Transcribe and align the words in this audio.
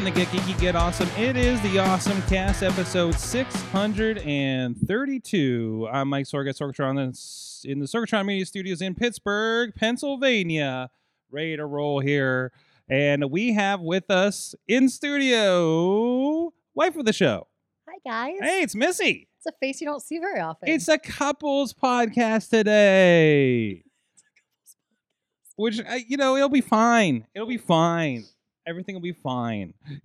Time 0.00 0.14
to 0.14 0.18
get 0.18 0.28
geeky, 0.28 0.58
get 0.58 0.74
awesome. 0.76 1.10
It 1.18 1.36
is 1.36 1.60
the 1.60 1.78
Awesome 1.78 2.22
Cast, 2.22 2.62
episode 2.62 3.16
632. 3.16 5.88
I'm 5.92 6.08
Mike 6.08 6.24
Sorgat, 6.24 6.58
Sorgatron, 6.58 6.98
in 7.66 7.80
the 7.80 7.84
Sorgatron 7.84 8.24
Media 8.24 8.46
Studios 8.46 8.80
in 8.80 8.94
Pittsburgh, 8.94 9.74
Pennsylvania. 9.74 10.88
Ready 11.30 11.58
to 11.58 11.66
roll 11.66 12.00
here. 12.00 12.50
And 12.88 13.30
we 13.30 13.52
have 13.52 13.82
with 13.82 14.10
us 14.10 14.54
in 14.66 14.88
studio, 14.88 16.54
wife 16.74 16.96
of 16.96 17.04
the 17.04 17.12
show. 17.12 17.48
Hi 17.86 17.98
guys. 18.02 18.36
Hey, 18.40 18.62
it's 18.62 18.74
Missy. 18.74 19.28
It's 19.36 19.44
a 19.44 19.52
face 19.60 19.82
you 19.82 19.86
don't 19.86 20.00
see 20.00 20.18
very 20.18 20.40
often. 20.40 20.70
It's 20.70 20.88
a 20.88 20.96
couples 20.96 21.74
podcast 21.74 22.48
today. 22.48 23.84
Which, 25.56 25.78
you 26.06 26.16
know, 26.16 26.36
it'll 26.36 26.48
be 26.48 26.62
fine. 26.62 27.26
It'll 27.34 27.46
be 27.46 27.58
fine. 27.58 28.24
Everything 28.66 28.94
will 28.94 29.02
be 29.02 29.12
fine. 29.12 29.74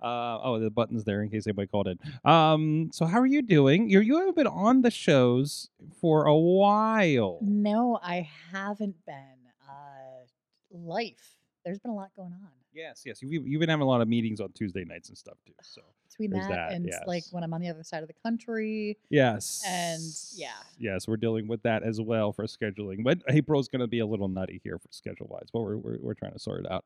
uh, 0.00 0.38
oh, 0.42 0.58
the 0.60 0.70
button's 0.70 1.04
there 1.04 1.22
in 1.22 1.30
case 1.30 1.46
anybody 1.46 1.66
called 1.66 1.88
in. 1.88 1.98
Um, 2.30 2.90
so 2.92 3.06
how 3.06 3.18
are 3.18 3.26
you 3.26 3.42
doing? 3.42 3.90
You 3.90 4.00
you 4.00 4.18
haven't 4.18 4.36
been 4.36 4.46
on 4.46 4.82
the 4.82 4.90
shows 4.90 5.70
for 6.00 6.24
a 6.26 6.36
while. 6.36 7.38
no, 7.42 7.98
I 8.02 8.28
haven't 8.52 8.96
been. 9.04 9.36
Uh, 9.68 10.24
life. 10.70 11.36
There's 11.64 11.78
been 11.78 11.90
a 11.90 11.94
lot 11.94 12.10
going 12.16 12.32
on 12.32 12.48
Yes, 12.72 13.02
yes. 13.04 13.20
You've, 13.22 13.46
you've 13.46 13.60
been 13.60 13.68
having 13.68 13.82
a 13.82 13.88
lot 13.88 14.00
of 14.00 14.08
meetings 14.08 14.40
on 14.40 14.52
Tuesday 14.52 14.84
nights 14.84 15.08
and 15.08 15.18
stuff 15.18 15.36
too. 15.44 15.52
So 15.62 15.82
between 16.08 16.30
that, 16.30 16.48
that, 16.48 16.72
and 16.72 16.90
like 17.06 17.24
when 17.30 17.44
I'm 17.44 17.52
on 17.54 17.60
the 17.60 17.68
other 17.68 17.84
side 17.84 18.02
of 18.02 18.08
the 18.08 18.14
country. 18.24 18.98
yes, 19.10 19.62
And, 19.66 20.02
yeah. 20.34 20.52
yes, 20.78 21.06
we're 21.06 21.16
dealing 21.16 21.46
with 21.48 21.62
that 21.62 21.82
as 21.82 22.00
well 22.00 22.32
for 22.32 22.44
scheduling. 22.46 23.04
But 23.04 23.18
April's 23.28 23.68
going 23.68 23.80
to 23.80 23.86
be 23.86 23.98
a 24.00 24.06
little 24.06 24.28
nutty 24.28 24.60
here 24.64 24.78
for 24.78 24.88
schedule 24.90 25.26
wise, 25.28 25.48
but 25.52 25.60
we're, 25.60 25.76
we're 25.76 25.98
we're 26.00 26.14
trying 26.14 26.32
to 26.32 26.38
sort 26.38 26.64
it 26.64 26.70
out. 26.70 26.84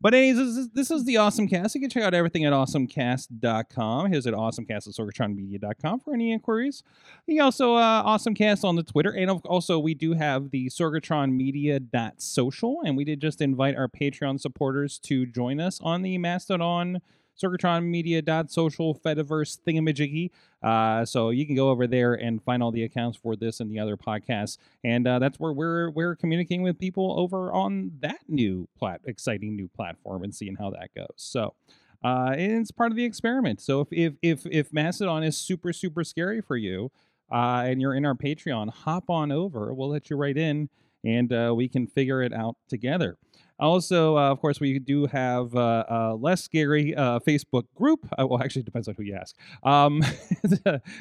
But 0.00 0.14
anyways, 0.14 0.36
this 0.36 0.56
is, 0.56 0.68
this 0.70 0.90
is 0.90 1.04
the 1.04 1.18
Awesome 1.18 1.46
Cast. 1.48 1.74
You 1.74 1.80
can 1.80 1.90
check 1.90 2.02
out 2.02 2.14
everything 2.14 2.44
at 2.44 2.52
awesomecast.com. 2.52 4.10
Here's 4.10 4.26
at 4.26 4.34
awesomecast 4.34 4.88
at 4.88 4.94
sorgatronmedia.com 4.94 6.00
for 6.00 6.14
any 6.14 6.32
inquiries. 6.32 6.82
You 7.26 7.36
can 7.36 7.44
also 7.44 7.74
uh, 7.76 8.02
awesomecast 8.04 8.64
on 8.64 8.76
the 8.76 8.82
Twitter, 8.82 9.10
and 9.10 9.30
also 9.30 9.78
we 9.78 9.94
do 9.94 10.14
have 10.14 10.50
the 10.50 10.66
sorgatronmedia.social, 10.66 12.80
and 12.84 12.96
we 12.96 13.04
did 13.04 13.20
just 13.20 13.40
invite 13.40 13.76
our 13.76 13.88
Patreon 13.88 14.40
supporters 14.40 14.98
to 15.00 15.26
join 15.26 15.60
us 15.60 15.80
on 15.82 16.02
the 16.02 16.18
Mastodon. 16.18 17.00
SorgatronMedia.social 17.42 18.94
Fediverse 18.94 19.58
thingamajiggy. 19.66 20.30
Uh, 20.62 21.04
so 21.04 21.30
you 21.30 21.46
can 21.46 21.54
go 21.54 21.70
over 21.70 21.86
there 21.86 22.14
and 22.14 22.42
find 22.42 22.62
all 22.62 22.70
the 22.70 22.84
accounts 22.84 23.16
for 23.16 23.36
this 23.36 23.60
and 23.60 23.70
the 23.70 23.78
other 23.78 23.96
podcasts, 23.96 24.56
and 24.82 25.06
uh, 25.06 25.18
that's 25.18 25.38
where 25.38 25.52
we're 25.52 25.90
we're 25.90 26.16
communicating 26.16 26.62
with 26.62 26.78
people 26.78 27.18
over 27.18 27.52
on 27.52 27.92
that 28.00 28.20
new 28.28 28.68
plat 28.78 29.00
exciting 29.04 29.54
new 29.54 29.68
platform 29.68 30.22
and 30.22 30.34
seeing 30.34 30.56
how 30.56 30.70
that 30.70 30.94
goes. 30.94 31.14
So. 31.16 31.54
Uh, 32.02 32.34
and 32.36 32.60
it's 32.60 32.70
part 32.70 32.92
of 32.92 32.96
the 32.96 33.04
experiment. 33.04 33.62
So 33.62 33.80
if 33.80 33.88
if 33.90 34.14
if, 34.20 34.46
if 34.50 34.72
Mastodon 34.74 35.22
is 35.22 35.38
super 35.38 35.72
super 35.72 36.04
scary 36.04 36.42
for 36.42 36.54
you, 36.54 36.90
uh, 37.32 37.64
and 37.66 37.80
you're 37.80 37.94
in 37.94 38.04
our 38.04 38.14
Patreon, 38.14 38.70
hop 38.70 39.08
on 39.08 39.32
over. 39.32 39.72
We'll 39.72 39.88
let 39.88 40.10
you 40.10 40.16
right 40.16 40.36
in, 40.36 40.68
and 41.04 41.32
uh, 41.32 41.54
we 41.56 41.68
can 41.68 41.86
figure 41.86 42.22
it 42.22 42.32
out 42.32 42.56
together. 42.68 43.16
Also, 43.58 44.16
uh, 44.18 44.30
of 44.30 44.40
course, 44.40 44.58
we 44.58 44.78
do 44.78 45.06
have 45.06 45.54
uh, 45.54 45.84
a 45.88 46.14
less 46.14 46.42
scary 46.42 46.94
uh, 46.94 47.20
Facebook 47.20 47.64
group. 47.76 48.06
Uh, 48.18 48.26
well, 48.26 48.42
actually, 48.42 48.60
it 48.60 48.64
depends 48.64 48.88
on 48.88 48.94
who 48.94 49.04
you 49.04 49.14
ask. 49.14 49.36
Um, 49.62 50.00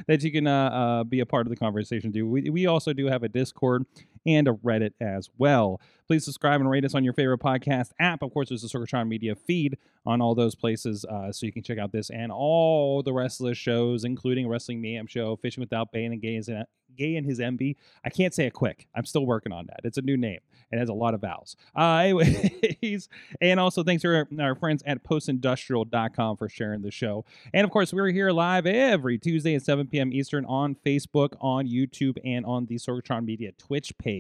that 0.08 0.22
you 0.22 0.32
can 0.32 0.46
uh, 0.46 0.70
uh, 0.70 1.04
be 1.04 1.20
a 1.20 1.26
part 1.26 1.48
of 1.48 1.50
the 1.50 1.56
conversation. 1.56 2.12
Do 2.12 2.28
we, 2.28 2.50
we 2.50 2.68
also 2.68 2.94
do 2.94 3.08
have 3.08 3.24
a 3.24 3.30
Discord 3.30 3.86
and 4.26 4.48
a 4.48 4.54
Reddit 4.54 4.94
as 5.00 5.30
well. 5.38 5.82
Please 6.08 6.26
subscribe 6.26 6.60
and 6.60 6.70
rate 6.70 6.86
us 6.86 6.94
on 6.94 7.04
your 7.04 7.14
favorite 7.14 7.40
podcast 7.40 7.92
app. 8.00 8.22
Of 8.22 8.34
course, 8.34 8.50
there's 8.50 8.62
the 8.62 8.68
Sorgatron 8.68 9.08
Media 9.08 9.36
feed 9.36 9.78
on 10.06 10.22
all 10.22 10.36
those 10.36 10.54
places, 10.54 11.06
uh, 11.06 11.32
so 11.32 11.46
you 11.46 11.54
can 11.54 11.64
check 11.64 11.78
out 11.78 11.92
this 11.92 12.10
and 12.10 12.32
all 12.32 13.02
the 13.02 13.14
rest 13.14 13.40
of 13.40 13.48
the 13.48 13.56
shows, 13.56 14.04
including 14.04 14.48
Wrestling 14.48 14.82
Mayhem 14.82 15.08
Show, 15.08 15.38
Fishing 15.38 15.62
Without 15.62 15.92
Bait, 15.92 16.06
and 16.06 16.22
Gay, 16.22 16.36
and 16.36 16.66
Gay 16.98 17.16
and 17.16 17.26
His 17.26 17.40
MB. 17.40 17.76
I 18.04 18.10
can't 18.10 18.34
say 18.34 18.46
it 18.46 18.54
quick. 18.54 18.88
I'm 18.94 19.06
still 19.06 19.26
working 19.26 19.52
on 19.52 19.68
that. 19.68 19.80
It's 19.84 19.98
a 19.98 20.02
new 20.02 20.18
name. 20.18 20.40
It 20.72 20.80
has 20.80 20.90
a 20.90 20.94
lot 20.94 21.14
of 21.14 21.22
vowels. 21.22 21.56
Uh, 21.76 22.00
anyways, 22.08 23.08
and 23.40 23.60
also 23.60 23.84
thanks 23.84 24.02
to 24.02 24.16
our, 24.16 24.28
our 24.40 24.56
friends 24.56 24.84
at 24.86 25.04
postindustrial.com 25.04 26.38
for 26.38 26.50
sharing 26.50 26.82
the 26.82 26.92
show. 26.92 27.26
And 27.54 27.64
of 27.64 27.72
course, 27.72 27.94
we're 27.94 28.08
here 28.08 28.32
live 28.32 28.66
every 28.66 29.18
Tuesday 29.18 29.56
at 29.56 29.64
7 29.64 29.88
p.m. 29.88 30.12
Eastern 30.12 30.46
on 30.46 30.76
Facebook, 30.76 31.36
on 31.40 31.68
YouTube, 31.68 32.18
and 32.26 32.46
on 32.46 32.66
the 32.66 32.76
Sorgatron 32.76 33.26
Media 33.26 33.52
Twitch 33.54 33.98
page. 33.98 34.13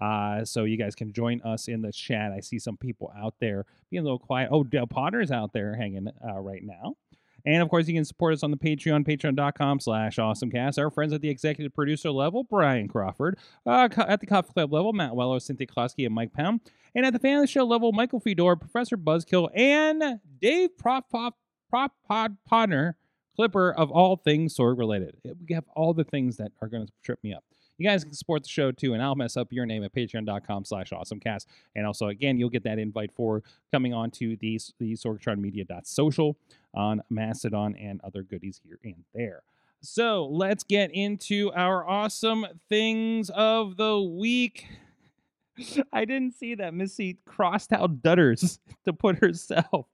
Uh, 0.00 0.44
so 0.44 0.64
you 0.64 0.76
guys 0.76 0.94
can 0.94 1.12
join 1.12 1.40
us 1.42 1.68
in 1.68 1.82
the 1.82 1.92
chat. 1.92 2.32
I 2.32 2.40
see 2.40 2.58
some 2.58 2.76
people 2.76 3.12
out 3.16 3.34
there 3.40 3.66
being 3.90 4.00
a 4.00 4.04
little 4.04 4.18
quiet. 4.18 4.48
Oh, 4.52 4.64
Del 4.64 4.86
Potter's 4.86 5.30
out 5.30 5.52
there 5.52 5.76
hanging 5.76 6.08
uh, 6.08 6.40
right 6.40 6.62
now. 6.62 6.96
And 7.44 7.62
of 7.62 7.68
course, 7.68 7.88
you 7.88 7.94
can 7.94 8.04
support 8.04 8.34
us 8.34 8.42
on 8.42 8.50
the 8.50 8.56
Patreon, 8.56 9.06
patreon.com 9.06 9.80
slash 9.80 10.16
awesomecast. 10.16 10.78
Our 10.78 10.90
friends 10.90 11.12
at 11.12 11.20
the 11.20 11.30
executive 11.30 11.74
producer 11.74 12.10
level, 12.10 12.44
Brian 12.44 12.88
Crawford. 12.88 13.38
Uh, 13.64 13.88
at 14.06 14.20
the 14.20 14.26
Coffee 14.26 14.52
Club 14.52 14.72
level, 14.72 14.92
Matt 14.92 15.14
Weller, 15.14 15.40
Cynthia 15.40 15.66
Klosky, 15.66 16.04
and 16.04 16.14
Mike 16.14 16.32
Pound. 16.32 16.60
And 16.94 17.06
at 17.06 17.12
the 17.12 17.18
fan 17.18 17.36
of 17.36 17.42
the 17.42 17.46
show 17.46 17.64
level, 17.64 17.92
Michael 17.92 18.20
Fedor, 18.20 18.56
Professor 18.56 18.96
Buzzkill, 18.96 19.48
and 19.54 20.20
Dave 20.40 20.76
Prop 20.76 21.08
Pop 21.10 21.36
Pod 21.70 22.36
Podner, 22.50 22.94
Clipper 23.36 23.72
of 23.72 23.90
all 23.92 24.16
things 24.16 24.56
sword 24.56 24.78
related. 24.78 25.16
We 25.24 25.54
have 25.54 25.64
all 25.76 25.94
the 25.94 26.04
things 26.04 26.38
that 26.38 26.50
are 26.60 26.68
going 26.68 26.86
to 26.86 26.92
trip 27.04 27.20
me 27.22 27.32
up. 27.32 27.44
You 27.78 27.88
guys 27.88 28.04
can 28.04 28.12
support 28.12 28.42
the 28.42 28.48
show 28.48 28.72
too, 28.72 28.94
and 28.94 29.02
I'll 29.02 29.14
mess 29.14 29.36
up 29.36 29.52
your 29.52 29.64
name 29.64 29.84
at 29.84 29.94
patreon.com 29.94 30.64
slash 30.64 30.90
awesomecast. 30.90 31.46
And 31.76 31.86
also, 31.86 32.08
again, 32.08 32.36
you'll 32.36 32.50
get 32.50 32.64
that 32.64 32.78
invite 32.78 33.12
for 33.12 33.42
coming 33.72 33.94
on 33.94 34.10
to 34.12 34.36
the, 34.36 34.60
the 34.78 34.94
sorgatronmedia.social 34.94 36.36
on 36.74 37.02
Mastodon 37.08 37.76
and 37.76 38.00
other 38.02 38.22
goodies 38.22 38.60
here 38.64 38.78
and 38.84 39.04
there. 39.14 39.42
So 39.80 40.26
let's 40.26 40.64
get 40.64 40.90
into 40.92 41.52
our 41.54 41.88
awesome 41.88 42.44
things 42.68 43.30
of 43.30 43.76
the 43.76 44.00
week. 44.00 44.66
I 45.92 46.04
didn't 46.04 46.34
see 46.34 46.54
that 46.56 46.74
Missy 46.74 47.18
crossed 47.24 47.72
out 47.72 48.02
Dutters 48.02 48.58
to 48.84 48.92
put 48.92 49.18
herself. 49.18 49.86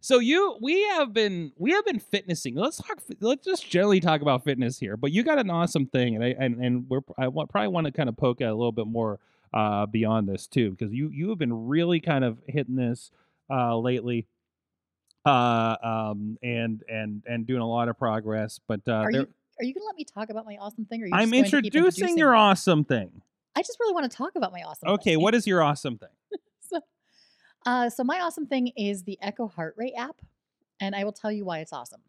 So 0.00 0.18
you, 0.18 0.56
we 0.60 0.82
have 0.88 1.12
been, 1.12 1.52
we 1.56 1.72
have 1.72 1.84
been 1.84 1.98
fitnessing. 1.98 2.54
Let's 2.54 2.78
talk. 2.78 2.98
Let's 3.20 3.44
just 3.44 3.68
generally 3.68 4.00
talk 4.00 4.20
about 4.20 4.44
fitness 4.44 4.78
here. 4.78 4.96
But 4.96 5.12
you 5.12 5.22
got 5.22 5.38
an 5.38 5.50
awesome 5.50 5.86
thing, 5.86 6.14
and 6.14 6.24
I 6.24 6.34
and 6.38 6.62
and 6.64 6.88
we're 6.88 7.00
I 7.16 7.28
want, 7.28 7.50
probably 7.50 7.68
want 7.68 7.86
to 7.86 7.92
kind 7.92 8.08
of 8.08 8.16
poke 8.16 8.40
at 8.40 8.48
a 8.48 8.54
little 8.54 8.72
bit 8.72 8.86
more 8.86 9.18
uh, 9.52 9.86
beyond 9.86 10.28
this 10.28 10.46
too, 10.46 10.70
because 10.70 10.92
you 10.92 11.10
you 11.12 11.30
have 11.30 11.38
been 11.38 11.66
really 11.66 12.00
kind 12.00 12.24
of 12.24 12.38
hitting 12.46 12.76
this 12.76 13.10
uh, 13.50 13.76
lately, 13.76 14.26
uh, 15.24 15.76
um, 15.82 16.38
and 16.42 16.82
and 16.88 17.22
and 17.26 17.46
doing 17.46 17.60
a 17.60 17.68
lot 17.68 17.88
of 17.88 17.98
progress. 17.98 18.60
But 18.66 18.80
uh, 18.86 18.92
are 18.92 19.10
you 19.10 19.28
are 19.60 19.64
you 19.64 19.74
gonna 19.74 19.86
let 19.86 19.96
me 19.96 20.04
talk 20.04 20.30
about 20.30 20.46
my 20.46 20.56
awesome 20.60 20.84
thing? 20.84 21.02
Or 21.02 21.04
are 21.04 21.08
you 21.08 21.14
I'm 21.14 21.30
going 21.30 21.44
to 21.44 21.50
keep 21.50 21.74
introducing 21.74 22.16
your 22.18 22.34
awesome 22.34 22.84
thing. 22.84 23.22
I 23.56 23.62
just 23.62 23.78
really 23.80 23.94
want 23.94 24.10
to 24.10 24.16
talk 24.16 24.36
about 24.36 24.52
my 24.52 24.62
awesome. 24.62 24.88
Okay, 24.90 25.14
thing. 25.14 25.22
what 25.22 25.34
is 25.34 25.46
your 25.46 25.62
awesome 25.62 25.98
thing? 25.98 26.08
so, 26.60 26.80
uh, 27.66 27.90
so 27.90 28.04
my 28.04 28.20
awesome 28.20 28.46
thing 28.46 28.68
is 28.76 29.02
the 29.02 29.18
Echo 29.20 29.48
Heart 29.48 29.74
Rate 29.76 29.94
app, 29.96 30.20
and 30.80 30.94
I 30.94 31.04
will 31.04 31.12
tell 31.12 31.32
you 31.32 31.44
why 31.44 31.58
it's 31.60 31.72
awesome. 31.72 32.02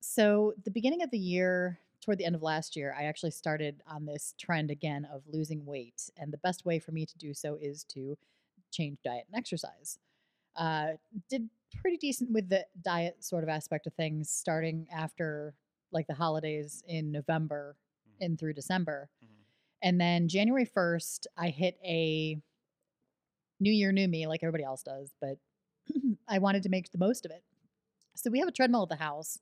So 0.00 0.54
the 0.64 0.70
beginning 0.70 1.02
of 1.02 1.10
the 1.10 1.18
year, 1.18 1.78
toward 2.00 2.18
the 2.18 2.24
end 2.24 2.34
of 2.34 2.42
last 2.42 2.76
year, 2.76 2.94
I 2.98 3.04
actually 3.04 3.30
started 3.30 3.82
on 3.86 4.04
this 4.04 4.34
trend 4.38 4.70
again 4.70 5.06
of 5.12 5.22
losing 5.26 5.64
weight, 5.64 6.10
and 6.16 6.32
the 6.32 6.38
best 6.38 6.66
way 6.66 6.78
for 6.78 6.92
me 6.92 7.06
to 7.06 7.18
do 7.18 7.32
so 7.32 7.56
is 7.60 7.84
to 7.84 8.16
change 8.70 8.98
diet 9.04 9.24
and 9.30 9.38
exercise. 9.38 9.98
Uh, 10.56 10.92
did 11.28 11.48
pretty 11.80 11.96
decent 11.96 12.30
with 12.30 12.48
the 12.48 12.66
diet 12.82 13.22
sort 13.24 13.42
of 13.42 13.48
aspect 13.48 13.86
of 13.86 13.94
things, 13.94 14.30
starting 14.30 14.86
after 14.92 15.54
like 15.92 16.06
the 16.06 16.14
holidays 16.14 16.82
in 16.86 17.12
November 17.12 17.76
and 18.20 18.38
through 18.38 18.52
December. 18.52 19.08
And 19.84 20.00
then 20.00 20.28
January 20.28 20.64
1st, 20.66 21.26
I 21.36 21.50
hit 21.50 21.76
a 21.84 22.40
new 23.60 23.70
year, 23.70 23.92
new 23.92 24.08
me, 24.08 24.26
like 24.26 24.42
everybody 24.42 24.64
else 24.64 24.82
does, 24.82 25.14
but 25.20 25.36
I 26.28 26.38
wanted 26.38 26.62
to 26.62 26.70
make 26.70 26.90
the 26.90 26.96
most 26.96 27.26
of 27.26 27.30
it. 27.30 27.44
So 28.16 28.30
we 28.30 28.38
have 28.38 28.48
a 28.48 28.52
treadmill 28.52 28.84
at 28.84 28.88
the 28.88 28.96
house, 28.96 29.40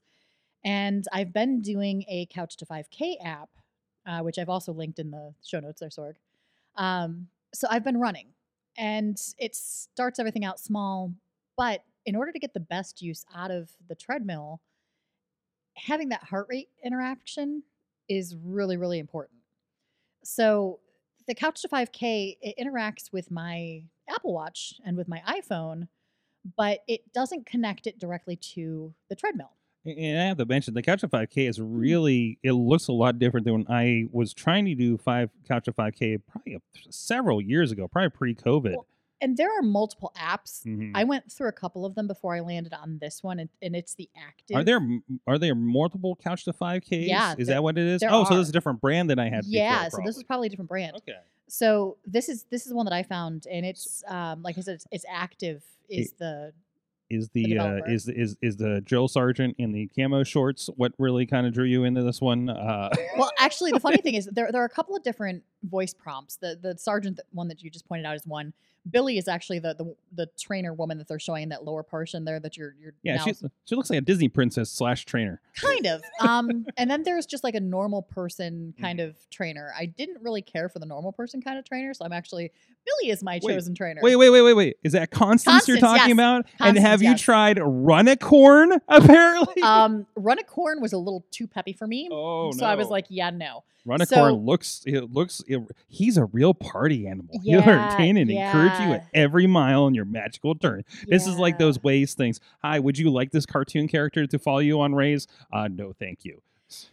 and 0.64 1.04
I've 1.12 1.32
been 1.32 1.62
doing 1.62 2.04
a 2.08 2.26
Couch 2.26 2.56
to 2.56 2.66
5K 2.66 3.24
app, 3.24 3.50
uh, 4.04 4.18
which 4.20 4.36
I've 4.36 4.48
also 4.48 4.72
linked 4.72 4.98
in 4.98 5.12
the 5.12 5.32
show 5.44 5.60
notes 5.60 5.78
there, 5.78 5.90
Sorg. 5.90 6.14
Um, 6.76 7.28
so 7.54 7.68
I've 7.70 7.84
been 7.84 8.00
running, 8.00 8.26
and 8.76 9.16
it 9.38 9.54
starts 9.54 10.18
everything 10.18 10.44
out 10.44 10.58
small, 10.58 11.12
but 11.56 11.84
in 12.04 12.16
order 12.16 12.32
to 12.32 12.40
get 12.40 12.52
the 12.52 12.60
best 12.60 13.00
use 13.00 13.24
out 13.32 13.52
of 13.52 13.70
the 13.88 13.94
treadmill, 13.94 14.60
having 15.76 16.08
that 16.08 16.24
heart 16.24 16.48
rate 16.50 16.68
interaction 16.82 17.62
is 18.08 18.34
really, 18.42 18.76
really 18.76 18.98
important. 18.98 19.41
So 20.24 20.80
the 21.26 21.34
Couch 21.34 21.62
to 21.62 21.69
5K 21.69 22.36
it 22.40 22.54
interacts 22.60 23.12
with 23.12 23.30
my 23.30 23.82
Apple 24.08 24.32
Watch 24.32 24.74
and 24.84 24.96
with 24.96 25.08
my 25.08 25.22
iPhone, 25.28 25.88
but 26.56 26.80
it 26.88 27.12
doesn't 27.12 27.46
connect 27.46 27.86
it 27.86 27.98
directly 27.98 28.36
to 28.54 28.94
the 29.08 29.16
treadmill. 29.16 29.52
And 29.84 30.20
I 30.20 30.24
have 30.26 30.36
to 30.38 30.46
mention 30.46 30.74
the 30.74 30.82
Couch 30.82 31.00
to 31.00 31.08
5K 31.08 31.48
is 31.48 31.58
Mm-hmm. 31.58 31.74
really 31.74 32.38
it 32.42 32.52
looks 32.52 32.88
a 32.88 32.92
lot 32.92 33.19
different 33.19 33.44
than 33.44 33.54
when 33.54 33.66
I 33.69 34.06
was 34.12 34.32
trying 34.32 34.64
to 34.66 34.74
do 34.74 34.96
five 34.96 35.30
Couch 35.48 35.64
to 35.64 35.72
5K 35.72 36.20
probably 36.30 36.58
several 36.90 37.40
years 37.40 37.72
ago, 37.72 37.88
probably 37.88 38.10
pre-COVID. 38.10 38.72
Well, 38.72 38.86
And 39.22 39.36
there 39.36 39.48
are 39.56 39.62
multiple 39.62 40.12
apps. 40.19 40.64
Mhm. 40.66 40.90
I 40.94 41.04
went 41.04 41.30
through 41.32 41.48
a 41.48 41.52
couple 41.52 41.86
of 41.86 41.94
them 41.94 42.06
before 42.08 42.34
I 42.34 42.40
landed 42.40 42.74
on 42.74 42.98
this 42.98 43.22
one, 43.22 43.38
and, 43.38 43.48
and 43.62 43.74
it's 43.76 43.94
the 43.94 44.10
active. 44.16 44.56
Are 44.56 44.64
there 44.64 44.80
are 45.26 45.38
there 45.38 45.54
multiple 45.54 46.16
Couch 46.16 46.44
to 46.44 46.52
5Ks? 46.52 47.06
Yeah, 47.08 47.34
is 47.38 47.46
there- 47.46 47.56
that 47.56 47.62
what 47.62 47.78
it 47.78 47.86
is? 47.86 48.02
Oh, 48.02 48.24
so 48.24 48.34
this 48.34 48.42
is 48.44 48.48
a 48.50 48.52
different 48.52 48.80
brand 48.80 49.08
than 49.08 49.19
I 49.19 49.30
had. 49.30 49.44
Yeah, 49.46 49.84
before, 49.84 50.00
so 50.00 50.06
this 50.06 50.16
is 50.16 50.24
probably 50.24 50.48
a 50.48 50.50
different 50.50 50.69
brand. 50.69 50.96
okay. 50.96 51.12
So 51.48 51.98
this 52.06 52.28
is 52.28 52.44
this 52.50 52.66
is 52.66 52.74
one 52.74 52.84
that 52.86 52.94
I 52.94 53.02
found, 53.02 53.46
and 53.50 53.64
it's 53.64 54.02
um, 54.08 54.42
like 54.42 54.58
I 54.58 54.62
said, 54.62 54.74
it's, 54.74 54.86
it's 54.90 55.04
active. 55.08 55.62
Is 55.88 56.12
the 56.18 56.52
Is 57.10 57.28
The 57.30 57.44
the, 57.44 57.58
uh, 57.58 57.80
is 57.86 58.08
is 58.08 58.36
is 58.40 58.56
the 58.56 58.80
Joe 58.80 59.06
Sargent 59.06 59.54
in 59.58 59.70
the 59.72 59.86
camo 59.94 60.25
shorts 60.25 60.70
what 60.76 60.92
really 60.98 61.26
kind 61.26 61.46
of 61.46 61.52
drew 61.52 61.66
you 61.66 61.84
into 61.84 62.02
this 62.02 62.20
one? 62.22 62.48
Uh, 62.48 62.88
well, 63.18 63.30
actually, 63.38 63.70
the 63.72 63.80
funny 63.80 63.98
thing 64.02 64.14
is 64.14 64.26
there 64.32 64.50
there 64.50 64.62
are 64.62 64.66
a 64.66 64.70
couple 64.70 64.96
of 64.96 65.02
different 65.02 65.42
voice 65.62 65.94
prompts. 65.94 66.37
The 66.37 66.59
the 66.61 66.76
sergeant 66.79 67.17
that- 67.17 67.26
one 67.32 67.49
that 67.49 67.62
you 67.62 67.70
just 67.70 67.87
pointed 67.88 68.06
out 68.06 68.17
is 68.17 68.26
one. 68.26 68.53
Billy 68.91 69.17
is 69.17 69.29
actually 69.29 69.61
the 69.61 69.75
the, 69.75 69.94
the 70.12 70.26
trainer 70.37 70.75
woman 70.75 70.99
that 70.99 71.06
they're 71.06 71.20
showing 71.20 71.50
that 71.50 71.64
lower 71.64 71.85
portion 71.85 72.25
there 72.25 72.41
that 72.41 72.56
you're 72.56 72.75
you're 72.81 72.94
yeah, 73.05 73.14
now 73.14 73.25
she 73.26 73.35
she 73.64 73.76
looks 73.76 73.88
like 73.91 73.99
a 73.99 74.03
Disney 74.03 74.26
princess 74.29 74.70
slash 74.70 75.05
trainer. 75.05 75.41
kind 75.55 75.87
of 75.87 76.03
um 76.20 76.67
and 76.76 76.91
then 76.91 77.05
there's 77.05 77.25
just 77.25 77.44
like 77.44 77.55
a 77.55 77.61
normal 77.61 78.03
person 78.03 78.75
kind 78.81 78.99
Mm-hmm. 78.99 79.11
of 79.11 79.31
trainer 79.31 79.73
i 79.79 79.87
didn't 79.87 80.20
really 80.20 80.43
care 80.43 80.69
for 80.69 80.81
the 80.81 80.87
normal 80.87 81.12
person 81.12 81.41
kind 81.41 81.61
of 81.61 81.64
trainer 81.64 81.94
so 81.94 82.05
i'm 82.05 82.12
actually 82.12 82.50
billy 82.85 83.12
is 83.12 83.23
my 83.23 83.38
Wait, 83.41 83.55
chosen 83.55 83.73
trainer 83.76 84.00
Wait, 84.03 84.17
wait, 84.17 84.31
wait, 84.31 84.43
wait, 84.43 84.53
wait. 84.55 84.76
Is 84.82 84.93
that 84.94 85.12
Constance, 85.12 85.69
you're 85.69 85.79
talking 85.79 86.09
yes. 86.09 86.12
about? 86.14 86.37
and 86.38 86.59
Constance, 86.59 86.79
have 86.81 87.03
you 87.03 87.11
yes. 87.11 87.20
tried 87.20 87.59
Runicorn? 87.59 88.81
Apparently. 88.88 89.62
um 89.62 90.06
Runicorn 90.19 90.81
was 90.81 90.93
a 90.93 90.99
little 90.99 91.25
too 91.31 91.47
peppy 91.47 91.73
for 91.73 91.87
me 91.87 92.09
oh 92.11 92.50
so 92.50 92.67
i 92.67 92.75
was 92.75 92.88
like 92.88 93.06
yeah 93.09 93.31
no 93.31 93.62
Runicorn 93.87 94.06
so- 94.06 94.34
looks. 94.37 94.82
It 94.87 95.12
looks. 95.12 95.43
It, 95.49 95.61
he's 95.88 96.17
a 96.17 96.26
real 96.26 96.55
party 96.55 97.06
animal. 97.06 97.40
He'll 97.43 97.61
Yeah, 97.61 97.87
entertain 97.88 98.17
and 98.17 98.31
encourage 98.31 98.79
you 98.81 98.94
at 98.94 99.06
every 99.12 99.46
mile 99.46 99.84
on 99.84 99.94
your 99.94 100.05
magical 100.05 100.55
turn. 100.55 100.84
This 101.06 101.26
is 101.26 101.37
like 101.37 101.58
those 101.58 101.82
ways 101.82 102.14
things. 102.14 102.38
Hi, 102.62 102.79
would 102.79 102.96
you 102.99 103.11
like 103.11 103.32
this 103.32 103.44
cartoon 103.46 103.88
character 103.88 104.26
to 104.26 104.38
follow 104.38 104.61
you 104.61 104.81
on 104.81 104.94
Rays? 104.94 105.26
Uh, 105.52 105.69
no, 105.69 105.93
thank 105.93 106.25
you. 106.25 106.40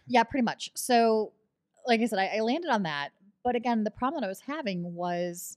yeah 0.06 0.22
pretty 0.24 0.44
much 0.44 0.70
so 0.74 1.32
like 1.86 2.02
i 2.02 2.04
said 2.06 2.18
I, 2.18 2.36
I 2.36 2.40
landed 2.40 2.68
on 2.70 2.82
that 2.82 3.12
but 3.42 3.56
again 3.56 3.82
the 3.82 3.90
problem 3.90 4.20
that 4.20 4.26
i 4.26 4.28
was 4.28 4.40
having 4.40 4.92
was 4.94 5.56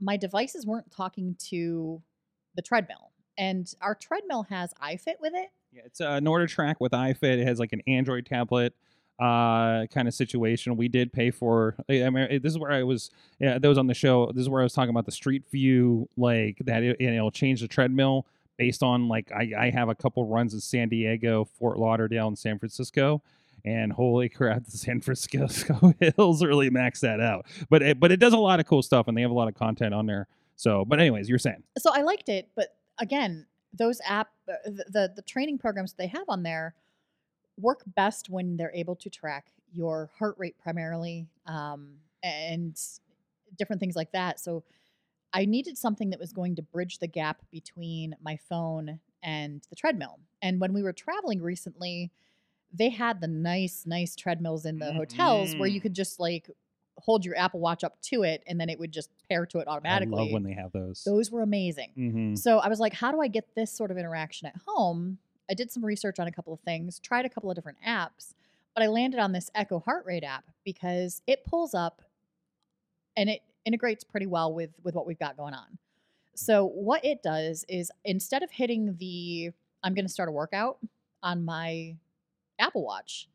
my 0.00 0.16
devices 0.16 0.66
weren't 0.66 0.90
talking 0.90 1.36
to 1.50 2.02
the 2.56 2.62
treadmill 2.62 3.12
and 3.38 3.72
our 3.80 3.94
treadmill 3.94 4.42
has 4.50 4.74
ifit 4.82 5.14
with 5.20 5.32
it 5.36 5.50
Yeah, 5.72 5.82
it's 5.84 6.00
a 6.00 6.18
NordicTrack 6.20 6.76
with 6.80 6.90
iFit. 6.90 7.38
It 7.38 7.46
has 7.46 7.60
like 7.60 7.72
an 7.72 7.82
Android 7.86 8.26
tablet 8.26 8.74
uh 9.20 9.86
kind 9.88 10.08
of 10.08 10.14
situation. 10.14 10.76
We 10.76 10.88
did 10.88 11.12
pay 11.12 11.30
for 11.30 11.76
i 11.88 12.08
mean 12.08 12.40
this 12.42 12.52
is 12.52 12.58
where 12.58 12.72
i 12.72 12.82
was 12.82 13.10
yeah 13.38 13.58
that 13.58 13.68
was 13.68 13.78
on 13.78 13.86
the 13.86 13.94
show. 13.94 14.32
This 14.32 14.42
is 14.42 14.48
where 14.48 14.62
i 14.62 14.64
was 14.64 14.72
talking 14.72 14.90
about 14.90 15.04
the 15.04 15.12
street 15.12 15.44
view 15.50 16.08
like 16.16 16.58
that 16.64 16.82
it, 16.82 17.00
it'll 17.00 17.30
change 17.30 17.60
the 17.60 17.68
treadmill 17.68 18.26
based 18.56 18.82
on 18.82 19.08
like 19.08 19.30
I, 19.32 19.52
I 19.58 19.70
have 19.70 19.88
a 19.88 19.94
couple 19.94 20.26
runs 20.26 20.54
in 20.54 20.60
san 20.60 20.88
diego 20.88 21.44
fort 21.58 21.78
lauderdale 21.78 22.28
and 22.28 22.38
san 22.38 22.58
francisco 22.58 23.22
and 23.64 23.92
holy 23.92 24.28
crap 24.30 24.64
the 24.64 24.70
san 24.70 25.00
francisco 25.00 25.94
hills 26.16 26.42
really 26.42 26.70
max 26.70 27.00
that 27.00 27.20
out. 27.20 27.46
But 27.68 27.82
it, 27.82 28.00
but 28.00 28.12
it 28.12 28.20
does 28.20 28.32
a 28.32 28.38
lot 28.38 28.58
of 28.58 28.66
cool 28.66 28.82
stuff 28.82 29.06
and 29.08 29.16
they 29.16 29.22
have 29.22 29.30
a 29.30 29.34
lot 29.34 29.48
of 29.48 29.54
content 29.54 29.92
on 29.94 30.06
there. 30.06 30.28
So 30.56 30.84
but 30.84 30.98
anyways 30.98 31.28
you're 31.28 31.38
saying. 31.38 31.62
So 31.78 31.90
I 31.92 32.02
liked 32.02 32.28
it, 32.28 32.48
but 32.54 32.74
again, 32.98 33.46
those 33.72 34.00
app 34.06 34.28
uh, 34.48 34.54
the, 34.64 34.84
the 34.88 35.12
the 35.16 35.22
training 35.22 35.58
programs 35.58 35.92
they 35.92 36.06
have 36.06 36.24
on 36.28 36.42
there 36.42 36.74
work 37.60 37.82
best 37.86 38.28
when 38.30 38.56
they're 38.56 38.72
able 38.74 38.96
to 38.96 39.10
track 39.10 39.52
your 39.72 40.10
heart 40.18 40.34
rate 40.38 40.56
primarily 40.58 41.28
um, 41.46 41.96
and 42.22 42.80
different 43.58 43.80
things 43.80 43.96
like 43.96 44.12
that. 44.12 44.40
So 44.40 44.64
I 45.32 45.44
needed 45.44 45.78
something 45.78 46.10
that 46.10 46.18
was 46.20 46.32
going 46.32 46.56
to 46.56 46.62
bridge 46.62 46.98
the 46.98 47.06
gap 47.06 47.42
between 47.50 48.16
my 48.22 48.36
phone 48.36 49.00
and 49.22 49.62
the 49.70 49.76
treadmill. 49.76 50.18
And 50.42 50.60
when 50.60 50.72
we 50.72 50.82
were 50.82 50.92
traveling 50.92 51.40
recently, 51.42 52.10
they 52.72 52.88
had 52.88 53.20
the 53.20 53.28
nice, 53.28 53.84
nice 53.86 54.16
treadmills 54.16 54.64
in 54.64 54.78
the 54.78 54.92
hotels 54.92 55.54
where 55.56 55.68
you 55.68 55.80
Mhm. 55.80 55.82
could 55.82 55.94
just 55.94 56.18
like 56.20 56.50
hold 56.98 57.24
your 57.24 57.36
Apple 57.36 57.60
Watch 57.60 57.82
up 57.84 58.00
to 58.02 58.22
it 58.24 58.42
and 58.46 58.60
then 58.60 58.68
it 58.68 58.78
would 58.78 58.92
just 58.92 59.10
pair 59.28 59.46
to 59.46 59.58
it 59.58 59.68
automatically. 59.68 60.18
i 60.18 60.22
love 60.22 60.32
when 60.32 60.42
they 60.42 60.52
have 60.52 60.72
those 60.72 61.02
Those 61.04 61.30
were 61.30 61.42
amazing. 61.42 61.92
Mhm. 61.96 62.36
So 62.36 62.58
I 62.58 62.68
was 62.68 62.78
like, 62.80 62.92
how 62.92 63.10
do 63.12 63.20
I 63.20 63.28
get 63.28 63.54
this 63.54 63.72
sort 63.72 63.90
of 63.90 63.98
interaction 63.98 64.46
at 64.48 64.56
home? 64.66 65.18
I 65.50 65.54
did 65.54 65.70
some 65.72 65.84
research 65.84 66.20
on 66.20 66.28
a 66.28 66.32
couple 66.32 66.52
of 66.52 66.60
things, 66.60 67.00
tried 67.00 67.24
a 67.24 67.28
couple 67.28 67.50
of 67.50 67.56
different 67.56 67.78
apps, 67.86 68.34
but 68.74 68.84
I 68.84 68.86
landed 68.86 69.18
on 69.18 69.32
this 69.32 69.50
Echo 69.54 69.80
Heart 69.80 70.06
Rate 70.06 70.22
app 70.22 70.44
because 70.64 71.22
it 71.26 71.44
pulls 71.44 71.74
up 71.74 72.02
and 73.16 73.28
it 73.28 73.40
integrates 73.64 74.04
pretty 74.04 74.26
well 74.26 74.54
with 74.54 74.70
with 74.84 74.94
what 74.94 75.06
we've 75.06 75.18
got 75.18 75.36
going 75.36 75.54
on. 75.54 75.78
So 76.36 76.64
what 76.64 77.04
it 77.04 77.22
does 77.22 77.64
is 77.68 77.90
instead 78.04 78.42
of 78.42 78.50
hitting 78.52 78.96
the 78.98 79.50
I'm 79.82 79.94
going 79.94 80.06
to 80.06 80.12
start 80.12 80.28
a 80.28 80.32
workout 80.32 80.78
on 81.22 81.44
my 81.44 81.96
Apple 82.58 82.84
Watch, 82.84 83.28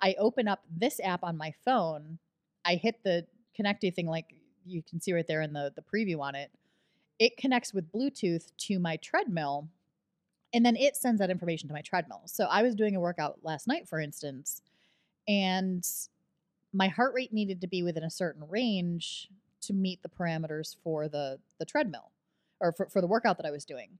I 0.00 0.14
open 0.18 0.46
up 0.46 0.62
this 0.70 1.00
app 1.02 1.24
on 1.24 1.36
my 1.36 1.52
phone. 1.64 2.18
I 2.64 2.76
hit 2.76 3.02
the 3.02 3.26
connecty 3.58 3.92
thing 3.92 4.06
like 4.06 4.34
you 4.64 4.82
can 4.82 5.00
see 5.00 5.12
right 5.12 5.26
there 5.26 5.42
in 5.42 5.52
the 5.52 5.72
the 5.74 5.82
preview 5.82 6.20
on 6.20 6.36
it. 6.36 6.52
It 7.18 7.36
connects 7.36 7.74
with 7.74 7.90
Bluetooth 7.90 8.52
to 8.58 8.78
my 8.78 8.96
treadmill 8.96 9.68
and 10.52 10.64
then 10.64 10.76
it 10.76 10.96
sends 10.96 11.20
that 11.20 11.30
information 11.30 11.68
to 11.68 11.74
my 11.74 11.82
treadmill. 11.82 12.22
So 12.26 12.44
I 12.44 12.62
was 12.62 12.74
doing 12.74 12.96
a 12.96 13.00
workout 13.00 13.38
last 13.42 13.66
night 13.66 13.88
for 13.88 14.00
instance 14.00 14.62
and 15.26 15.86
my 16.72 16.88
heart 16.88 17.14
rate 17.14 17.32
needed 17.32 17.60
to 17.60 17.66
be 17.66 17.82
within 17.82 18.04
a 18.04 18.10
certain 18.10 18.42
range 18.48 19.28
to 19.62 19.72
meet 19.72 20.02
the 20.02 20.08
parameters 20.08 20.76
for 20.82 21.08
the 21.08 21.38
the 21.58 21.64
treadmill 21.64 22.12
or 22.60 22.72
for, 22.72 22.88
for 22.88 23.00
the 23.00 23.06
workout 23.06 23.36
that 23.36 23.46
I 23.46 23.50
was 23.50 23.64
doing 23.64 23.98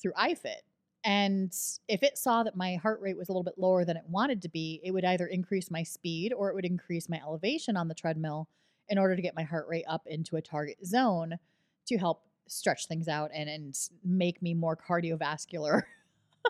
through 0.00 0.12
iFit. 0.12 0.62
And 1.04 1.52
if 1.88 2.02
it 2.02 2.16
saw 2.16 2.44
that 2.44 2.56
my 2.56 2.76
heart 2.76 3.00
rate 3.00 3.16
was 3.16 3.28
a 3.28 3.32
little 3.32 3.42
bit 3.42 3.58
lower 3.58 3.84
than 3.84 3.96
it 3.96 4.04
wanted 4.08 4.42
to 4.42 4.48
be, 4.48 4.80
it 4.84 4.92
would 4.92 5.04
either 5.04 5.26
increase 5.26 5.70
my 5.70 5.82
speed 5.82 6.32
or 6.32 6.48
it 6.48 6.54
would 6.54 6.64
increase 6.64 7.08
my 7.08 7.20
elevation 7.20 7.76
on 7.76 7.88
the 7.88 7.94
treadmill 7.94 8.48
in 8.88 8.98
order 8.98 9.16
to 9.16 9.22
get 9.22 9.34
my 9.34 9.42
heart 9.42 9.66
rate 9.68 9.84
up 9.88 10.02
into 10.06 10.36
a 10.36 10.42
target 10.42 10.78
zone 10.84 11.38
to 11.86 11.98
help 11.98 12.22
stretch 12.48 12.86
things 12.86 13.08
out 13.08 13.30
and, 13.34 13.48
and 13.48 13.78
make 14.04 14.42
me 14.42 14.54
more 14.54 14.76
cardiovascular 14.76 15.82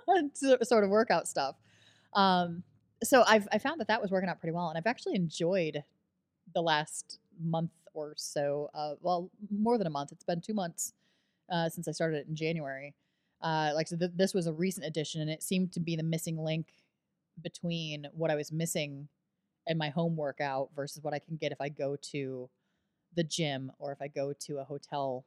sort 0.63 0.85
of 0.85 0.91
workout 0.91 1.29
stuff. 1.29 1.57
Um, 2.15 2.63
so 3.03 3.25
I've 3.27 3.49
I 3.53 3.59
found 3.59 3.81
that 3.81 3.89
that 3.89 4.01
was 4.01 4.11
working 4.11 4.29
out 4.29 4.41
pretty 4.41 4.55
well, 4.55 4.69
and 4.69 4.79
I've 4.79 4.87
actually 4.87 5.17
enjoyed 5.17 5.83
the 6.55 6.63
last 6.63 7.19
month 7.41 7.73
or 7.95 8.15
so. 8.17 8.71
Uh, 8.75 8.95
well, 9.01 9.31
more 9.51 9.79
than 9.79 9.87
a 9.87 9.91
month. 9.91 10.13
It's 10.13 10.25
been 10.25 10.41
two 10.41 10.55
months 10.55 10.93
uh, 11.51 11.69
since 11.69 11.89
I 11.89 11.93
started 11.93 12.19
it 12.19 12.29
in 12.29 12.37
January. 12.37 12.95
Uh, 13.41 13.73
like 13.75 13.89
so, 13.89 13.97
th- 13.97 14.13
this 14.15 14.35
was 14.35 14.47
a 14.47 14.53
recent 14.53 14.87
addition, 14.87 15.21
and 15.21 15.31
it 15.31 15.43
seemed 15.43 15.73
to 15.73 15.81
be 15.81 15.97
the 15.97 16.03
missing 16.03 16.39
link 16.39 16.69
between 17.43 18.07
what 18.13 18.31
I 18.31 18.37
was 18.37 18.53
missing 18.53 19.09
in 19.67 19.79
my 19.79 19.89
home 19.89 20.17
workout 20.17 20.71
versus 20.75 21.03
what 21.03 21.15
I 21.15 21.19
can 21.19 21.37
get 21.37 21.53
if 21.53 21.61
I 21.61 21.69
go 21.69 21.97
to 22.11 22.49
the 23.15 23.25
gym 23.25 23.73
or 23.79 23.93
if 23.93 24.01
I 24.01 24.09
go 24.09 24.33
to 24.33 24.59
a 24.59 24.65
hotel 24.65 25.25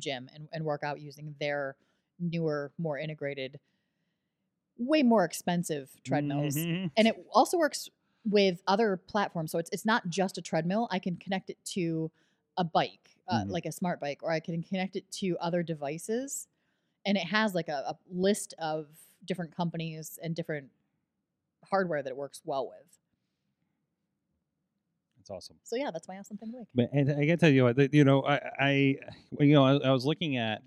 gym 0.00 0.28
and, 0.34 0.48
and 0.52 0.64
work 0.64 0.82
out 0.84 1.00
using 1.00 1.34
their 1.40 1.76
newer, 2.18 2.72
more 2.78 2.98
integrated, 2.98 3.60
way 4.78 5.02
more 5.02 5.24
expensive 5.24 5.90
treadmills. 6.04 6.66
Mhm. 6.66 6.90
and 6.96 7.06
it 7.08 7.26
also 7.32 7.58
works 7.58 7.88
with 8.24 8.62
other 8.66 8.96
platforms. 8.96 9.50
So 9.52 9.58
it's 9.58 9.70
it's 9.72 9.84
not 9.86 10.08
just 10.08 10.38
a 10.38 10.42
treadmill. 10.42 10.88
I 10.90 10.98
can 10.98 11.16
connect 11.16 11.50
it 11.50 11.58
to 11.76 12.10
a 12.56 12.64
bike 12.64 13.16
uh, 13.28 13.44
Mhm. 13.44 13.48
like 13.48 13.64
a 13.64 13.70
smart 13.72 14.00
bike 14.00 14.22
or 14.24 14.32
i 14.32 14.40
can 14.40 14.60
connect 14.62 14.96
it 14.96 15.08
to 15.12 15.36
other 15.38 15.62
devices. 15.62 16.48
And 17.06 17.18
it 17.18 17.24
has 17.26 17.54
like 17.54 17.68
a, 17.68 17.84
a 17.94 17.98
list 18.10 18.54
of 18.58 18.88
different 19.26 19.56
companies 19.56 20.18
and 20.22 20.36
different 20.36 20.70
hardware 21.64 22.02
that 22.02 22.10
it 22.10 22.16
works 22.18 22.42
well 22.44 22.68
with 22.68 22.99
That's 25.30 25.44
awesome. 25.46 25.56
so 25.64 25.76
yeah 25.76 25.90
that's 25.92 26.08
my 26.08 26.18
awesome 26.18 26.36
thing 26.36 26.50
the 26.52 26.58
week 26.58 26.68
But 26.74 26.90
and 26.92 27.10
I 27.10 27.24
gotta 27.26 27.36
tell 27.36 27.50
you 27.50 27.64
what, 27.64 27.94
you 27.94 28.04
know, 28.04 28.22
I, 28.24 28.40
I, 28.58 28.72
you 29.38 29.54
know, 29.54 29.64
I, 29.64 29.88
I 29.88 29.90
was 29.92 30.04
looking 30.04 30.36
at, 30.36 30.62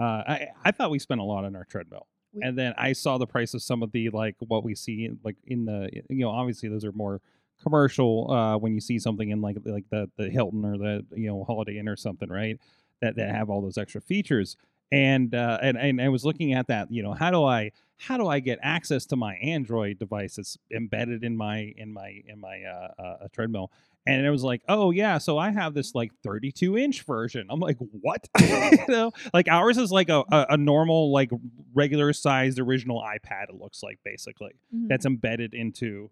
uh, 0.00 0.04
I, 0.04 0.48
I 0.64 0.70
thought 0.72 0.90
we 0.90 0.98
spent 0.98 1.20
a 1.20 1.24
lot 1.24 1.44
on 1.44 1.54
our 1.56 1.64
treadmill, 1.64 2.06
We- 2.32 2.42
and 2.42 2.58
then 2.58 2.74
I 2.76 2.92
saw 2.92 3.18
the 3.18 3.26
price 3.26 3.54
of 3.54 3.62
some 3.62 3.82
of 3.82 3.92
the 3.92 4.10
like 4.10 4.36
what 4.40 4.64
we 4.64 4.74
see 4.74 5.04
in, 5.04 5.18
like 5.24 5.36
in 5.46 5.64
the, 5.66 5.88
you 6.10 6.24
know, 6.24 6.30
obviously 6.30 6.68
those 6.68 6.84
are 6.84 6.92
more 6.92 7.20
commercial. 7.62 8.30
Uh, 8.30 8.56
when 8.58 8.74
you 8.74 8.80
see 8.80 8.98
something 8.98 9.30
in 9.30 9.40
like 9.40 9.56
like 9.64 9.88
the 9.90 10.10
the 10.16 10.28
Hilton 10.28 10.64
or 10.64 10.76
the 10.76 11.06
you 11.14 11.28
know 11.28 11.44
Holiday 11.44 11.78
Inn 11.78 11.88
or 11.88 11.96
something, 11.96 12.28
right? 12.28 12.58
That 13.00 13.16
that 13.16 13.30
have 13.30 13.48
all 13.50 13.60
those 13.62 13.78
extra 13.78 14.00
features. 14.00 14.56
And 14.94 15.34
uh, 15.34 15.58
and 15.62 15.76
and 15.76 16.00
I 16.00 16.08
was 16.08 16.24
looking 16.24 16.52
at 16.52 16.68
that. 16.68 16.90
You 16.90 17.02
know, 17.02 17.12
how 17.12 17.30
do 17.30 17.44
I 17.44 17.72
how 17.96 18.16
do 18.16 18.26
I 18.26 18.40
get 18.40 18.58
access 18.62 19.06
to 19.06 19.16
my 19.16 19.34
Android 19.36 19.98
device 19.98 20.36
that's 20.36 20.58
embedded 20.74 21.24
in 21.24 21.36
my 21.36 21.72
in 21.76 21.92
my 21.92 22.22
in 22.26 22.40
my 22.40 22.62
uh, 22.62 23.02
uh, 23.02 23.28
treadmill? 23.32 23.70
And 24.06 24.26
it 24.26 24.30
was 24.30 24.42
like, 24.44 24.60
oh 24.68 24.90
yeah, 24.90 25.16
so 25.16 25.38
I 25.38 25.50
have 25.50 25.72
this 25.72 25.94
like 25.94 26.12
32 26.22 26.76
inch 26.76 27.02
version. 27.04 27.46
I'm 27.48 27.58
like, 27.60 27.78
what? 27.78 28.28
you 28.40 28.78
know, 28.88 29.12
like 29.32 29.48
ours 29.48 29.78
is 29.78 29.90
like 29.90 30.10
a, 30.10 30.22
a, 30.30 30.46
a 30.50 30.56
normal 30.58 31.10
like 31.10 31.30
regular 31.72 32.12
sized 32.12 32.58
original 32.58 33.00
iPad. 33.00 33.44
It 33.48 33.54
looks 33.54 33.82
like 33.82 33.98
basically 34.04 34.52
Mhm. 34.74 34.88
that's 34.88 35.06
embedded 35.06 35.54
into 35.54 36.10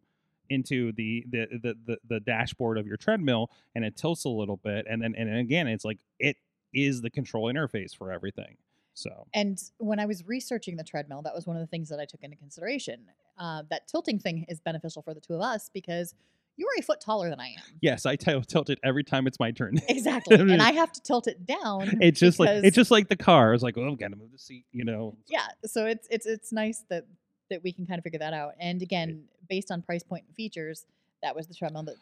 into 0.49 0.93
the 0.93 1.25
the, 1.31 1.47
the 1.63 1.75
the 1.87 1.97
the 2.09 2.21
dashboard 2.21 2.79
of 2.79 2.87
your 2.87 2.97
treadmill 2.97 3.51
and 3.75 3.85
it 3.85 3.97
tilts 3.97 4.25
a 4.25 4.29
little 4.29 4.57
bit 4.59 4.85
and 4.89 5.01
then 5.01 5.15
and 5.17 5.35
again 5.39 5.67
it's 5.67 5.85
like 5.85 5.99
it 6.19 6.37
is 6.75 7.01
the 7.01 7.09
control 7.11 7.51
interface 7.53 7.97
for 7.97 8.11
everything 8.13 8.57
so 8.95 9.27
And 9.35 9.59
when 9.79 9.99
I 9.99 10.07
was 10.07 10.27
researching 10.27 10.77
the 10.77 10.85
treadmill, 10.85 11.23
that 11.23 11.35
was 11.35 11.47
one 11.47 11.57
of 11.57 11.61
the 11.61 11.67
things 11.67 11.89
that 11.89 11.99
I 12.01 12.05
took 12.05 12.23
into 12.23 12.37
consideration. 12.37 13.07
Uh, 13.39 13.63
that 13.71 13.89
tilting 13.89 14.19
thing 14.19 14.45
is 14.49 14.61
beneficial 14.61 15.03
for 15.03 15.15
the 15.15 15.21
two 15.21 15.35
of 15.35 15.41
us 15.41 15.71
because 15.73 16.15
you 16.57 16.67
are 16.67 16.79
a 16.79 16.83
foot 16.83 17.01
taller 17.01 17.31
than 17.31 17.41
I 17.41 17.47
am. 17.49 17.63
yes 17.81 18.05
i 18.05 18.15
t- 18.15 18.39
tilt 18.47 18.69
it 18.69 18.79
every 18.85 19.03
time 19.03 19.27
it's 19.27 19.41
my 19.41 19.51
turn 19.53 19.79
Exactly. 19.89 20.37
and 20.37 20.61
I 20.61 20.73
have 20.73 20.93
to 20.93 21.01
tilt 21.01 21.27
it 21.27 21.47
down. 21.47 21.99
it's 22.03 22.21
just 22.21 22.39
like 22.39 22.63
it's 22.63 22.77
just 22.77 22.91
like 22.91 23.09
the 23.09 23.17
car 23.17 23.55
it's 23.55 23.63
like 23.63 23.79
oh 23.79 23.91
i've 23.91 23.99
got 23.99 24.11
to 24.11 24.17
move 24.17 24.31
the 24.33 24.39
seat 24.39 24.67
you 24.73 24.85
know 24.85 25.17
yeah. 25.29 25.47
So 25.65 25.87
it's 25.87 26.07
it's 26.11 26.27
it's 26.27 26.53
nice 26.53 26.85
that 26.91 27.07
that 27.51 27.63
we 27.65 27.73
can 27.73 27.87
kind 27.87 27.99
of 27.99 28.05
figure 28.05 28.19
that 28.19 28.33
out. 28.35 28.53
And 28.61 28.81
again, 28.83 29.25
based 29.49 29.71
on 29.71 29.83
price 29.83 30.03
point 30.03 30.25
and 30.27 30.35
features, 30.35 30.87
that 31.23 31.35
was 31.37 31.47
the 31.49 31.55
treadmill 31.55 31.83
that 31.85 31.97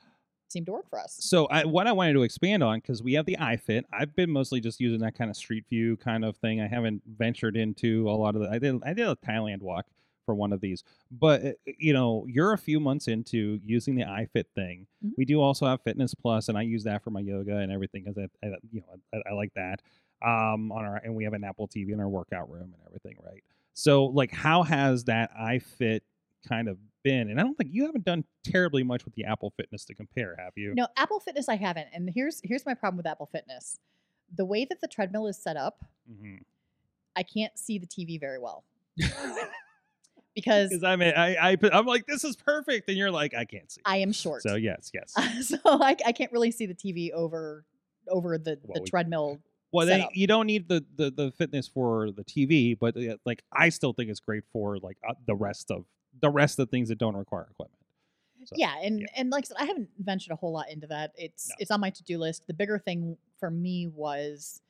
seemed 0.53 0.67
to 0.67 0.73
work 0.73 0.89
for 0.91 0.99
us. 0.99 1.17
so 1.21 1.47
I, 1.47 1.65
what 1.65 1.87
i 1.87 1.93
wanted 1.93 2.15
to 2.15 2.23
expand 2.23 2.63
on 2.63 2.79
because 2.81 3.03
we 3.03 3.13
have 3.15 3.27
the 3.27 3.37
ifit 3.41 3.85
i've 3.93 4.15
been 4.17 4.31
mostly 4.31 4.61
just 4.61 4.81
using 4.81 5.01
that 5.01 5.15
kind 5.15 5.31
of 5.31 5.37
street 5.37 5.65
view 5.69 5.97
kind 5.97 6.25
of 6.25 6.37
thing 6.37 6.61
i 6.61 6.67
haven't 6.67 7.03
ventured 7.07 7.57
into 7.57 8.09
a 8.11 8.13
lot 8.13 8.35
of 8.37 8.43
the 8.43 8.49
i 8.51 8.59
did 8.59 8.81
i 8.85 8.93
did 8.93 9.07
a 9.07 9.17
thailand 9.17 9.61
walk 9.63 9.87
for 10.27 10.35
one 10.35 10.53
of 10.53 10.61
these 10.61 10.85
but 11.11 11.45
uh, 11.45 11.53
you 11.79 11.93
know 11.93 12.25
you're 12.29 12.53
a 12.53 12.59
few 12.59 12.79
months 12.79 13.09
into 13.09 13.59
using 13.65 13.95
the 13.95 14.03
ifit 14.05 14.45
thing 14.55 14.87
Mhm. 15.05 15.13
we 15.17 15.25
do 15.25 15.41
also 15.41 15.67
have 15.67 15.81
fitness 15.83 16.15
plus 16.15 16.49
and 16.49 16.59
i 16.59 16.63
use 16.63 16.85
that 16.85 17.03
for 17.03 17.11
my 17.11 17.21
yoga 17.21 17.57
and 17.57 17.73
everything 17.73 18.05
because 18.05 18.19
I, 18.19 18.47
I 18.47 18.51
you 18.71 18.81
know 18.81 18.87
I, 19.27 19.31
I 19.31 19.33
like 19.33 19.53
that 19.55 19.81
um 20.23 20.71
on 20.73 20.85
our 20.85 20.97
and 20.97 21.15
we 21.15 21.25
have 21.25 21.33
an 21.33 21.43
apple 21.45 21.67
tv 21.69 21.93
in 21.93 22.01
our 22.01 22.09
workout 22.09 22.51
room 22.51 22.75
and 22.75 22.83
everything 22.87 23.17
right 23.25 23.43
so 23.73 24.05
like 24.07 24.31
how 24.31 24.63
has 24.63 25.05
that 25.05 25.31
ifit 25.41 26.01
kind 26.49 26.69
of 26.69 26.79
been 27.03 27.31
and 27.31 27.39
i 27.41 27.43
don't 27.43 27.57
think 27.57 27.71
you 27.73 27.87
haven't 27.87 28.05
done 28.05 28.25
terribly 28.45 28.83
much 28.83 29.05
with 29.05 29.15
the 29.15 29.25
apple 29.25 29.53
fitness 29.57 29.85
to 29.85 29.95
compare 29.95 30.35
have 30.39 30.53
you 30.57 30.75
No, 30.75 30.87
Apple 30.97 31.21
Fitness 31.21 31.49
I 31.49 31.57
haven't. 31.57 31.89
And 31.93 32.11
here's 32.15 32.41
here's 32.45 32.65
my 32.67 32.75
problem 32.75 32.97
with 32.99 33.07
Apple 33.07 33.27
Fitness. 33.27 33.79
The 34.37 34.45
way 34.45 34.65
that 34.67 34.81
the 34.81 34.89
treadmill 34.89 35.27
is 35.27 35.37
set 35.37 35.57
up, 35.57 35.85
Mhm. 36.11 36.41
I 37.17 37.23
can't 37.23 37.59
see 37.59 37.79
the 37.79 37.87
TV 37.87 38.19
very 38.21 38.39
well. 38.39 38.65
because 40.35 40.69
Because 40.71 40.85
I 40.85 40.97
mean, 40.97 41.13
I, 41.17 41.53
I, 41.53 41.57
I'm 41.73 41.87
like, 41.87 42.07
this 42.07 42.25
is 42.25 42.37
perfect, 42.37 42.89
and 42.89 42.97
you're 42.97 43.11
like, 43.11 43.35
I 43.35 43.45
can't 43.45 43.71
see. 43.71 43.81
I 43.85 43.99
am 43.99 44.13
short. 44.13 44.43
So 44.43 44.55
yes, 44.57 44.91
yes. 44.95 45.15
so 45.49 45.59
I, 45.65 45.97
I 46.07 46.13
can't 46.13 46.33
really 46.33 46.51
see 46.51 46.67
the 46.67 46.75
TV 46.75 47.11
over 47.13 47.65
over 48.09 48.39
the, 48.39 48.59
Well, 48.63 48.75
the 48.77 48.83
we- 48.83 48.89
treadmill. 48.91 49.41
Well, 49.73 49.87
they, 49.87 50.09
you 50.15 50.27
don't 50.27 50.47
need 50.47 50.69
the, 50.69 50.85
the 50.97 51.13
the 51.13 51.31
fitness 51.31 51.69
for 51.69 52.11
the 52.11 52.25
TV, 52.25 52.77
but 52.77 52.97
uh, 52.97 53.19
like, 53.25 53.45
I 53.53 53.69
still 53.69 53.93
think 53.93 54.11
it's 54.11 54.19
great 54.19 54.43
for 54.53 54.79
like 54.79 54.97
uh, 55.09 55.15
the 55.29 55.37
rest 55.37 55.71
of 55.71 55.85
the 56.21 56.31
rest 56.31 56.59
of 56.59 56.71
things 56.71 56.89
that 56.89 56.99
don't 56.99 57.17
require 57.17 57.47
equipment. 57.51 57.77
So, 58.45 58.55
yeah, 58.57 58.75
and 58.83 59.01
yeah. 59.01 59.07
and 59.17 59.31
like 59.31 59.45
I 59.45 59.49
said, 59.49 59.57
I 59.61 59.65
haven't 59.67 59.91
ventured 59.99 60.33
a 60.33 60.37
whole 60.37 60.53
lot 60.53 60.71
into 60.71 60.87
that. 60.87 61.13
It's 61.17 61.49
No. 61.51 61.55
it's 61.59 61.71
on 61.71 61.81
my 61.81 61.91
to 61.91 62.03
do 62.03 62.19
list. 62.19 62.47
The 62.47 62.55
bigger 62.55 62.79
thing 62.79 63.19
for 63.39 63.51
me 63.51 63.87
was 63.89 64.63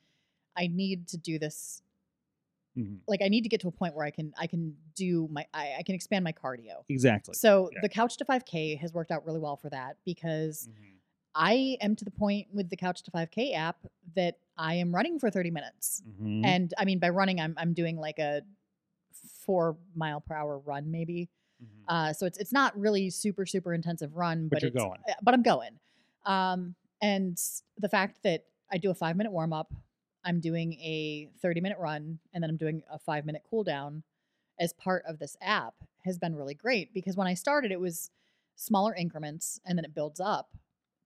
I 0.57 0.67
need 0.67 1.07
to 1.09 1.17
do 1.17 1.39
this. 1.39 1.81
Mhm. 2.77 2.99
Like 3.07 3.21
I 3.21 3.29
need 3.29 3.43
to 3.43 3.49
get 3.49 3.61
to 3.61 3.67
a 3.69 3.71
point 3.71 3.95
where 3.95 4.05
I 4.05 4.11
can 4.11 4.33
I 4.37 4.47
can 4.47 4.75
do 4.95 5.27
my 5.31 5.45
I, 5.53 5.75
I 5.79 5.83
can 5.83 5.95
expand 5.95 6.23
my 6.25 6.33
cardio. 6.33 6.83
Exactly. 6.89 7.33
So 7.33 7.69
yeah. 7.73 7.79
the 7.81 7.89
couch 7.89 8.17
to 8.17 8.25
5K 8.25 8.77
has 8.79 8.93
worked 8.93 9.11
out 9.11 9.25
really 9.25 9.39
well 9.39 9.55
for 9.55 9.69
that 9.69 9.97
because 10.05 10.67
Mhm. 10.67 10.95
I 11.33 11.77
am 11.79 11.95
to 11.95 12.03
the 12.03 12.11
point 12.11 12.47
with 12.53 12.69
the 12.69 12.75
couch 12.75 13.03
to 13.03 13.11
5K 13.11 13.53
app 13.53 13.77
that 14.15 14.37
I 14.57 14.75
am 14.75 14.93
running 14.93 15.17
for 15.17 15.29
30 15.29 15.49
minutes. 15.51 16.03
Mhm. 16.05 16.45
And 16.45 16.73
I 16.77 16.83
mean 16.85 16.99
by 16.99 17.09
running 17.09 17.39
I'm 17.39 17.53
I'm 17.57 17.73
doing 17.73 17.95
like 17.97 18.19
a 18.19 18.41
4 19.27 19.77
mile 19.95 20.21
per 20.21 20.35
hour 20.35 20.57
run 20.59 20.91
maybe. 20.91 21.29
Mhm. 21.63 21.67
Uh 21.87 22.13
so 22.13 22.25
it's 22.25 22.37
it's 22.37 22.53
not 22.53 22.77
really 22.79 23.09
super 23.09 23.45
super 23.45 23.73
intensive 23.73 24.15
run 24.15 24.47
But 24.49 24.55
but, 24.57 24.63
you're 24.63 24.71
going. 24.71 24.99
uh, 25.09 25.13
But 25.21 25.33
I'm 25.33 25.43
going. 25.43 25.79
Um 26.25 26.75
and 27.01 27.39
the 27.77 27.89
fact 27.89 28.23
that 28.23 28.45
I 28.71 28.77
do 28.77 28.89
a 28.91 28.93
5 28.95 29.15
minute 29.17 29.31
warm 29.31 29.53
up, 29.53 29.73
I'm 30.23 30.39
doing 30.39 30.73
a 30.73 31.29
30 31.41 31.61
minute 31.61 31.77
run 31.79 32.19
and 32.33 32.43
then 32.43 32.49
I'm 32.49 32.57
doing 32.57 32.83
a 32.89 32.99
5 32.99 33.25
minute 33.25 33.43
cool 33.49 33.63
down 33.63 34.03
as 34.59 34.73
part 34.73 35.03
of 35.07 35.17
this 35.19 35.35
app 35.41 35.75
has 36.05 36.17
been 36.19 36.35
really 36.35 36.53
great 36.53 36.93
because 36.93 37.15
when 37.17 37.27
I 37.27 37.33
started 37.33 37.71
it 37.71 37.79
was 37.79 38.11
smaller 38.55 38.93
increments 38.95 39.59
and 39.65 39.77
then 39.77 39.85
it 39.85 39.93
builds 39.95 40.19
up 40.19 40.55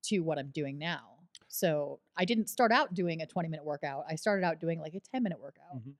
to 0.03 0.19
what 0.19 0.37
I'm 0.37 0.49
doing 0.49 0.77
now. 0.77 1.11
So 1.47 1.99
I 2.17 2.25
didn't 2.25 2.47
start 2.49 2.71
out 2.71 2.93
doing 2.93 3.21
a 3.21 3.25
20 3.27 3.47
minute 3.49 3.65
workout. 3.65 4.05
I 4.09 4.15
started 4.15 4.45
out 4.45 4.59
doing 4.59 4.79
like 4.79 4.93
a 4.95 4.99
10 4.99 5.23
minute 5.23 5.39
workout. 5.39 5.77
Mhm. 5.77 5.93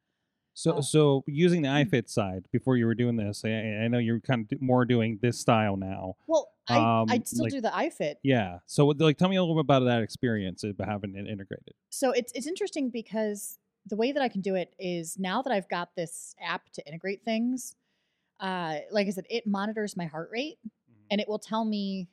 So, 0.56 0.78
Uh, 0.78 0.82
so 0.82 1.24
using 1.28 1.62
the 1.62 1.68
mm. 1.68 1.86
iFit 1.86 2.10
side 2.10 2.46
before 2.52 2.78
you 2.78 2.86
were 2.86 2.96
doing 2.96 3.18
this, 3.18 3.44
I, 3.46 3.50
I 3.50 3.88
know 3.90 3.98
you're 4.00 4.22
kind 4.22 4.42
of 4.42 4.48
do- 4.48 4.66
more 4.66 4.86
doing 4.86 5.20
this 5.22 5.38
style 5.38 5.76
now. 5.76 6.16
Well, 6.28 6.50
I, 6.68 6.78
Um, 6.78 7.08
I 7.10 7.20
still 7.26 7.44
like- 7.44 7.52
do 7.52 7.62
the 7.62 7.70
iFit. 7.70 8.16
Yeah. 8.24 8.60
So, 8.66 8.88
like, 8.88 9.18
tell 9.18 9.28
me 9.30 9.36
a 9.36 9.42
little 9.42 9.56
bit 9.56 9.66
about 9.66 9.84
that 9.84 10.02
experience 10.02 10.64
of 10.64 10.78
having 10.80 11.14
it 11.16 11.28
integrated. 11.28 11.76
So 11.90 12.12
it's 12.12 12.32
it's 12.34 12.48
interesting 12.48 12.90
because 12.90 13.60
the 13.86 13.98
way 13.98 14.12
that 14.14 14.22
I 14.24 14.30
can 14.30 14.42
do 14.42 14.56
it 14.56 14.74
is 14.80 15.20
now 15.20 15.42
that 15.44 15.52
I've 15.54 15.70
got 15.70 15.96
this 15.96 16.34
app 16.42 16.70
to 16.72 16.88
integrate 16.88 17.24
things, 17.24 17.76
uh, 18.40 18.80
like 18.92 19.08
I 19.08 19.12
said, 19.12 19.26
it 19.30 19.46
monitors 19.46 19.96
my 19.96 20.06
heart 20.06 20.30
rate 20.32 20.58
and 21.12 21.22
it 21.22 21.28
will 21.30 21.38
tell 21.38 21.66
me, 21.66 22.08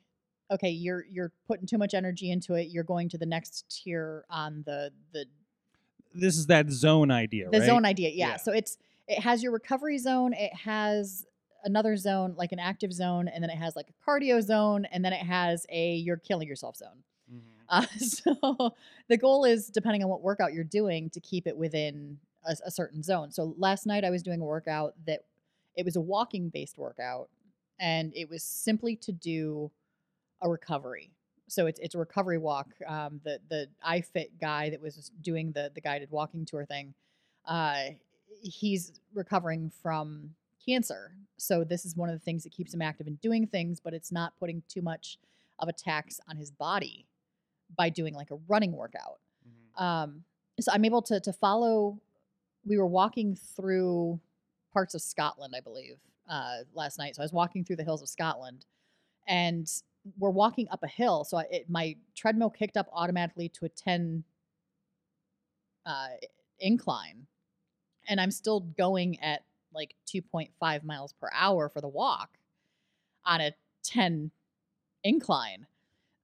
okay, 0.51 0.69
you're 0.69 1.05
you're 1.09 1.31
putting 1.47 1.65
too 1.65 1.77
much 1.77 1.93
energy 1.93 2.29
into 2.29 2.53
it. 2.55 2.67
You're 2.69 2.83
going 2.83 3.07
to 3.09 3.17
the 3.17 3.25
next 3.25 3.69
tier 3.69 4.25
on 4.29 4.63
the 4.65 4.91
the 5.13 5.25
This 6.13 6.37
is 6.37 6.47
that 6.47 6.69
zone 6.69 7.11
idea, 7.11 7.49
the 7.49 7.59
right? 7.59 7.65
zone 7.65 7.85
idea. 7.85 8.09
Yeah. 8.09 8.29
Yeah. 8.29 8.37
So 8.37 8.51
it's 8.51 8.77
it 9.07 9.19
has 9.19 9.43
your 9.43 9.51
recovery 9.51 9.97
zone. 9.97 10.33
It 10.33 10.53
has 10.55 11.25
another 11.63 11.95
zone 11.97 12.35
like 12.37 12.51
an 12.51 12.59
active 12.59 12.93
zone, 12.93 13.27
and 13.27 13.43
then 13.43 13.49
it 13.49 13.57
has 13.57 13.75
like 13.75 13.87
a 13.89 14.09
cardio 14.09 14.41
zone, 14.41 14.85
and 14.85 15.03
then 15.03 15.13
it 15.13 15.25
has 15.25 15.65
a 15.69 15.95
you're 15.95 16.17
killing 16.17 16.47
yourself 16.47 16.75
zone. 16.77 17.03
Mhm. 17.31 17.41
Uh, 17.69 17.85
so 17.97 18.75
the 19.07 19.17
goal 19.17 19.45
is, 19.45 19.67
depending 19.67 20.03
on 20.03 20.09
what 20.09 20.21
workout 20.21 20.53
you're 20.53 20.63
doing, 20.63 21.09
to 21.11 21.19
keep 21.19 21.47
it 21.47 21.57
within 21.57 22.19
a, 22.45 22.55
a 22.65 22.71
certain 22.71 23.01
zone. 23.03 23.31
So 23.31 23.55
last 23.57 23.85
night 23.85 24.03
I 24.03 24.09
was 24.09 24.23
doing 24.23 24.41
a 24.41 24.45
workout 24.45 24.93
that 25.05 25.25
it 25.75 25.85
was 25.85 25.95
a 25.95 26.01
walking 26.01 26.49
based 26.49 26.77
workout, 26.77 27.29
and 27.79 28.13
it 28.15 28.29
was 28.29 28.43
simply 28.43 28.95
to 28.97 29.11
do 29.11 29.71
a 30.41 30.49
recovery. 30.49 31.11
So 31.47 31.67
it's 31.67 31.79
it's 31.79 31.95
a 31.95 31.99
recovery 31.99 32.37
walk. 32.37 32.69
Um, 32.87 33.19
the 33.23 33.39
the 33.49 33.67
iFit 33.87 34.29
guy 34.39 34.69
that 34.69 34.81
was 34.81 35.11
doing 35.21 35.51
the 35.51 35.71
the 35.73 35.81
guided 35.81 36.09
walking 36.11 36.45
tour 36.45 36.65
thing, 36.65 36.93
uh, 37.45 37.91
he's 38.41 38.93
recovering 39.13 39.71
from 39.81 40.35
cancer. 40.65 41.11
So 41.37 41.63
this 41.63 41.85
is 41.85 41.95
one 41.95 42.09
of 42.09 42.15
the 42.15 42.23
things 42.23 42.43
that 42.43 42.51
keeps 42.53 42.73
him 42.73 42.81
active 42.81 43.07
and 43.07 43.19
doing 43.19 43.47
things, 43.47 43.79
but 43.79 43.93
it's 43.93 44.11
not 44.11 44.37
putting 44.39 44.63
too 44.69 44.81
much 44.81 45.17
of 45.59 45.67
a 45.67 45.73
tax 45.73 46.19
on 46.29 46.37
his 46.37 46.49
body 46.51 47.05
by 47.75 47.89
doing 47.89 48.13
like 48.13 48.31
a 48.31 48.35
running 48.47 48.71
workout. 48.71 49.19
Mhm. 49.45 49.81
Um, 49.81 50.23
so 50.59 50.71
I'm 50.71 50.85
able 50.85 51.01
to 51.03 51.19
to 51.19 51.33
follow. 51.33 51.99
We 52.65 52.77
were 52.77 52.87
walking 52.87 53.35
through 53.35 54.19
parts 54.71 54.95
of 54.95 55.01
Scotland, 55.01 55.53
I 55.55 55.59
believe, 55.59 55.99
uh, 56.29 56.59
last 56.73 56.97
night. 56.97 57.15
So 57.15 57.21
I 57.21 57.25
was 57.25 57.33
walking 57.33 57.65
through 57.65 57.75
the 57.75 57.83
hills 57.83 58.01
of 58.01 58.07
Scotland, 58.07 58.65
and 59.27 59.69
we're 60.17 60.29
walking 60.29 60.67
up 60.71 60.83
a 60.83 60.87
hill. 60.87 61.23
So 61.23 61.39
it, 61.39 61.69
my 61.69 61.95
treadmill 62.15 62.49
kicked 62.49 62.77
up 62.77 62.87
automatically 62.93 63.49
to 63.49 63.65
a 63.65 63.69
ten 63.69 64.23
uh, 65.85 66.07
incline, 66.59 67.27
and 68.07 68.19
I'm 68.19 68.31
still 68.31 68.61
going 68.61 69.19
at 69.21 69.43
like 69.73 69.95
2.5 70.07 70.83
miles 70.83 71.13
per 71.13 71.29
hour 71.33 71.67
for 71.67 71.81
the 71.81 71.87
walk 71.87 72.37
on 73.25 73.41
a 73.41 73.53
10 73.83 74.31
incline. 75.03 75.65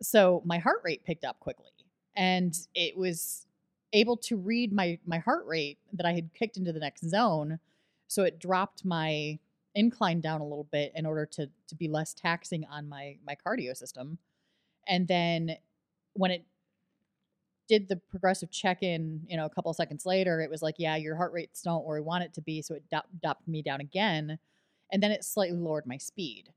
So 0.02 0.42
my 0.46 0.60
heart 0.60 0.82
rate 0.84 1.04
picked 1.04 1.26
up 1.26 1.40
quickly 1.40 1.72
and 2.16 2.56
it 2.76 2.98
was 2.98 3.46
able 3.94 4.18
to 4.18 4.38
read 4.38 4.72
my 4.72 5.00
my 5.06 5.18
heart 5.18 5.46
rate 5.48 5.80
that 5.94 6.06
I 6.06 6.14
had 6.14 6.34
kicked 6.34 6.58
into 6.58 6.72
the 6.72 6.80
next 6.80 7.10
zone. 7.10 7.60
So 8.08 8.24
it 8.24 8.40
dropped 8.40 8.86
my 8.86 9.40
incline 9.76 10.20
down 10.22 10.42
a 10.42 10.44
little 10.44 10.68
bit 10.72 10.92
in 10.96 11.06
order 11.06 11.26
to 11.26 11.50
to 11.68 11.76
be 11.76 11.88
less 11.88 12.14
taxing 12.14 12.66
on 12.66 12.90
my 12.90 13.18
my 13.26 13.36
cardio 13.36 13.76
system. 13.76 14.18
And 14.88 15.08
then 15.08 15.58
when 16.14 16.32
it 16.32 16.46
did 17.68 17.88
the 17.88 17.98
progressive 17.98 18.50
check-in, 18.50 19.22
you 19.28 19.38
know, 19.38 19.46
a 19.46 19.50
couple 19.50 19.70
of 19.70 19.76
seconds 19.78 20.04
later, 20.06 20.42
it 20.42 20.50
was 20.50 20.64
like, 20.64 20.76
yeah, 20.80 20.96
your 20.96 21.16
heart 21.16 21.32
rate's 21.34 21.64
not 21.64 21.86
where 21.86 22.00
we 22.00 22.06
want 22.06 22.24
it 22.24 22.34
to 22.34 22.42
be, 22.42 22.64
so 22.64 22.74
it 22.74 22.84
dropped 23.22 23.48
me 23.48 23.62
down 23.62 23.80
again, 23.80 24.40
and 24.92 25.04
then 25.04 25.12
it 25.12 25.24
slightly 25.24 25.56
lowered 25.58 25.86
my 25.86 25.98
speed. 25.98 26.52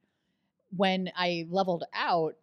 When 0.74 1.12
I 1.14 1.46
leveled 1.50 1.84
out, 1.92 2.36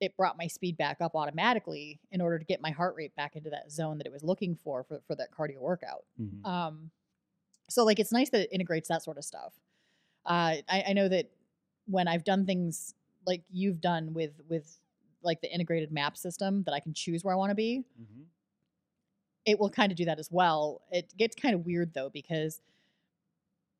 it 0.00 0.16
brought 0.16 0.38
my 0.38 0.46
speed 0.46 0.78
back 0.78 1.02
up 1.02 1.14
automatically 1.14 2.00
in 2.10 2.22
order 2.22 2.38
to 2.38 2.44
get 2.46 2.62
my 2.62 2.70
heart 2.70 2.94
rate 2.96 3.14
back 3.14 3.36
into 3.36 3.50
that 3.50 3.70
zone 3.70 3.98
that 3.98 4.06
it 4.06 4.12
was 4.12 4.24
looking 4.24 4.56
for 4.56 4.84
for, 4.84 5.02
for 5.06 5.14
that 5.16 5.30
cardio 5.30 5.58
workout. 5.60 6.04
Mhm. 6.18 6.46
Um, 6.46 6.90
So 7.68 7.84
like 7.84 7.98
it's 7.98 8.12
nice 8.12 8.30
that 8.30 8.42
it 8.42 8.52
integrates 8.52 8.88
that 8.88 9.02
sort 9.02 9.18
of 9.18 9.24
stuff. 9.24 9.52
Uh, 10.26 10.56
I, 10.68 10.84
I 10.88 10.92
know 10.94 11.08
that 11.08 11.30
when 11.86 12.08
I've 12.08 12.24
done 12.24 12.46
things 12.46 12.94
like 13.26 13.42
you've 13.50 13.80
done 13.80 14.14
with 14.14 14.32
with 14.48 14.78
like 15.22 15.40
the 15.40 15.52
integrated 15.52 15.92
map 15.92 16.16
system 16.16 16.62
that 16.64 16.72
I 16.74 16.80
can 16.80 16.94
choose 16.94 17.24
where 17.24 17.34
I 17.34 17.36
want 17.36 17.50
to 17.50 17.54
be, 17.54 17.84
it 19.44 19.58
will 19.58 19.70
kind 19.70 19.92
of 19.92 19.96
do 19.96 20.04
that 20.06 20.18
as 20.18 20.30
well. 20.30 20.82
It 20.90 21.14
gets 21.16 21.36
kind 21.36 21.54
of 21.54 21.66
weird 21.66 21.92
though 21.94 22.10
because 22.10 22.60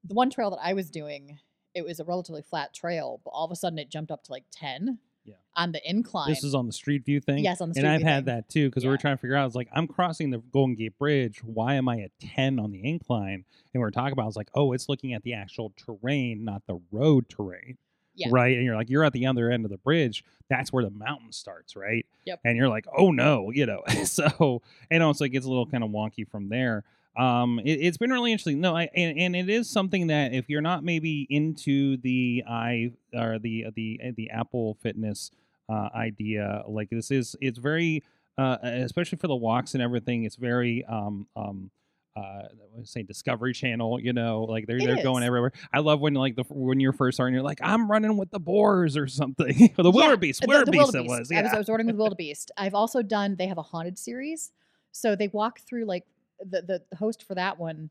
the 0.04 0.14
one 0.14 0.30
trail 0.30 0.50
that 0.50 0.60
I 0.62 0.74
was 0.74 0.90
doing, 0.90 1.38
it 1.74 1.84
was 1.84 2.00
a 2.00 2.04
relatively 2.04 2.42
flat 2.42 2.74
trail, 2.74 3.20
but 3.24 3.30
all 3.30 3.44
of 3.44 3.50
a 3.50 3.56
sudden 3.56 3.78
it 3.78 3.90
jumped 3.90 4.10
up 4.10 4.22
to 4.24 4.32
like 4.32 4.44
ten 4.50 4.98
Yeah. 5.25 5.35
on 5.57 5.73
the 5.73 5.81
incline. 5.88 6.28
This 6.28 6.45
is 6.45 6.54
on 6.54 6.66
the 6.66 6.73
Street 6.73 7.04
View 7.04 7.21
thing. 7.21 7.38
yes 7.45 7.61
on 7.61 7.69
the 7.69 7.75
Street 7.75 7.87
and 7.87 7.90
street 7.90 7.95
I've 7.95 8.00
view 8.00 8.09
had 8.09 8.26
thing. 8.26 8.35
that 8.37 8.49
too 8.49 8.69
because 8.69 8.85
we 8.85 8.90
were 8.90 8.99
trying 8.99 9.16
to 9.16 9.21
figure 9.21 9.37
out. 9.37 9.43
I 9.43 9.47
was 9.47 9.54
like, 9.54 9.69
I'm 9.75 9.87
crossing 9.87 10.31
the 10.31 10.38
Golden 10.38 10.75
Gate 10.75 10.99
Bridge. 10.99 11.43
Why 11.43 11.75
am 11.75 11.88
I 11.88 12.00
at 12.00 12.11
10 12.21 12.59
on 12.59 12.71
the 12.71 12.85
incline? 12.85 13.35
And 13.35 13.45
we 13.75 13.81
were 13.81 13.90
talking 13.90 14.12
about. 14.12 14.23
I 14.25 14.26
was 14.26 14.37
like, 14.37 14.50
oh, 14.54 14.73
it's 14.73 14.88
looking 14.88 15.14
at 15.14 15.23
the 15.23 15.35
actual 15.35 15.73
terrain, 15.76 16.45
not 16.45 16.62
the 16.66 16.81
road 16.93 17.28
terrain. 17.28 17.78
Yeah. 18.16 18.28
Right. 18.31 18.57
And 18.57 18.64
you're 18.64 18.76
like, 18.76 18.90
you're 18.90 19.04
at 19.04 19.12
the 19.12 19.26
other 19.26 19.50
end 19.50 19.64
of 19.64 19.71
the 19.71 19.78
bridge. 19.78 20.25
That's 20.49 20.73
where 20.73 20.85
the 20.85 20.90
mountain 20.90 21.33
starts, 21.33 21.75
right? 21.75 22.07
Yep. 22.26 22.40
And 22.45 22.57
you're 22.57 22.69
like, 22.69 22.87
oh 22.97 23.11
no, 23.11 23.50
you 23.50 23.66
know. 23.66 23.83
so 24.04 24.62
and 24.90 25.02
also 25.02 25.25
it 25.25 25.31
gets 25.31 25.47
a 25.47 25.49
little 25.49 25.66
kind 25.66 25.83
of 25.83 25.90
wonky 25.90 26.28
from 26.28 26.49
there. 26.49 26.85
Um, 27.16 27.59
it, 27.64 27.73
it's 27.80 27.97
been 27.97 28.11
really 28.11 28.33
interesting. 28.33 28.61
No, 28.61 28.76
I 28.76 28.88
and, 28.94 29.18
and 29.18 29.37
it 29.37 29.49
is 29.49 29.68
something 29.71 30.09
that 30.09 30.33
if 30.33 30.49
you're 30.49 30.61
not 30.62 30.83
maybe 30.85 31.26
into 31.30 31.97
the 31.99 32.42
i 32.49 32.92
or 33.14 33.38
the 33.38 33.66
the 33.75 34.00
the 34.16 34.30
Apple 34.30 34.75
Fitness 34.83 35.30
uh, 35.68 35.88
idea, 35.94 36.62
like 36.68 36.90
this 36.90 37.11
is 37.11 37.37
it's 37.40 37.59
very 37.59 38.02
uh, 38.37 38.56
especially 38.62 39.18
for 39.18 39.28
the 39.28 39.37
walks 39.37 39.75
and 39.75 39.83
everything. 39.83 40.25
It's 40.25 40.37
very 40.37 40.85
um 40.87 41.26
um. 41.37 41.71
Uh, 42.16 42.42
say 42.85 43.02
Discovery 43.02 43.52
Channel, 43.52 43.99
you 43.99 44.12
know, 44.12 44.44
like 44.44 44.68
they're 44.68 44.76
It 44.76 44.85
they're 44.87 45.02
going 45.02 45.25
everywhere. 45.25 45.50
I 45.73 45.80
love 45.80 45.99
when 46.00 46.14
like 46.14 46.37
the 46.37 46.44
when 46.49 46.78
you're 46.78 46.92
first 46.92 47.16
starting, 47.16 47.35
you're 47.35 47.42
like, 47.42 47.59
I'm 47.61 47.90
running 47.90 48.16
with 48.16 48.30
the 48.30 48.38
boars 48.38 48.97
or 48.97 49.09
something, 49.09 49.75
or 49.76 49.83
the 49.83 49.90
Yeah, 49.90 50.06
wildebeest, 50.06 50.40
the- 50.42 50.47
the 50.47 50.50
wildebeest 50.52 50.94
it 50.94 50.99
wildebeest. 50.99 51.09
was, 51.09 51.33
I 51.33 51.42
was, 51.42 51.50
yeah. 51.50 51.56
I 51.56 51.59
was 51.59 51.68
running 51.68 51.88
with 51.88 51.97
wildebeest. 51.97 52.52
I've 52.56 52.73
also 52.75 53.02
done. 53.02 53.35
They 53.35 53.49
have 53.49 53.59
a 53.59 53.62
haunted 53.62 53.99
series, 53.99 54.52
so 54.92 55.16
they 55.16 55.26
walk 55.26 55.59
through 55.62 55.87
like 55.87 56.04
the 56.41 56.83
the 56.91 56.97
host 56.97 57.23
for 57.23 57.35
that 57.35 57.59
one 57.59 57.91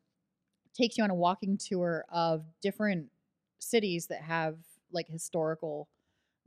takes 0.74 0.98
you 0.98 1.04
on 1.04 1.10
a 1.10 1.16
walking 1.16 1.58
tour 1.58 2.06
of 2.10 2.44
different 2.62 3.08
cities 3.60 4.08
that 4.08 4.22
have 4.22 4.58
like 4.92 5.08
historical 5.08 5.88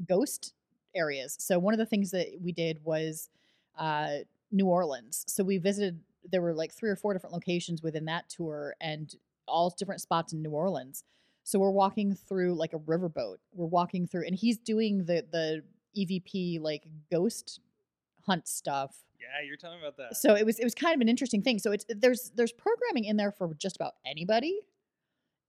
ghost 0.09 0.55
areas. 0.95 1.37
So 1.39 1.59
one 1.59 1.75
of 1.75 1.79
the 1.79 1.87
things 1.87 2.11
that 2.11 2.27
we 2.41 2.53
did 2.53 2.85
was 2.85 3.29
uh, 3.79 4.19
New 4.51 4.67
Orleans. 4.67 5.25
So 5.29 5.45
we 5.45 5.59
visited. 5.59 6.01
There 6.31 6.43
were 6.43 6.55
like 6.55 6.73
three 6.73 6.91
or 6.91 6.97
four 6.97 7.13
different 7.13 7.35
locations 7.35 7.83
within 7.83 8.07
that 8.07 8.29
tour, 8.29 8.75
and 8.81 9.15
all 9.47 9.71
different 9.71 10.01
spots 10.01 10.33
in 10.33 10.43
New 10.43 10.51
Orleans. 10.51 11.05
So 11.45 11.61
we're 11.61 11.71
walking 11.71 12.15
through 12.17 12.55
like 12.55 12.73
a 12.73 12.79
riverboat. 12.79 13.37
We're 13.55 13.67
walking 13.67 14.07
through, 14.09 14.27
and 14.27 14.35
he's 14.35 14.59
doing 14.59 15.05
the 15.05 15.25
the 15.31 15.63
EVP 15.97 16.61
like 16.61 16.85
ghost 17.11 17.61
hunt 18.27 18.49
stuff. 18.49 18.97
Yeah, 19.21 19.47
you're 19.47 19.57
telling 19.57 19.81
about 19.81 19.97
that. 19.97 20.17
So 20.17 20.35
it 20.35 20.45
was 20.45 20.59
it 20.59 20.65
was 20.65 20.75
kind 20.75 20.95
of 20.95 21.01
an 21.01 21.09
interesting 21.09 21.43
thing. 21.43 21.59
So 21.59 21.73
it's 21.73 21.85
there's 21.89 22.33
there's 22.35 22.53
programming 22.53 23.05
in 23.05 23.17
there 23.17 23.33
for 23.33 23.55
just 23.55 23.77
about 23.77 23.95
anybody, 24.05 24.61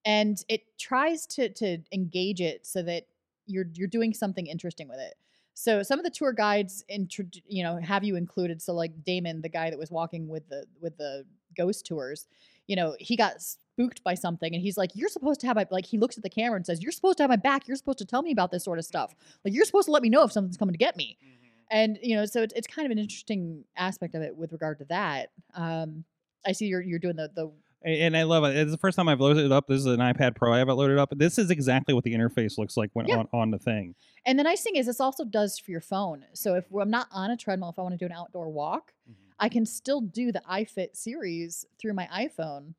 and 0.05 0.37
it 0.47 0.61
tries 0.79 1.25
to 1.27 1.49
to 1.49 1.79
engage 1.91 2.41
it 2.41 2.65
so 2.65 2.81
that 2.83 3.07
you're 3.45 3.65
you're 3.73 3.87
doing 3.87 4.13
something 4.13 4.47
interesting 4.47 4.87
with 4.87 4.99
it. 4.99 5.15
So 5.53 5.81
some 5.81 5.97
of 5.97 6.05
the 6.05 6.11
tour 6.11 6.33
guides, 6.33 6.85
intro, 6.87 7.25
you 7.47 7.63
know, 7.63 7.77
have 7.77 8.03
you 8.03 8.15
included. 8.15 8.61
So 8.61 8.73
like 8.73 9.03
Damon, 9.03 9.41
the 9.41 9.49
guy 9.49 9.71
that 9.71 9.79
was 9.79 9.89
walking 9.89 10.27
with 10.27 10.47
the 10.49 10.65
with 10.81 10.97
the 10.97 11.25
ghost 11.55 11.85
tours, 11.85 12.27
you 12.67 12.75
know, 12.75 12.95
he 12.99 13.15
got 13.15 13.41
spooked 13.41 14.03
by 14.03 14.13
something, 14.13 14.53
and 14.53 14.61
he's 14.61 14.77
like, 14.77 14.91
"You're 14.93 15.09
supposed 15.09 15.39
to 15.41 15.47
have 15.47 15.55
my 15.55 15.65
like." 15.71 15.85
He 15.85 15.97
looks 15.97 16.17
at 16.17 16.23
the 16.23 16.29
camera 16.29 16.57
and 16.57 16.65
says, 16.65 16.83
"You're 16.83 16.91
supposed 16.91 17.17
to 17.17 17.23
have 17.23 17.29
my 17.29 17.37
back. 17.37 17.67
You're 17.67 17.77
supposed 17.77 17.97
to 17.99 18.05
tell 18.05 18.21
me 18.21 18.31
about 18.31 18.51
this 18.51 18.63
sort 18.63 18.77
of 18.77 18.85
stuff. 18.85 19.15
Like 19.43 19.53
you're 19.53 19.65
supposed 19.65 19.85
to 19.85 19.91
let 19.91 20.03
me 20.03 20.09
know 20.09 20.23
if 20.23 20.31
something's 20.31 20.57
coming 20.57 20.73
to 20.73 20.77
get 20.77 20.95
me." 20.95 21.17
Mm-hmm. 21.23 21.46
And 21.71 21.97
you 22.01 22.15
know 22.15 22.25
so 22.25 22.41
it's, 22.41 22.53
it's 22.55 22.67
kind 22.67 22.85
of 22.85 22.91
an 22.91 22.97
interesting 22.99 23.63
aspect 23.75 24.15
of 24.15 24.21
it 24.21 24.35
with 24.35 24.51
regard 24.51 24.77
to 24.79 24.85
that 24.85 25.29
um 25.55 26.03
i 26.45 26.51
see 26.51 26.65
you're 26.65 26.81
you're 26.81 26.99
doing 26.99 27.15
the 27.15 27.29
the 27.35 27.51
and 27.85 28.17
I 28.17 28.23
love 28.23 28.43
it. 28.43 28.57
It's 28.57 28.71
the 28.71 28.77
first 28.77 28.97
time 28.97 29.07
I've 29.07 29.21
loaded 29.21 29.45
it 29.45 29.51
up. 29.51 29.67
This 29.67 29.77
is 29.81 29.85
an 29.85 29.99
iPad 29.99 30.35
Pro 30.35 30.51
I 30.51 30.57
have 30.57 30.67
it 30.67 30.73
loaded 30.73 30.97
up. 30.97 31.13
This 31.15 31.37
is 31.37 31.51
exactly 31.51 31.93
what 31.93 32.03
the 32.03 32.13
interface 32.13 32.57
looks 32.57 32.75
like 32.75 32.89
when 32.93 33.07
Yeah. 33.07 33.17
on, 33.17 33.27
on 33.31 33.51
the 33.51 33.59
thing. 33.59 33.93
and 34.25 34.37
the 34.37 34.43
nice 34.43 34.63
thing 34.63 34.75
is 34.75 34.87
this 34.87 34.99
also 34.99 35.23
does 35.23 35.59
for 35.59 35.69
your 35.71 35.79
phone 35.79 36.25
so 36.33 36.55
if 36.55 36.65
i'm 36.81 36.89
not 36.89 37.07
on 37.11 37.29
a 37.29 37.37
treadmill 37.37 37.69
if 37.69 37.77
i 37.77 37.83
want 37.83 37.93
to 37.93 37.97
do 37.97 38.05
an 38.07 38.11
outdoor 38.11 38.49
walk 38.49 38.93
i 39.39 39.47
can 39.47 39.63
still 39.65 40.01
do 40.01 40.31
the 40.31 40.41
ifit 40.49 40.95
series 40.97 41.65
through 41.79 41.93
my 41.93 42.07
iphone 42.23 42.73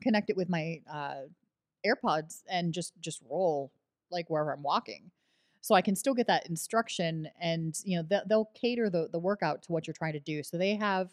connect 0.00 0.30
it 0.30 0.36
with 0.36 0.48
my 0.48 0.80
uh 0.90 1.20
airpods 1.86 2.42
and 2.50 2.72
just 2.72 2.94
just 3.00 3.20
roll 3.28 3.70
like 4.10 4.28
wherever 4.30 4.50
i'm 4.52 4.62
walking 4.62 5.10
so 5.62 5.74
i 5.74 5.80
can 5.80 5.96
still 5.96 6.12
get 6.14 6.26
that 6.26 6.46
instruction 6.46 7.28
and 7.40 7.80
you 7.84 7.96
know 7.96 8.02
they'll, 8.08 8.22
they'll 8.28 8.50
cater 8.54 8.90
the, 8.90 9.08
the 9.10 9.18
workout 9.18 9.62
to 9.62 9.72
what 9.72 9.86
you're 9.86 9.94
trying 9.94 10.12
to 10.12 10.20
do 10.20 10.42
so 10.42 10.58
they 10.58 10.74
have 10.76 11.10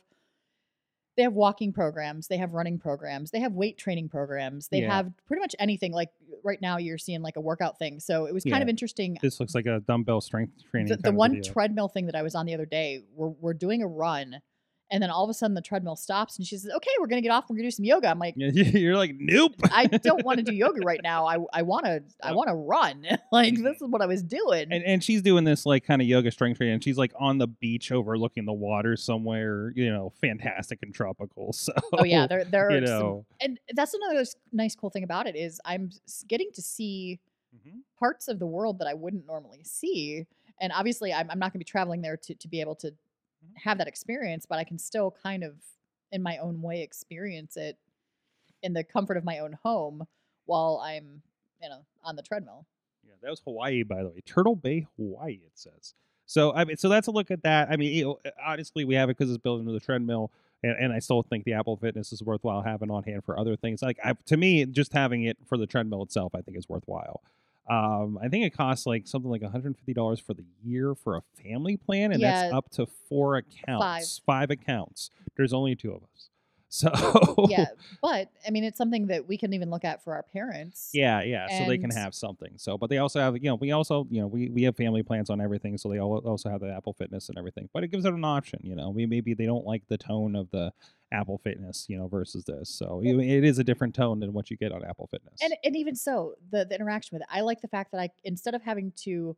they 1.18 1.24
have 1.24 1.34
walking 1.34 1.74
programs 1.74 2.28
they 2.28 2.38
have 2.38 2.54
running 2.54 2.78
programs 2.78 3.32
they 3.32 3.40
have 3.40 3.54
weight 3.54 3.78
training 3.78 4.08
programs 4.10 4.68
they 4.70 4.80
Yeah. 4.80 4.96
have 4.96 5.12
pretty 5.28 5.42
much 5.42 5.56
anything 5.60 5.92
like 5.92 6.10
right 6.44 6.62
now 6.62 6.78
you're 6.78 6.98
seeing 6.98 7.22
like 7.22 7.36
a 7.36 7.42
workout 7.42 7.78
thing 7.78 8.00
so 8.00 8.26
it 8.26 8.34
was 8.34 8.44
kind 8.44 8.58
Yeah. 8.58 8.64
of 8.64 8.70
interesting 8.70 9.18
This 9.22 9.40
looks 9.40 9.54
like 9.56 9.66
a 9.66 9.82
dumbbell 9.82 10.22
strength 10.22 10.54
training. 10.72 10.88
the, 10.96 10.98
the 10.98 11.12
one 11.12 11.42
treadmill 11.42 11.90
thing 11.90 12.06
that 12.06 12.16
I 12.16 12.22
was 12.22 12.36
on 12.36 12.46
the 12.46 12.54
other 12.54 12.66
day, 12.66 13.04
we're, 13.14 13.28
we're 13.30 13.54
doing 13.54 13.82
a 13.84 13.88
run, 13.88 14.42
and 14.92 15.02
then 15.04 15.10
all 15.10 15.24
of 15.24 15.30
a 15.30 15.34
sudden 15.34 15.54
the 15.56 15.62
treadmill 15.62 15.96
stops, 15.96 16.38
and 16.38 16.46
she 16.48 16.58
says, 16.58 16.72
"Okay, 16.76 16.90
we're 17.00 17.08
gonna 17.08 17.22
get 17.22 17.30
off. 17.32 17.46
We're 17.50 17.56
gonna 17.56 17.68
do 17.68 17.72
some 17.72 17.86
yoga." 17.86 18.08
I'm 18.08 18.20
like, 18.20 18.34
You're 18.38 18.98
like, 18.98 19.16
nope. 19.18 19.56
I 19.72 19.86
don't 19.88 20.26
want 20.26 20.38
to 20.38 20.44
do 20.44 20.54
yoga 20.54 20.82
right 20.82 21.00
now. 21.04 21.26
I 21.26 21.38
I 21.54 21.62
want 21.62 21.86
to 21.86 22.04
I 22.24 22.32
want 22.34 22.50
to 22.50 22.56
run. 22.56 23.06
like 23.32 23.56
this 23.56 23.82
is 23.82 23.88
what 23.88 24.02
I 24.02 24.06
was 24.06 24.24
doing. 24.24 24.68
And, 24.72 24.84
and 24.84 25.04
she's 25.04 25.22
doing 25.22 25.44
this 25.44 25.66
like 25.66 25.86
kind 25.86 26.02
of 26.02 26.08
yoga 26.08 26.32
strength 26.32 26.58
training. 26.58 26.76
And 26.76 26.84
she's 26.84 26.98
like 26.98 27.14
on 27.20 27.38
the 27.38 27.48
beach 27.48 27.92
overlooking 27.92 28.46
the 28.46 28.54
water 28.54 28.96
somewhere, 28.96 29.72
you 29.76 29.92
know, 29.92 30.12
fantastic 30.22 30.80
and 30.82 30.94
tropical. 30.94 31.54
So 31.54 31.74
oh 31.94 32.04
yeah, 32.04 32.26
there 32.28 32.44
there 32.46 32.72
you 32.72 32.84
are 32.84 32.88
some, 32.88 33.26
and 33.42 33.60
that's 33.74 33.94
another 33.94 34.24
nice 34.52 34.76
cool 34.76 34.90
thing 34.90 35.04
about 35.04 35.28
it 35.28 35.36
is 35.36 35.60
I'm 35.66 35.92
getting 36.28 36.50
to 36.54 36.62
see 36.62 37.20
Mhm. 37.56 37.80
parts 37.98 38.28
of 38.28 38.38
the 38.38 38.46
world 38.46 38.78
that 38.78 38.88
I 38.88 38.94
wouldn't 38.94 39.26
normally 39.26 39.64
see. 39.64 40.28
And 40.62 40.72
obviously, 40.72 41.12
I'm, 41.12 41.32
I'm 41.32 41.40
not 41.40 41.48
going 41.52 41.60
to 41.60 41.66
be 41.66 41.70
traveling 41.70 42.02
there 42.04 42.16
to, 42.16 42.36
to 42.36 42.48
be 42.48 42.62
able 42.62 42.76
to 42.76 42.94
Mm-hmm. 43.44 43.70
have 43.70 43.78
that 43.78 43.88
experience, 43.88 44.46
but 44.46 44.60
I 44.60 44.64
can 44.64 44.78
still 44.78 45.16
kind 45.24 45.44
of, 45.44 45.54
in 46.12 46.22
my 46.22 46.38
own 46.38 46.62
way, 46.62 46.82
experience 46.82 47.56
it 47.56 47.78
in 48.62 48.74
the 48.74 48.84
comfort 48.84 49.18
of 49.18 49.24
my 49.24 49.40
own 49.40 49.58
home 49.64 50.06
while 50.46 50.82
I'm, 50.84 51.22
you 51.62 51.70
know, 51.70 51.86
on 52.04 52.16
the 52.16 52.22
treadmill. 52.22 52.66
Yeah, 53.08 53.14
that 53.22 53.30
was 53.30 53.42
Hawaii, 53.42 53.84
by 53.84 54.04
the 54.04 54.10
way. 54.10 54.22
Turtle 54.26 54.56
Bay, 54.56 54.88
Hawaii. 54.98 55.40
It 55.46 55.52
says. 55.54 55.94
So 56.26 56.54
I 56.54 56.66
mean, 56.66 56.78
so 56.78 56.90
that's 56.90 57.08
a 57.08 57.12
look 57.12 57.32
at 57.32 57.44
that. 57.44 57.70
I 57.72 57.78
mean, 57.78 57.94
you 57.94 58.04
know, 58.04 58.20
honestly, 58.46 58.86
we 58.86 58.96
have 58.96 59.10
it 59.10 59.18
because 59.18 59.32
it's 59.32 59.42
built 59.42 59.62
into 59.62 59.72
the 59.72 59.80
treadmill, 59.80 60.32
and, 60.62 60.76
and 60.80 60.94
I 60.94 61.00
still 61.00 61.24
think 61.24 61.46
the 61.46 61.54
Apple 61.54 61.78
Fitness 61.78 62.12
is 62.12 62.22
worthwhile 62.22 62.62
having 62.62 62.92
on 62.92 63.04
hand 63.04 63.24
for 63.24 63.40
other 63.40 63.56
things. 63.56 63.82
Like 63.82 63.98
I, 64.04 64.14
to 64.28 64.38
me, 64.38 64.66
just 64.66 64.94
having 64.94 65.24
it 65.24 65.38
for 65.48 65.58
the 65.58 65.66
treadmill 65.66 66.04
itself, 66.04 66.36
I 66.36 66.42
think 66.42 66.58
is 66.58 66.70
worthwhile. 66.70 67.22
Um, 67.70 68.18
I 68.22 68.28
think 68.30 68.46
it 68.46 68.56
costs 68.56 68.86
like 68.86 69.08
something 69.08 69.30
like 69.30 69.42
$150 69.42 70.22
for 70.22 70.34
the 70.34 70.46
year 70.64 70.96
for 70.96 71.18
a 71.18 71.22
family 71.44 71.78
plan, 71.78 72.12
and 72.12 72.22
that's 72.22 72.54
up 72.54 72.70
to 72.72 72.88
four 73.08 73.38
accounts, 73.38 74.22
five 74.26 74.50
accounts. 74.50 75.12
There's 75.38 75.54
only 75.54 75.76
two 75.76 75.94
of 75.94 76.02
us, 76.04 76.30
so 76.70 77.46
Yeah, 77.48 77.68
but 78.02 78.30
I 78.48 78.50
mean, 78.50 78.64
it's 78.64 78.78
something 78.78 79.08
that 79.08 79.28
we 79.28 79.38
can 79.38 79.54
even 79.54 79.70
look 79.70 79.86
at 79.86 80.04
for 80.04 80.14
our 80.16 80.24
parents. 80.24 80.90
Yeah, 80.94 81.22
yeah. 81.22 81.48
So 81.60 81.66
they 81.68 81.78
can 81.78 81.92
have 81.92 82.16
something. 82.16 82.54
So, 82.58 82.78
but 82.78 82.90
they 82.90 82.98
also 82.98 83.20
have, 83.20 83.36
you 83.36 83.50
know, 83.50 83.56
we 83.56 83.72
also, 83.72 84.08
you 84.10 84.22
know, 84.22 84.28
we, 84.28 84.50
we 84.50 84.64
have 84.64 84.76
family 84.76 85.04
plans 85.04 85.30
on 85.30 85.40
everything. 85.40 85.78
So 85.78 85.90
they 85.90 86.00
al- 86.00 86.18
also 86.26 86.50
have 86.50 86.62
the 86.62 86.74
Apple 86.74 86.94
Fitness 86.94 87.30
and 87.30 87.38
everything. 87.38 87.70
But 87.74 87.84
it 87.84 87.90
gives 87.90 88.06
it 88.06 88.14
an 88.14 88.26
option. 88.26 88.60
You 88.64 88.76
know, 88.76 88.90
we 88.90 89.06
maybe 89.06 89.34
they 89.36 89.46
don't 89.46 89.66
like 89.66 89.84
the 89.88 89.98
tone 89.98 90.36
of 90.36 90.50
the 90.52 90.74
Apple 91.12 91.38
Fitness, 91.40 91.86
you 91.90 91.98
know, 91.98 92.08
versus 92.08 92.44
this. 92.46 92.70
So 92.70 93.02
it 93.04 93.44
is 93.44 93.58
a 93.60 93.64
different 93.64 93.96
tone 93.96 94.20
than 94.20 94.34
what 94.34 94.50
you 94.52 94.58
get 94.58 94.72
on 94.72 94.84
Apple 94.86 95.08
Fitness. 95.08 95.40
And 95.42 95.54
and 95.64 95.76
even 95.76 95.96
so, 95.96 96.36
the 96.52 96.66
the 96.66 96.76
interaction 96.76 97.16
with 97.16 97.22
it, 97.24 97.28
I 97.32 97.42
like 97.42 97.62
the 97.62 97.68
fact 97.68 97.92
that 97.92 98.00
I 98.00 98.10
instead 98.24 98.54
of 98.56 98.62
having 98.62 98.92
to 99.04 99.36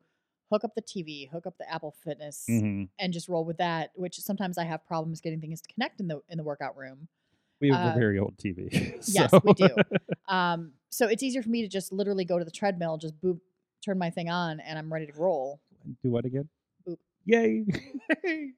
hook 0.52 0.64
up 0.66 0.76
the 0.76 0.82
TV, 0.82 1.30
hook 1.30 1.48
up 1.48 1.58
the 1.58 1.72
Apple 1.72 1.96
Fitness, 2.04 2.46
Mhm. 2.50 2.90
and 3.00 3.14
just 3.14 3.30
roll 3.30 3.46
with 3.46 3.58
that, 3.58 3.92
which 3.96 4.20
sometimes 4.20 4.58
I 4.58 4.66
have 4.66 4.86
problems 4.86 5.22
getting 5.22 5.40
things 5.40 5.62
to 5.62 5.74
connect 5.74 6.00
in 6.02 6.08
the 6.08 6.22
in 6.30 6.38
the 6.38 6.44
workout 6.44 6.76
room. 6.78 7.08
we 7.62 7.70
have 7.70 7.80
a 7.80 7.90
uh, 7.90 7.94
very 7.94 8.18
old 8.20 8.36
TV. 8.38 8.70
Yes, 9.08 9.32
we 9.44 9.54
do. 9.54 9.76
Um, 10.28 10.74
so 10.90 11.08
it's 11.08 11.24
easier 11.24 11.42
for 11.44 11.50
me 11.50 11.62
to 11.62 11.68
just 11.68 11.92
literally 11.92 12.24
go 12.26 12.40
to 12.40 12.46
the 12.46 12.52
treadmill, 12.52 12.98
just 12.98 13.20
boop, 13.22 13.40
turn 13.84 13.98
my 13.98 14.10
thing 14.10 14.30
on, 14.30 14.60
and 14.62 14.80
I'm 14.80 14.92
ready 14.92 15.06
to 15.08 15.14
roll. 15.14 15.60
Do 16.04 16.10
what 16.12 16.26
again? 16.26 16.48
Boop. 16.88 16.98
Yay. 17.26 17.66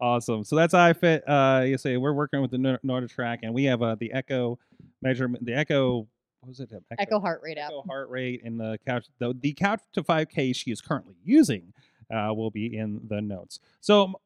awesome. 0.00 0.44
So 0.44 0.56
that's 0.56 0.74
iFit. 0.74 1.22
Uh, 1.26 1.64
you 1.64 1.78
say 1.78 1.96
we're 1.96 2.12
working 2.12 2.40
with 2.40 2.50
the 2.50 2.58
Nor- 2.58 2.80
NordicTrack, 2.84 3.38
and 3.42 3.54
we 3.54 3.64
have 3.64 3.82
uh, 3.82 3.96
the 3.98 4.12
Echo 4.12 4.58
measurement, 5.02 5.44
the 5.44 5.54
Echo. 5.54 6.06
What 6.40 6.48
was 6.48 6.60
it? 6.60 6.70
Echo 6.98 7.18
heart 7.18 7.40
rate 7.42 7.58
app. 7.58 7.70
Echo 7.70 7.82
heart 7.82 8.08
rate 8.10 8.42
and 8.44 8.60
the 8.60 8.78
couch. 8.86 9.06
The, 9.18 9.34
the 9.38 9.52
couch 9.52 9.80
to 9.94 10.02
5K 10.02 10.54
she 10.54 10.70
is 10.70 10.80
currently 10.80 11.16
using 11.24 11.72
uh, 12.10 12.32
will 12.34 12.50
be 12.50 12.76
in 12.76 13.00
the 13.08 13.20
notes. 13.20 13.58
So, 13.80 14.20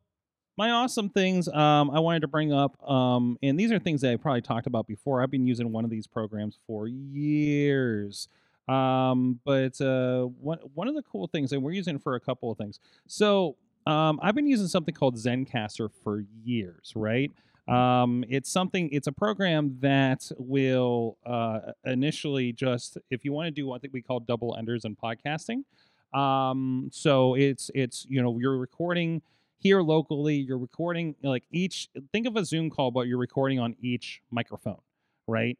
my 0.56 0.70
awesome 0.70 1.08
things 1.08 1.48
um, 1.48 1.90
I 1.90 2.00
wanted 2.00 2.20
to 2.20 2.28
bring 2.28 2.52
up, 2.52 2.76
um, 2.86 3.38
and 3.42 3.58
these 3.58 3.72
are 3.72 3.78
things 3.78 4.02
that 4.02 4.12
I 4.12 4.16
probably 4.16 4.42
talked 4.42 4.66
about 4.66 4.86
before. 4.86 5.22
I've 5.22 5.30
been 5.30 5.46
using 5.46 5.72
one 5.72 5.84
of 5.84 5.90
these 5.90 6.06
programs 6.06 6.58
for 6.66 6.86
years. 6.86 8.28
Um, 8.68 9.40
but 9.44 9.80
uh, 9.80 10.24
one 10.24 10.58
one 10.74 10.86
of 10.86 10.94
the 10.94 11.02
cool 11.02 11.26
things, 11.26 11.52
and 11.52 11.62
we're 11.62 11.72
using 11.72 11.96
it 11.96 12.02
for 12.02 12.14
a 12.14 12.20
couple 12.20 12.50
of 12.52 12.58
things. 12.58 12.78
So 13.08 13.56
um, 13.86 14.18
I've 14.22 14.34
been 14.34 14.46
using 14.46 14.68
something 14.68 14.94
called 14.94 15.16
Zencastr 15.16 15.90
for 16.02 16.24
years, 16.44 16.92
right? 16.94 17.30
Um, 17.68 18.24
it's 18.28 18.50
something. 18.50 18.88
It's 18.90 19.06
a 19.06 19.12
program 19.12 19.76
that 19.80 20.30
will 20.38 21.16
uh, 21.24 21.72
initially 21.84 22.52
just, 22.52 22.98
if 23.10 23.24
you 23.24 23.32
want 23.32 23.46
to 23.46 23.50
do 23.50 23.66
what 23.66 23.82
we 23.92 24.02
call 24.02 24.20
double 24.20 24.56
enders 24.58 24.84
in 24.84 24.96
podcasting. 24.96 25.64
Um, 26.12 26.90
so 26.92 27.34
it's 27.34 27.70
it's 27.74 28.04
you 28.08 28.20
know 28.20 28.36
you're 28.40 28.58
recording 28.58 29.22
here 29.58 29.80
locally. 29.80 30.36
You're 30.36 30.58
recording 30.58 31.14
like 31.22 31.44
each. 31.52 31.88
Think 32.12 32.26
of 32.26 32.36
a 32.36 32.44
Zoom 32.44 32.70
call, 32.70 32.90
but 32.90 33.06
you're 33.06 33.18
recording 33.18 33.60
on 33.60 33.76
each 33.80 34.20
microphone, 34.30 34.80
right? 35.28 35.56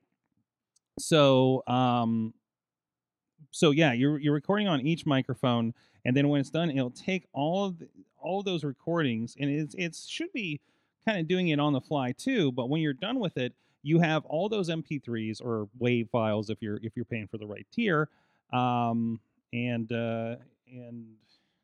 So 0.99 1.63
um, 1.69 2.35
so 3.51 3.71
yeah, 3.71 3.93
you're 3.93 4.19
you're 4.19 4.35
recording 4.35 4.69
on 4.69 4.81
each 4.81 5.07
microphone, 5.07 5.75
and 6.05 6.17
then 6.17 6.29
when 6.29 6.41
it's 6.41 6.51
done, 6.51 6.71
it'll 6.71 6.91
take 6.91 7.27
all 7.33 7.67
of 7.67 7.79
the, 7.79 7.89
all 8.19 8.41
of 8.41 8.45
those 8.45 8.65
recordings, 8.65 9.37
and 9.39 9.51
it's 9.51 9.75
it 9.75 9.95
should 9.95 10.33
be 10.33 10.61
kind 11.07 11.19
of 11.19 11.29
doing 11.29 11.49
it 11.49 11.61
on 11.61 11.73
the 11.73 11.81
fly 11.81 12.13
too. 12.13 12.53
But 12.53 12.69
when 12.69 12.81
you're 12.81 12.93
done 12.93 13.19
with 13.19 13.37
it, 13.37 13.55
you 13.83 14.01
have 14.01 14.25
all 14.27 14.49
those 14.49 14.69
MP3s 14.69 15.43
or 15.45 15.69
WAV 15.81 16.11
files 16.11 16.51
if 16.51 16.59
you're 16.61 16.79
if 16.83 16.93
you're 16.97 17.05
paying 17.05 17.29
for 17.29 17.39
the 17.39 17.47
right 17.47 17.67
tier, 17.73 18.09
um, 18.53 19.21
and 19.53 19.91
uh, 19.93 20.37
and 20.71 21.07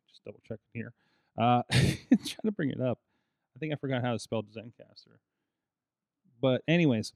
just 0.09 0.25
double 0.25 0.41
checking 0.47 0.59
here. 0.73 0.93
Uh, 1.39 1.63
trying 1.71 2.45
to 2.45 2.53
bring 2.53 2.71
it 2.71 2.81
up. 2.81 2.99
I 3.55 3.59
think 3.59 3.73
I 3.73 3.77
forgot 3.77 4.03
how 4.03 4.13
to 4.13 4.19
spell 4.19 4.43
Zencastr. 4.43 5.17
But 6.41 6.63
anyways, 6.69 7.13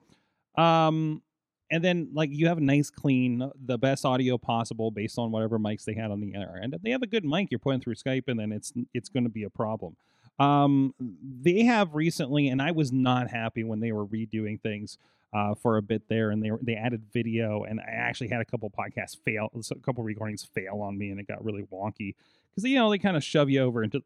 um, 0.56 1.22
and 1.70 1.84
then 1.84 2.08
like 2.12 2.30
you 2.32 2.48
have 2.48 2.60
nice 2.60 2.90
clean 2.90 3.50
the 3.64 3.78
best 3.78 4.04
audio 4.04 4.36
possible 4.36 4.90
based 4.90 5.18
on 5.18 5.30
whatever 5.30 5.58
mics 5.58 5.84
they 5.84 5.94
had 5.94 6.10
on 6.10 6.20
the 6.20 6.34
air. 6.34 6.58
And 6.60 6.74
if 6.74 6.82
they 6.82 6.90
have 6.90 7.02
a 7.02 7.06
good 7.06 7.24
mic 7.24 7.50
you're 7.50 7.58
putting 7.58 7.80
through 7.80 7.94
skype 7.94 8.24
and 8.26 8.38
then 8.38 8.52
it's 8.52 8.72
it's 8.92 9.08
going 9.08 9.24
to 9.24 9.30
be 9.30 9.44
a 9.44 9.50
problem. 9.50 9.96
Um, 10.38 10.94
they 10.98 11.64
have 11.64 11.94
recently 11.94 12.48
and 12.48 12.62
i 12.62 12.70
was 12.70 12.90
not 12.90 13.28
happy 13.28 13.62
when 13.62 13.80
they 13.80 13.92
were 13.92 14.06
redoing 14.06 14.58
things 14.60 14.96
uh, 15.34 15.54
for 15.54 15.76
a 15.76 15.82
bit 15.82 16.08
there 16.08 16.30
and 16.30 16.42
they 16.42 16.50
they 16.62 16.74
added 16.74 17.02
video 17.12 17.62
and 17.64 17.78
i 17.78 17.90
actually 17.90 18.28
had 18.28 18.40
a 18.40 18.44
couple 18.44 18.70
podcasts 18.70 19.16
fail 19.22 19.50
a 19.54 19.74
couple 19.80 20.02
recordings 20.02 20.42
fail 20.42 20.80
on 20.80 20.96
me 20.96 21.10
and 21.10 21.20
it 21.20 21.28
got 21.28 21.44
really 21.44 21.62
wonky. 21.72 22.14
Because 22.50 22.68
you 22.68 22.76
know 22.76 22.90
they 22.90 22.98
kind 22.98 23.16
of 23.16 23.22
shove 23.22 23.50
you 23.50 23.62
over 23.62 23.84
into 23.84 24.02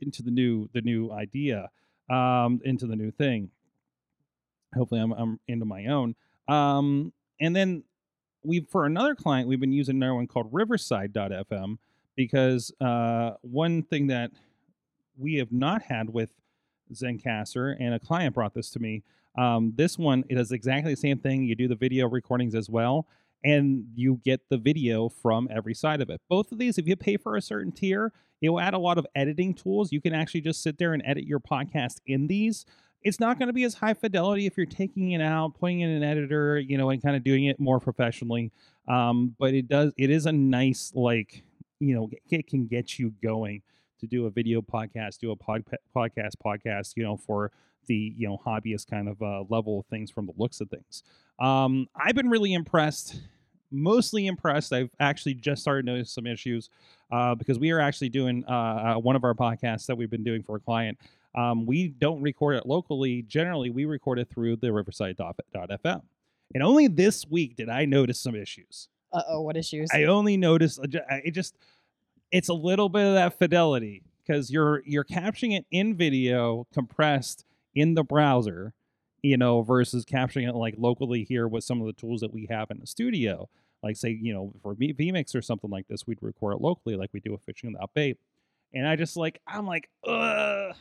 into 0.00 0.22
the 0.22 0.30
new 0.30 0.68
the 0.74 0.82
new 0.82 1.12
idea 1.12 1.70
um, 2.10 2.60
into 2.64 2.86
the 2.86 2.96
new 2.96 3.10
thing. 3.10 3.50
Hopefully 4.74 5.00
i'm, 5.00 5.12
I'm 5.12 5.40
into 5.46 5.64
my 5.64 5.86
own 5.86 6.16
um, 6.48 7.12
and 7.40 7.54
then 7.54 7.84
we 8.42 8.60
for 8.70 8.86
another 8.86 9.14
client, 9.14 9.48
we've 9.48 9.60
been 9.60 9.72
using 9.72 9.96
another 9.96 10.14
one 10.14 10.26
called 10.26 10.48
Riverside.fm 10.52 11.78
because 12.14 12.72
uh, 12.80 13.32
one 13.42 13.82
thing 13.82 14.06
that 14.06 14.30
we 15.18 15.34
have 15.36 15.52
not 15.52 15.82
had 15.82 16.10
with 16.10 16.30
Zencastr, 16.92 17.76
and 17.78 17.94
a 17.94 17.98
client 17.98 18.34
brought 18.34 18.54
this 18.54 18.70
to 18.70 18.78
me. 18.78 19.02
Um, 19.36 19.72
this 19.76 19.98
one 19.98 20.24
it 20.28 20.36
does 20.36 20.52
exactly 20.52 20.92
the 20.92 21.00
same 21.00 21.18
thing. 21.18 21.44
You 21.44 21.54
do 21.54 21.68
the 21.68 21.74
video 21.74 22.08
recordings 22.08 22.54
as 22.54 22.70
well, 22.70 23.06
and 23.44 23.84
you 23.94 24.20
get 24.24 24.48
the 24.48 24.56
video 24.56 25.08
from 25.08 25.48
every 25.50 25.74
side 25.74 26.00
of 26.00 26.10
it. 26.10 26.20
Both 26.28 26.52
of 26.52 26.58
these, 26.58 26.78
if 26.78 26.86
you 26.86 26.96
pay 26.96 27.16
for 27.16 27.36
a 27.36 27.42
certain 27.42 27.72
tier, 27.72 28.12
it 28.40 28.50
will 28.50 28.60
add 28.60 28.74
a 28.74 28.78
lot 28.78 28.98
of 28.98 29.06
editing 29.14 29.54
tools. 29.54 29.92
You 29.92 30.00
can 30.00 30.14
actually 30.14 30.42
just 30.42 30.62
sit 30.62 30.78
there 30.78 30.94
and 30.94 31.02
edit 31.04 31.24
your 31.24 31.40
podcast 31.40 31.96
in 32.06 32.26
these 32.26 32.64
it's 33.02 33.20
not 33.20 33.38
going 33.38 33.46
to 33.48 33.52
be 33.52 33.64
as 33.64 33.74
high 33.74 33.94
fidelity 33.94 34.46
if 34.46 34.56
you're 34.56 34.66
taking 34.66 35.12
it 35.12 35.20
out, 35.20 35.54
putting 35.58 35.80
in 35.80 35.90
an 35.90 36.02
editor, 36.02 36.58
you 36.58 36.76
know, 36.76 36.90
and 36.90 37.02
kind 37.02 37.16
of 37.16 37.22
doing 37.22 37.44
it 37.44 37.60
more 37.60 37.78
professionally. 37.78 38.50
Um, 38.88 39.34
but 39.38 39.54
it 39.54 39.68
does, 39.68 39.92
it 39.96 40.10
is 40.10 40.26
a 40.26 40.32
nice, 40.32 40.92
like, 40.94 41.42
you 41.78 41.94
know, 41.94 42.10
it 42.30 42.48
can 42.48 42.66
get 42.66 42.98
you 42.98 43.12
going 43.22 43.62
to 44.00 44.06
do 44.06 44.26
a 44.26 44.30
video 44.30 44.60
podcast, 44.60 45.18
do 45.18 45.30
a 45.30 45.36
pod, 45.36 45.64
podcast, 45.94 46.32
podcast, 46.44 46.94
you 46.96 47.04
know, 47.04 47.16
for 47.16 47.52
the, 47.86 48.14
you 48.16 48.26
know, 48.26 48.40
hobbyist 48.44 48.90
kind 48.90 49.08
of 49.08 49.22
uh, 49.22 49.44
level 49.48 49.80
of 49.80 49.86
things 49.86 50.10
from 50.10 50.26
the 50.26 50.32
looks 50.36 50.60
of 50.60 50.68
things. 50.68 51.02
Um, 51.38 51.88
I've 51.94 52.14
been 52.14 52.30
really 52.30 52.54
impressed 52.54 53.20
mostly 53.70 54.26
impressed. 54.26 54.72
I've 54.72 54.90
actually 55.00 55.34
just 55.34 55.62
started 55.62 55.84
noticing 55.84 56.06
some 56.06 56.26
issues 56.26 56.70
uh, 57.10 57.34
because 57.34 57.58
we 57.58 57.70
are 57.70 57.80
actually 57.80 58.08
doing 58.08 58.44
uh, 58.48 58.52
uh, 58.52 58.94
one 58.98 59.16
of 59.16 59.24
our 59.24 59.34
podcasts 59.34 59.86
that 59.86 59.96
we've 59.96 60.10
been 60.10 60.24
doing 60.24 60.42
for 60.42 60.56
a 60.56 60.60
client. 60.60 60.98
Um, 61.36 61.66
we 61.66 61.88
don't 61.88 62.22
record 62.22 62.56
it 62.56 62.66
locally. 62.66 63.22
Generally, 63.22 63.70
we 63.70 63.84
record 63.84 64.18
it 64.18 64.28
through 64.30 64.56
the 64.56 64.72
Riverside.fm. 64.72 66.02
And 66.54 66.62
only 66.62 66.88
this 66.88 67.26
week 67.28 67.56
did 67.56 67.68
I 67.68 67.84
notice 67.84 68.20
some 68.20 68.34
issues. 68.34 68.88
Uh 69.12 69.22
oh, 69.28 69.42
what 69.42 69.56
issues? 69.56 69.90
I 69.92 70.04
only 70.04 70.36
noticed 70.36 70.80
it 70.82 71.30
just 71.32 71.56
it's 72.32 72.48
a 72.48 72.54
little 72.54 72.88
bit 72.88 73.04
of 73.06 73.14
that 73.14 73.38
fidelity 73.38 74.02
because 74.24 74.50
you're 74.50 74.82
you're 74.86 75.04
capturing 75.04 75.52
it 75.52 75.66
in 75.70 75.96
video 75.96 76.66
compressed 76.72 77.44
in 77.74 77.94
the 77.94 78.02
browser, 78.02 78.72
you 79.22 79.36
know, 79.36 79.62
versus 79.62 80.04
capturing 80.04 80.48
it 80.48 80.54
like 80.54 80.74
locally 80.78 81.24
here 81.24 81.46
with 81.46 81.64
some 81.64 81.80
of 81.80 81.86
the 81.86 81.92
tools 81.92 82.20
that 82.20 82.32
we 82.32 82.46
have 82.50 82.70
in 82.70 82.80
the 82.80 82.86
studio. 82.86 83.48
Like 83.82 83.96
say, 83.96 84.10
you 84.10 84.32
know, 84.32 84.52
for 84.62 84.74
vMix 84.74 85.34
or 85.34 85.42
something 85.42 85.70
like 85.70 85.86
this, 85.88 86.06
we'd 86.06 86.22
record 86.22 86.54
it 86.54 86.60
locally 86.60 86.96
like 86.96 87.10
we 87.12 87.20
do 87.20 87.32
with 87.32 87.42
Fishing 87.42 87.72
Without 87.72 87.90
Bait. 87.94 88.18
And 88.72 88.88
I 88.88 88.96
just 88.96 89.16
like 89.16 89.40
I'm 89.46 89.66
like, 89.66 89.88
ugh 90.06 90.74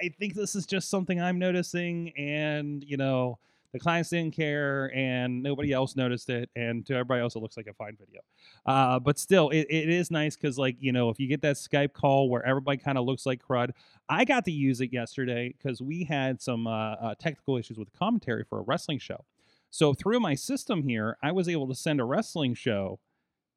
I 0.00 0.08
think 0.18 0.34
this 0.34 0.54
is 0.54 0.66
just 0.66 0.90
something 0.90 1.20
I'm 1.20 1.38
noticing, 1.38 2.10
and 2.16 2.84
you 2.84 2.96
know, 2.96 3.38
the 3.72 3.78
clients 3.78 4.10
didn't 4.10 4.34
care, 4.34 4.90
and 4.94 5.42
nobody 5.42 5.72
else 5.72 5.94
noticed 5.94 6.30
it, 6.30 6.48
and 6.56 6.86
to 6.86 6.94
everybody 6.94 7.20
else, 7.20 7.36
it 7.36 7.40
looks 7.40 7.56
like 7.56 7.66
a 7.66 7.74
fine 7.74 7.96
video. 7.98 8.20
Uh, 8.64 8.98
but 8.98 9.18
still, 9.18 9.50
it, 9.50 9.66
it 9.68 9.88
is 9.90 10.10
nice 10.10 10.36
because, 10.36 10.58
like, 10.58 10.76
you 10.80 10.92
know, 10.92 11.10
if 11.10 11.20
you 11.20 11.28
get 11.28 11.42
that 11.42 11.56
Skype 11.56 11.92
call 11.92 12.30
where 12.30 12.44
everybody 12.46 12.78
kind 12.78 12.96
of 12.96 13.04
looks 13.04 13.26
like 13.26 13.42
crud, 13.42 13.70
I 14.08 14.24
got 14.24 14.44
to 14.46 14.52
use 14.52 14.80
it 14.80 14.92
yesterday 14.92 15.54
because 15.56 15.82
we 15.82 16.04
had 16.04 16.40
some 16.40 16.66
uh, 16.66 16.92
uh, 16.94 17.14
technical 17.18 17.56
issues 17.56 17.78
with 17.78 17.92
commentary 17.92 18.44
for 18.48 18.60
a 18.60 18.62
wrestling 18.62 18.98
show. 18.98 19.24
So 19.70 19.92
through 19.92 20.20
my 20.20 20.34
system 20.34 20.82
here, 20.82 21.18
I 21.22 21.32
was 21.32 21.48
able 21.48 21.68
to 21.68 21.74
send 21.74 22.00
a 22.00 22.04
wrestling 22.04 22.54
show 22.54 23.00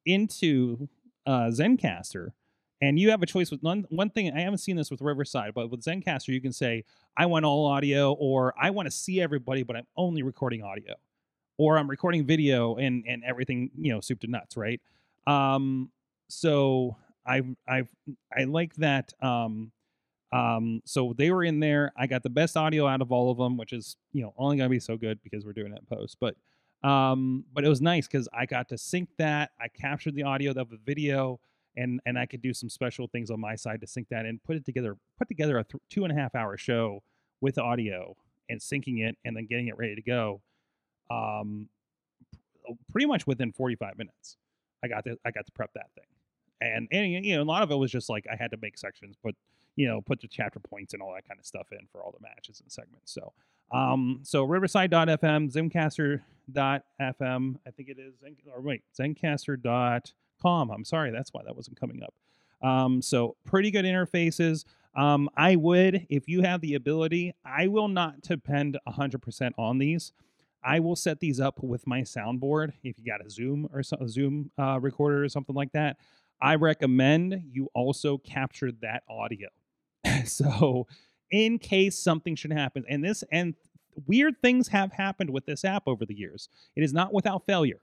into 0.04 0.88
uh, 1.26 1.50
Zencastr 1.50 2.32
and 2.82 2.98
you 2.98 3.10
have 3.10 3.22
a 3.22 3.26
choice 3.26 3.50
with 3.50 3.62
one 3.62 3.86
one 3.90 4.10
thing. 4.10 4.30
I 4.36 4.40
haven't 4.40 4.58
seen 4.58 4.76
this 4.76 4.90
with 4.90 5.00
Riverside, 5.00 5.54
but 5.54 5.70
with 5.70 5.82
Zencastr, 5.82 6.28
you 6.28 6.40
can 6.40 6.52
say, 6.52 6.84
"I 7.16 7.26
want 7.26 7.44
all 7.44 7.64
audio," 7.64 8.12
or 8.14 8.52
"I 8.60 8.70
want 8.70 8.86
to 8.86 8.90
see 8.90 9.20
everybody, 9.20 9.62
but 9.62 9.76
I'm 9.76 9.86
only 9.96 10.22
recording 10.22 10.62
audio," 10.64 10.96
or 11.58 11.78
"I'm 11.78 11.88
recording 11.88 12.26
video 12.26 12.76
and 12.76 13.04
and 13.06 13.22
everything, 13.24 13.70
you 13.78 13.92
know, 13.94 14.00
soup 14.00 14.20
to 14.20 14.26
nuts." 14.26 14.56
Right. 14.56 14.80
Um, 15.28 15.90
so 16.28 16.96
I 17.24 17.42
I 17.68 17.84
I 18.36 18.44
like 18.44 18.74
that. 18.76 19.12
Um, 19.22 19.70
um, 20.32 20.82
so 20.84 21.14
they 21.16 21.30
were 21.30 21.44
in 21.44 21.60
there. 21.60 21.92
I 21.96 22.08
got 22.08 22.24
the 22.24 22.30
best 22.30 22.56
audio 22.56 22.88
out 22.88 23.00
of 23.00 23.12
all 23.12 23.30
of 23.30 23.38
them, 23.38 23.56
which 23.56 23.72
is 23.72 23.96
you 24.12 24.22
know 24.22 24.34
only 24.36 24.56
gonna 24.56 24.68
be 24.68 24.80
so 24.80 24.96
good 24.96 25.22
because 25.22 25.44
we're 25.46 25.52
doing 25.52 25.72
it 25.72 25.78
in 25.78 25.96
post. 25.96 26.16
But 26.20 26.34
um, 26.82 27.44
but 27.52 27.64
it 27.64 27.68
was 27.68 27.80
nice 27.80 28.08
because 28.08 28.28
I 28.36 28.46
got 28.46 28.68
to 28.70 28.78
sync 28.78 29.10
that. 29.18 29.52
I 29.60 29.68
captured 29.68 30.16
the 30.16 30.24
audio 30.24 30.50
of 30.50 30.68
the 30.68 30.78
video 30.84 31.38
and 31.76 32.00
and 32.06 32.18
I 32.18 32.26
could 32.26 32.42
do 32.42 32.52
some 32.52 32.68
special 32.68 33.06
things 33.06 33.30
on 33.30 33.40
my 33.40 33.54
side 33.54 33.80
to 33.80 33.86
sync 33.86 34.08
that 34.10 34.26
and 34.26 34.42
put 34.42 34.56
it 34.56 34.64
together, 34.64 34.96
put 35.18 35.28
together 35.28 35.58
a 35.58 35.64
th- 35.64 35.82
two 35.90 36.04
and 36.04 36.12
a 36.12 36.20
half 36.20 36.34
hour 36.34 36.56
show 36.56 37.02
with 37.40 37.58
audio 37.58 38.16
and 38.48 38.60
syncing 38.60 39.06
it 39.06 39.16
and 39.24 39.36
then 39.36 39.46
getting 39.46 39.68
it 39.68 39.76
ready 39.76 39.94
to 39.94 40.02
go. 40.02 40.40
Um, 41.10 41.68
pretty 42.90 43.06
much 43.06 43.26
within 43.26 43.52
45 43.52 43.98
minutes, 43.98 44.36
I 44.84 44.88
got 44.88 45.04
to 45.04 45.16
I 45.24 45.30
got 45.30 45.46
to 45.46 45.52
prep 45.52 45.72
that 45.74 45.90
thing, 45.94 46.04
and 46.60 46.88
and 46.90 47.24
you 47.24 47.36
know 47.36 47.42
a 47.42 47.44
lot 47.44 47.62
of 47.62 47.70
it 47.70 47.76
was 47.76 47.90
just 47.90 48.08
like 48.08 48.26
I 48.30 48.36
had 48.36 48.50
to 48.52 48.58
make 48.60 48.78
sections, 48.78 49.16
put 49.22 49.36
you 49.76 49.88
know 49.88 50.00
put 50.00 50.20
the 50.20 50.28
chapter 50.28 50.60
points 50.60 50.94
and 50.94 51.02
all 51.02 51.12
that 51.14 51.26
kind 51.26 51.40
of 51.40 51.46
stuff 51.46 51.68
in 51.72 51.86
for 51.90 52.02
all 52.02 52.12
the 52.12 52.22
matches 52.22 52.60
and 52.60 52.70
segments. 52.70 53.12
So 53.12 53.32
um, 53.72 54.20
so 54.22 54.44
Riverside.fm, 54.44 55.52
Zencastr.fm, 55.52 57.56
I 57.66 57.70
think 57.70 57.88
it 57.88 57.98
is, 57.98 58.14
or 58.54 58.60
wait, 58.60 58.82
I'm 60.44 60.84
sorry, 60.84 61.10
that's 61.10 61.32
why 61.32 61.42
that 61.44 61.56
wasn't 61.56 61.78
coming 61.78 62.02
up. 62.02 62.14
Um, 62.66 63.02
so 63.02 63.36
pretty 63.44 63.70
good 63.70 63.84
interfaces. 63.84 64.64
Um, 64.94 65.28
I 65.36 65.56
would, 65.56 66.06
if 66.10 66.28
you 66.28 66.42
have 66.42 66.60
the 66.60 66.74
ability, 66.74 67.32
I 67.44 67.66
will 67.68 67.88
not 67.88 68.20
depend 68.20 68.78
100% 68.86 69.50
on 69.58 69.78
these. 69.78 70.12
I 70.64 70.80
will 70.80 70.96
set 70.96 71.20
these 71.20 71.40
up 71.40 71.62
with 71.62 71.86
my 71.86 72.02
soundboard. 72.02 72.72
If 72.84 72.98
you 72.98 73.04
got 73.04 73.24
a 73.24 73.30
Zoom 73.30 73.68
or 73.72 73.82
a 74.00 74.08
Zoom 74.08 74.50
uh, 74.58 74.78
recorder 74.80 75.24
or 75.24 75.28
something 75.28 75.56
like 75.56 75.72
that, 75.72 75.96
I 76.40 76.54
recommend 76.56 77.42
you 77.50 77.68
also 77.74 78.18
capture 78.18 78.70
that 78.82 79.02
audio. 79.08 79.48
so, 80.24 80.86
in 81.30 81.58
case 81.58 81.98
something 81.98 82.36
should 82.36 82.52
happen, 82.52 82.84
and 82.88 83.02
this 83.02 83.24
and 83.32 83.54
weird 84.06 84.40
things 84.40 84.68
have 84.68 84.92
happened 84.92 85.30
with 85.30 85.46
this 85.46 85.64
app 85.64 85.84
over 85.86 86.04
the 86.04 86.14
years. 86.14 86.48
It 86.76 86.82
is 86.82 86.92
not 86.92 87.12
without 87.12 87.46
failure 87.46 87.80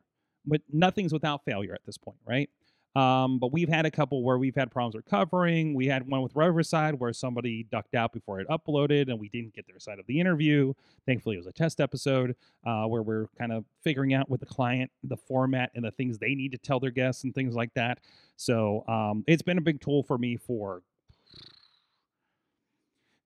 but 0.50 0.62
nothing's 0.72 1.14
without 1.14 1.46
failure 1.46 1.74
at 1.74 1.86
this 1.86 1.98
point, 1.98 2.20
right? 2.26 2.50
Um, 2.96 3.38
but 3.38 3.52
we've 3.54 3.70
had 3.70 3.86
a 3.86 3.92
couple 3.92 4.24
where 4.24 4.38
we've 4.38 4.56
had 4.56 4.72
problems 4.72 4.96
recovering. 4.96 5.76
We 5.76 5.86
had 5.86 6.08
one 6.08 6.22
with 6.22 6.36
Riverside 6.36 6.96
where 6.96 7.14
somebody 7.14 7.64
ducked 7.64 7.94
out 7.94 8.12
before 8.12 8.40
it 8.40 8.48
uploaded 8.48 9.10
and 9.10 9.20
we 9.20 9.30
didn't 9.30 9.54
get 9.54 9.68
their 9.68 9.80
side 9.80 10.00
of 10.00 10.08
the 10.08 10.20
interview. 10.20 10.74
Thankfully, 11.06 11.36
it 11.36 11.40
was 11.40 11.48
a 11.48 11.52
test 11.52 11.80
episode 11.80 12.36
uh, 12.66 12.86
where 12.86 13.04
we're 13.04 13.28
kind 13.38 13.52
of 13.52 13.66
figuring 13.84 14.14
out 14.14 14.30
with 14.30 14.40
the 14.40 14.48
client 14.48 14.92
the 15.04 15.18
format 15.18 15.72
and 15.76 15.86
the 15.86 15.92
things 15.92 16.18
they 16.18 16.34
need 16.34 16.52
to 16.52 16.58
tell 16.58 16.80
their 16.80 16.92
guests 16.92 17.24
and 17.24 17.34
things 17.36 17.56
like 17.56 17.74
that. 17.76 18.00
So 18.38 18.84
um, 18.88 19.24
it's 19.28 19.44
been 19.44 19.60
a 19.60 19.62
big 19.62 19.82
tool 19.82 20.02
for 20.02 20.18
me 20.18 20.36
for 20.36 20.82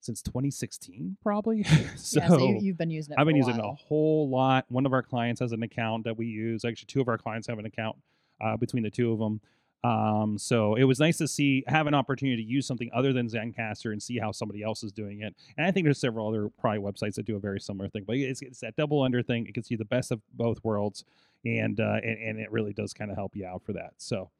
since 0.04 0.22
2016, 0.22 1.16
probably. 1.22 1.62
so, 1.96 2.20
yeah, 2.20 2.28
so 2.28 2.38
you, 2.38 2.58
you've 2.60 2.78
been 2.78 2.90
using 2.90 3.12
it. 3.12 3.18
I've 3.18 3.26
been 3.26 3.36
using 3.36 3.56
it 3.56 3.64
a 3.64 3.72
whole 3.72 4.28
lot. 4.28 4.66
One 4.68 4.86
of 4.86 4.92
our 4.92 5.02
clients 5.02 5.40
has 5.40 5.52
an 5.52 5.62
account 5.62 6.04
that 6.04 6.16
we 6.16 6.26
use. 6.26 6.64
Actually, 6.64 6.86
two 6.86 7.00
of 7.00 7.08
our 7.08 7.18
clients 7.18 7.46
have 7.48 7.58
an 7.58 7.66
account 7.66 7.96
uh, 8.40 8.56
between 8.56 8.82
the 8.82 8.90
two 8.90 9.12
of 9.12 9.18
them. 9.18 9.40
Um, 9.84 10.38
so 10.38 10.76
it 10.76 10.84
was 10.84 10.98
nice 10.98 11.18
to 11.18 11.28
see 11.28 11.62
have 11.66 11.86
an 11.86 11.92
opportunity 11.92 12.42
to 12.42 12.48
use 12.48 12.66
something 12.66 12.90
other 12.94 13.12
than 13.12 13.28
Zencastr 13.28 13.92
and 13.92 14.02
see 14.02 14.18
how 14.18 14.32
somebody 14.32 14.62
else 14.62 14.82
is 14.82 14.92
doing 14.92 15.20
it. 15.20 15.34
And 15.58 15.66
I 15.66 15.70
think 15.70 15.84
there's 15.84 16.00
several 16.00 16.26
other 16.26 16.48
probably 16.58 16.80
websites 16.80 17.16
that 17.16 17.26
do 17.26 17.36
a 17.36 17.40
very 17.40 17.60
similar 17.60 17.90
thing. 17.90 18.04
But 18.06 18.16
it's, 18.16 18.40
it's 18.40 18.60
that 18.60 18.76
double 18.76 19.04
ender 19.04 19.22
thing. 19.22 19.46
It 19.46 19.54
gives 19.54 19.70
you 19.70 19.76
the 19.76 19.84
best 19.84 20.10
of 20.10 20.22
both 20.32 20.64
worlds, 20.64 21.04
and 21.44 21.78
uh, 21.80 22.00
and, 22.02 22.18
and 22.18 22.40
it 22.40 22.50
really 22.50 22.72
does 22.72 22.94
kind 22.94 23.10
of 23.10 23.16
help 23.16 23.36
you 23.36 23.46
out 23.46 23.62
for 23.62 23.72
that. 23.74 23.92
So. 23.98 24.30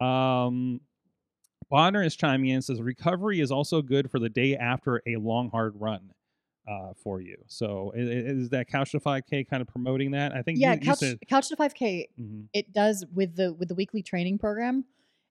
Um, 0.00 0.80
Bonner 1.72 2.02
is 2.02 2.14
chiming 2.14 2.50
in 2.50 2.56
and 2.56 2.64
says 2.64 2.80
recovery 2.82 3.40
is 3.40 3.50
also 3.50 3.80
good 3.80 4.10
for 4.10 4.18
the 4.18 4.28
day 4.28 4.56
after 4.56 5.02
a 5.06 5.16
long 5.16 5.48
hard 5.50 5.72
run 5.80 6.12
uh, 6.68 6.92
for 7.02 7.20
you. 7.22 7.36
So 7.48 7.92
i- 7.96 7.98
i- 7.98 8.02
is 8.02 8.50
that 8.50 8.68
Couch 8.68 8.90
to 8.92 9.00
5K 9.00 9.44
kind 9.48 9.62
of 9.62 9.66
promoting 9.68 10.10
that? 10.12 10.32
I 10.32 10.42
think 10.42 10.58
Yeah, 10.60 10.74
you, 10.74 10.80
you 10.80 10.86
couch 10.86 10.98
said 10.98 11.18
couch 11.28 11.48
to 11.48 11.56
5K 11.56 12.08
Mhm. 12.20 12.48
it 12.52 12.72
does 12.74 13.04
with 13.14 13.34
the 13.36 13.54
with 13.54 13.68
the 13.68 13.74
weekly 13.74 14.02
training 14.02 14.38
program 14.38 14.84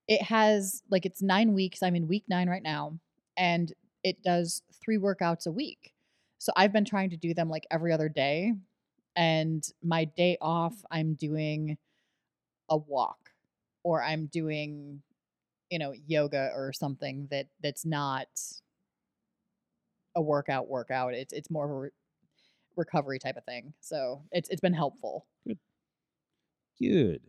it 0.08 0.24
has 0.24 0.82
like 0.90 1.06
it's 1.06 1.22
nine 1.22 1.54
weeks 1.54 1.84
i'm 1.84 1.96
in 1.96 2.08
week 2.08 2.24
nine 2.28 2.50
right 2.50 2.64
now 2.64 2.98
and 3.38 3.72
it 4.04 4.22
does 4.24 4.64
three 4.84 4.98
workouts 4.98 5.46
a 5.46 5.52
week 5.52 5.94
so 6.40 6.52
i've 6.58 6.74
been 6.74 6.84
trying 6.84 7.12
to 7.12 7.18
do 7.18 7.36
them 7.36 7.50
like 7.50 7.68
every 7.70 7.94
other 7.94 8.10
day 8.10 8.52
and 9.16 9.64
my 9.84 10.04
day 10.06 10.38
off 10.42 10.74
i'm 10.90 11.14
doing 11.14 11.78
a 12.70 12.76
walk 12.76 13.30
or 13.84 14.02
i'm 14.04 14.26
doing 14.26 15.02
you 15.72 15.80
know 15.80 15.94
yoga 16.06 16.52
or 16.54 16.72
something 16.74 17.28
that 17.32 17.48
that's 17.64 17.86
not 17.86 18.28
a 20.16 20.22
workout 20.22 20.68
workout 20.68 21.14
it's 21.16 21.34
it's 21.34 21.50
more 21.50 21.66
of 21.66 21.72
a 21.72 21.80
re- 21.80 21.90
recovery 22.76 23.18
type 23.18 23.38
of 23.38 23.46
thing 23.46 23.74
so 23.80 24.22
it's 24.32 24.50
it's 24.50 24.62
been 24.62 24.74
helpful 24.74 25.26
Good. 25.48 25.58
good 26.80 27.22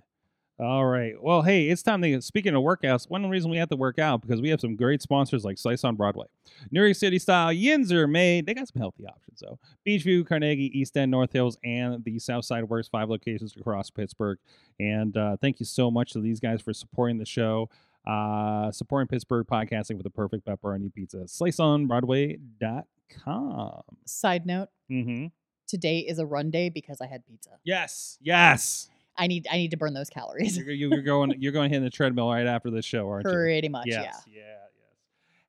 All 0.59 0.85
right. 0.85 1.15
Well, 1.21 1.43
hey, 1.43 1.69
it's 1.69 1.83
time 1.83 2.03
to 2.03 2.21
speaking 2.21 2.55
of 2.55 2.63
workouts. 2.63 3.09
One 3.09 3.29
reason 3.29 3.51
we 3.51 3.57
have 3.57 3.71
to 3.71 3.77
work 3.77 3.99
out 3.99 4.21
because 4.21 4.41
we 4.41 4.51
have 4.51 4.61
some 4.61 4.77
great 4.77 5.03
sponsors 5.03 5.45
like 5.45 5.59
Slice 5.59 5.83
on 5.83 5.97
Broadway, 5.97 6.27
New 6.71 6.83
York 6.85 6.95
City 6.95 7.19
style 7.19 7.53
yins 7.53 7.91
are 7.93 8.07
made. 8.07 8.47
They 8.47 8.55
got 8.55 8.69
some 8.69 8.81
healthy 8.81 9.07
options 9.07 9.41
though. 9.41 9.59
Beechview, 9.87 10.27
Carnegie, 10.27 10.71
East 10.79 10.97
End, 10.97 11.11
North 11.11 11.33
Hills, 11.33 11.57
and 11.65 12.05
the 12.05 12.19
South 12.19 12.45
Side 12.45 12.65
Works. 12.65 12.89
Five 12.89 13.09
locations 13.09 13.57
across 13.57 13.91
Pittsburgh. 13.91 14.39
And 14.79 15.17
uh, 15.17 15.37
thank 15.41 15.59
you 15.59 15.67
so 15.67 15.91
much 15.91 16.13
to 16.13 16.21
these 16.21 16.39
guys 16.39 16.61
for 16.61 16.73
supporting 16.73 17.19
the 17.19 17.27
show. 17.27 17.69
Uh, 18.07 18.71
supporting 18.73 19.09
Pittsburgh 19.09 19.47
podcasting 19.47 19.95
with 19.95 20.05
the 20.05 20.11
perfect 20.11 20.47
pepperoni 20.47 20.93
pizza. 20.93 21.19
SliceOnBroadway.com. 21.27 23.83
side 24.05 24.47
note 24.47 24.69
Mm-hmm. 24.91 25.27
today 25.67 26.01
is 26.01 26.19
a 26.19 26.27
run 26.27 26.51
day 26.51 26.69
because 26.69 27.01
I 27.01 27.07
had 27.07 27.25
pizza. 27.25 27.51
Yes. 27.65 28.19
Yes. 28.21 28.91
I 29.17 29.27
need 29.27 29.47
I 29.51 29.57
need 29.57 29.71
to 29.71 29.77
burn 29.77 29.95
those 29.95 30.11
calories. 30.11 30.57
You're, 30.59 30.71
you're 30.71 31.03
going. 31.03 31.35
You're 31.39 31.53
going 31.53 31.71
to 31.71 31.77
hit 31.79 31.83
the 31.83 31.91
treadmill 31.91 32.31
right 32.31 32.47
after 32.47 32.71
this 32.71 32.85
show, 32.85 33.09
aren't 33.09 33.27
you? 33.27 33.33
Pretty 33.33 33.69
much, 33.69 33.87
Yes. 33.87 34.23
yeah. 34.27 34.35
Yeah. 34.35 34.43
Yes. 34.43 34.59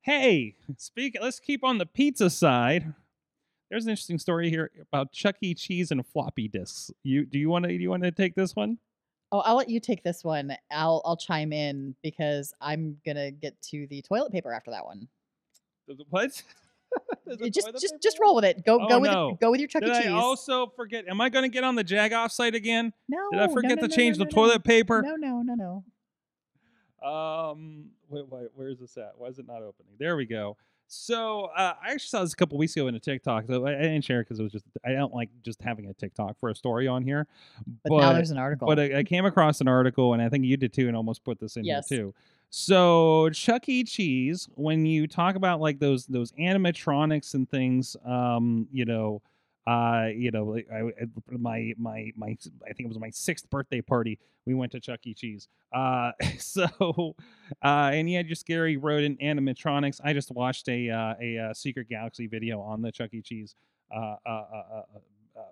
Hey, 0.02 0.54
speak. 0.76 1.16
Let's 1.20 1.40
keep 1.40 1.64
on 1.64 1.78
the 1.78 1.86
pizza 1.86 2.30
side. 2.30 2.94
There's 3.70 3.84
an 3.86 3.90
interesting 3.90 4.18
story 4.18 4.50
here 4.50 4.70
about 4.92 5.12
Chuck 5.12 5.36
E. 5.40 5.54
Cheese 5.54 5.90
and 5.90 6.06
floppy 6.06 6.46
disks. 6.48 6.90
You 7.02 7.24
do 7.26 7.38
you 7.38 7.48
want 7.50 7.64
to 7.64 7.68
do 7.68 7.74
you 7.82 7.90
want 7.90 8.02
to 8.04 8.12
take 8.12 8.34
this 8.34 8.54
one? 8.54 8.78
Oh, 9.34 9.40
I'll 9.40 9.56
let 9.56 9.68
you 9.68 9.80
take 9.80 10.04
this 10.04 10.22
one. 10.22 10.56
I'll 10.70 11.02
I'll 11.04 11.16
chime 11.16 11.52
in 11.52 11.96
because 12.04 12.54
I'm 12.60 12.96
gonna 13.04 13.32
get 13.32 13.60
to 13.62 13.84
the 13.88 14.00
toilet 14.00 14.30
paper 14.30 14.52
after 14.52 14.70
that 14.70 14.86
one. 14.86 15.08
What? 16.10 16.40
There's 17.26 17.40
a 17.40 17.44
It 17.46 17.52
just 17.52 17.66
just 17.72 17.94
paper 17.94 17.98
just 18.00 18.18
roll 18.20 18.36
with 18.36 18.44
it. 18.44 18.64
Go 18.64 18.78
Oh, 18.80 18.88
go 18.88 19.00
with 19.00 19.10
no. 19.10 19.30
it, 19.30 19.40
go 19.40 19.50
with 19.50 19.58
your 19.58 19.66
Chuck 19.66 19.82
Did 19.82 19.90
E. 19.96 20.02
Cheese. 20.02 20.06
I 20.06 20.12
also 20.12 20.68
forget? 20.76 21.08
Am 21.08 21.20
I 21.20 21.30
going 21.30 21.42
to 21.42 21.48
get 21.48 21.64
on 21.64 21.74
the 21.74 21.82
Jagoff 21.82 22.30
site 22.30 22.54
again? 22.54 22.92
no, 23.08 23.18
Did 23.32 23.40
I 23.40 23.48
forget 23.52 23.76
no, 23.76 23.82
to 23.82 23.88
no, 23.88 23.96
change 23.96 24.18
no, 24.18 24.24
the 24.24 24.30
toilet 24.30 24.62
paper? 24.62 25.02
No, 25.02 25.16
no, 25.16 25.42
no, 25.42 25.82
no. 27.02 27.08
Um, 27.08 27.86
wait, 28.08 28.28
wait, 28.30 28.50
where 28.54 28.68
is 28.68 28.78
this 28.78 28.96
at? 28.96 29.14
Why 29.16 29.26
is 29.26 29.40
it 29.40 29.48
not 29.48 29.62
opening? 29.62 29.94
There 29.98 30.16
we 30.16 30.26
go. 30.26 30.56
So 30.94 31.46
uh, 31.56 31.74
I 31.82 31.92
actually 31.92 32.08
saw 32.08 32.22
this 32.22 32.32
a 32.32 32.36
couple 32.36 32.56
weeks 32.56 32.76
ago 32.76 32.86
in 32.86 32.94
a 32.94 33.00
TikTok. 33.00 33.46
So 33.46 33.66
I, 33.66 33.76
I 33.76 33.82
didn't 33.82 34.02
share 34.02 34.20
it 34.20 34.24
because 34.24 34.40
it 34.40 34.42
was 34.42 34.52
just 34.52 34.64
I 34.84 34.92
don't 34.92 35.12
like 35.12 35.28
just 35.42 35.60
having 35.60 35.86
a 35.86 35.92
TikTok 35.92 36.38
for 36.38 36.50
a 36.50 36.54
story 36.54 36.86
on 36.86 37.02
here. 37.02 37.26
But, 37.84 37.98
now 37.98 38.12
there's 38.12 38.30
an 38.30 38.38
article. 38.38 38.66
but 38.66 38.78
I, 38.78 38.98
I 38.98 39.02
came 39.02 39.24
across 39.26 39.60
an 39.60 39.68
article, 39.68 40.14
and 40.14 40.22
I 40.22 40.28
think 40.28 40.44
you 40.44 40.56
did 40.56 40.72
too, 40.72 40.88
and 40.88 40.96
almost 40.96 41.24
put 41.24 41.40
this 41.40 41.56
in 41.56 41.64
Yes. 41.64 41.88
here 41.88 41.98
too. 41.98 42.14
So 42.50 43.30
Chuck 43.30 43.68
E. 43.68 43.82
Cheese, 43.82 44.48
when 44.54 44.86
you 44.86 45.06
talk 45.08 45.34
about 45.34 45.60
like 45.60 45.80
those 45.80 46.06
those 46.06 46.32
animatronics 46.32 47.34
and 47.34 47.50
things, 47.50 47.96
um, 48.04 48.68
you 48.72 48.84
know, 48.84 49.20
uh, 49.66 50.08
you 50.14 50.30
know, 50.30 50.58
I, 50.72 50.90
my 51.30 51.72
my 51.78 52.12
my 52.16 52.36
I 52.64 52.72
think 52.72 52.80
it 52.80 52.88
was 52.88 52.98
my 52.98 53.10
sixth 53.10 53.48
birthday 53.50 53.80
party. 53.80 54.18
We 54.46 54.54
went 54.54 54.72
to 54.72 54.80
Chuck 54.80 55.00
E. 55.04 55.14
Cheese. 55.14 55.48
Uh, 55.72 56.12
so, 56.38 57.16
uh, 57.62 57.90
and 57.92 58.06
he 58.06 58.14
had 58.14 58.26
your 58.26 58.36
scary 58.36 58.76
rodent 58.76 59.20
animatronics. 59.20 60.00
I 60.04 60.12
just 60.12 60.30
watched 60.30 60.68
a 60.68 60.90
uh, 60.90 61.14
a 61.20 61.38
uh, 61.38 61.54
Secret 61.54 61.88
Galaxy 61.88 62.26
video 62.26 62.60
on 62.60 62.82
the 62.82 62.92
Chuck 62.92 63.10
E. 63.14 63.22
Cheese 63.22 63.54
uh, 63.94 64.16
uh, 64.26 64.28
uh, 64.28 64.62
uh, 64.72 64.82
uh, 65.38 65.42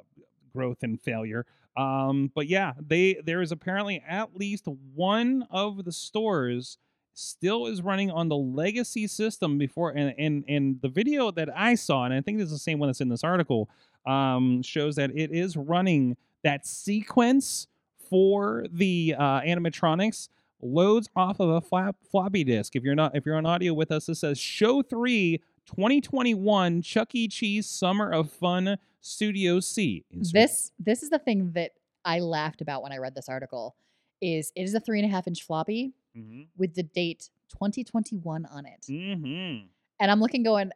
growth 0.52 0.82
and 0.82 1.00
failure. 1.00 1.46
Um, 1.76 2.30
but 2.34 2.48
yeah, 2.48 2.72
they 2.78 3.18
there 3.24 3.40
is 3.40 3.50
apparently 3.50 4.02
at 4.06 4.36
least 4.36 4.66
one 4.94 5.46
of 5.50 5.84
the 5.84 5.92
stores 5.92 6.76
still 7.14 7.66
is 7.66 7.82
running 7.82 8.10
on 8.10 8.28
the 8.28 8.36
legacy 8.36 9.06
system 9.06 9.58
before 9.58 9.90
and 9.90 10.14
and 10.18 10.44
and 10.48 10.80
the 10.82 10.88
video 10.88 11.30
that 11.30 11.48
I 11.56 11.74
saw, 11.74 12.04
and 12.04 12.12
I 12.12 12.20
think 12.20 12.38
this 12.38 12.46
is 12.46 12.52
the 12.52 12.58
same 12.58 12.78
one 12.78 12.88
that's 12.88 13.00
in 13.00 13.08
this 13.08 13.24
article, 13.24 13.70
um, 14.06 14.62
shows 14.62 14.96
that 14.96 15.10
it 15.16 15.30
is 15.32 15.56
running 15.56 16.16
that 16.44 16.66
sequence 16.66 17.66
for 18.10 18.66
the 18.72 19.14
uh, 19.18 19.40
animatronics 19.42 20.28
loads 20.60 21.08
off 21.16 21.40
of 21.40 21.48
a 21.48 21.60
flap, 21.60 21.96
floppy 22.10 22.44
disk. 22.44 22.76
If 22.76 22.82
you're 22.84 22.94
not 22.94 23.16
if 23.16 23.24
you're 23.26 23.36
on 23.36 23.46
audio 23.46 23.72
with 23.74 23.90
us, 23.90 24.08
it 24.08 24.16
says 24.16 24.38
show 24.38 24.82
three 24.82 25.40
2021 25.66 26.82
Chuck 26.82 27.14
E. 27.14 27.28
Cheese 27.28 27.68
Summer 27.68 28.10
of 28.10 28.30
Fun 28.30 28.76
Studio 29.00 29.60
C. 29.60 30.04
This 30.10 30.72
this 30.78 31.02
is 31.02 31.10
the 31.10 31.18
thing 31.18 31.52
that 31.52 31.72
I 32.04 32.18
laughed 32.20 32.60
about 32.60 32.82
when 32.82 32.92
I 32.92 32.98
read 32.98 33.14
this 33.14 33.28
article. 33.28 33.76
Is 34.20 34.52
it 34.54 34.62
is 34.62 34.74
a 34.74 34.80
three 34.80 34.98
and 35.00 35.08
a 35.08 35.10
half 35.12 35.26
inch 35.26 35.42
floppy 35.42 35.92
Mhm. 36.16 36.48
with 36.58 36.74
the 36.74 36.82
date 36.82 37.30
2021 37.48 38.44
on 38.46 38.66
it. 38.66 38.82
Mhm. 38.88 39.66
And 39.98 40.10
I'm 40.10 40.20
looking 40.20 40.42
going, 40.42 40.70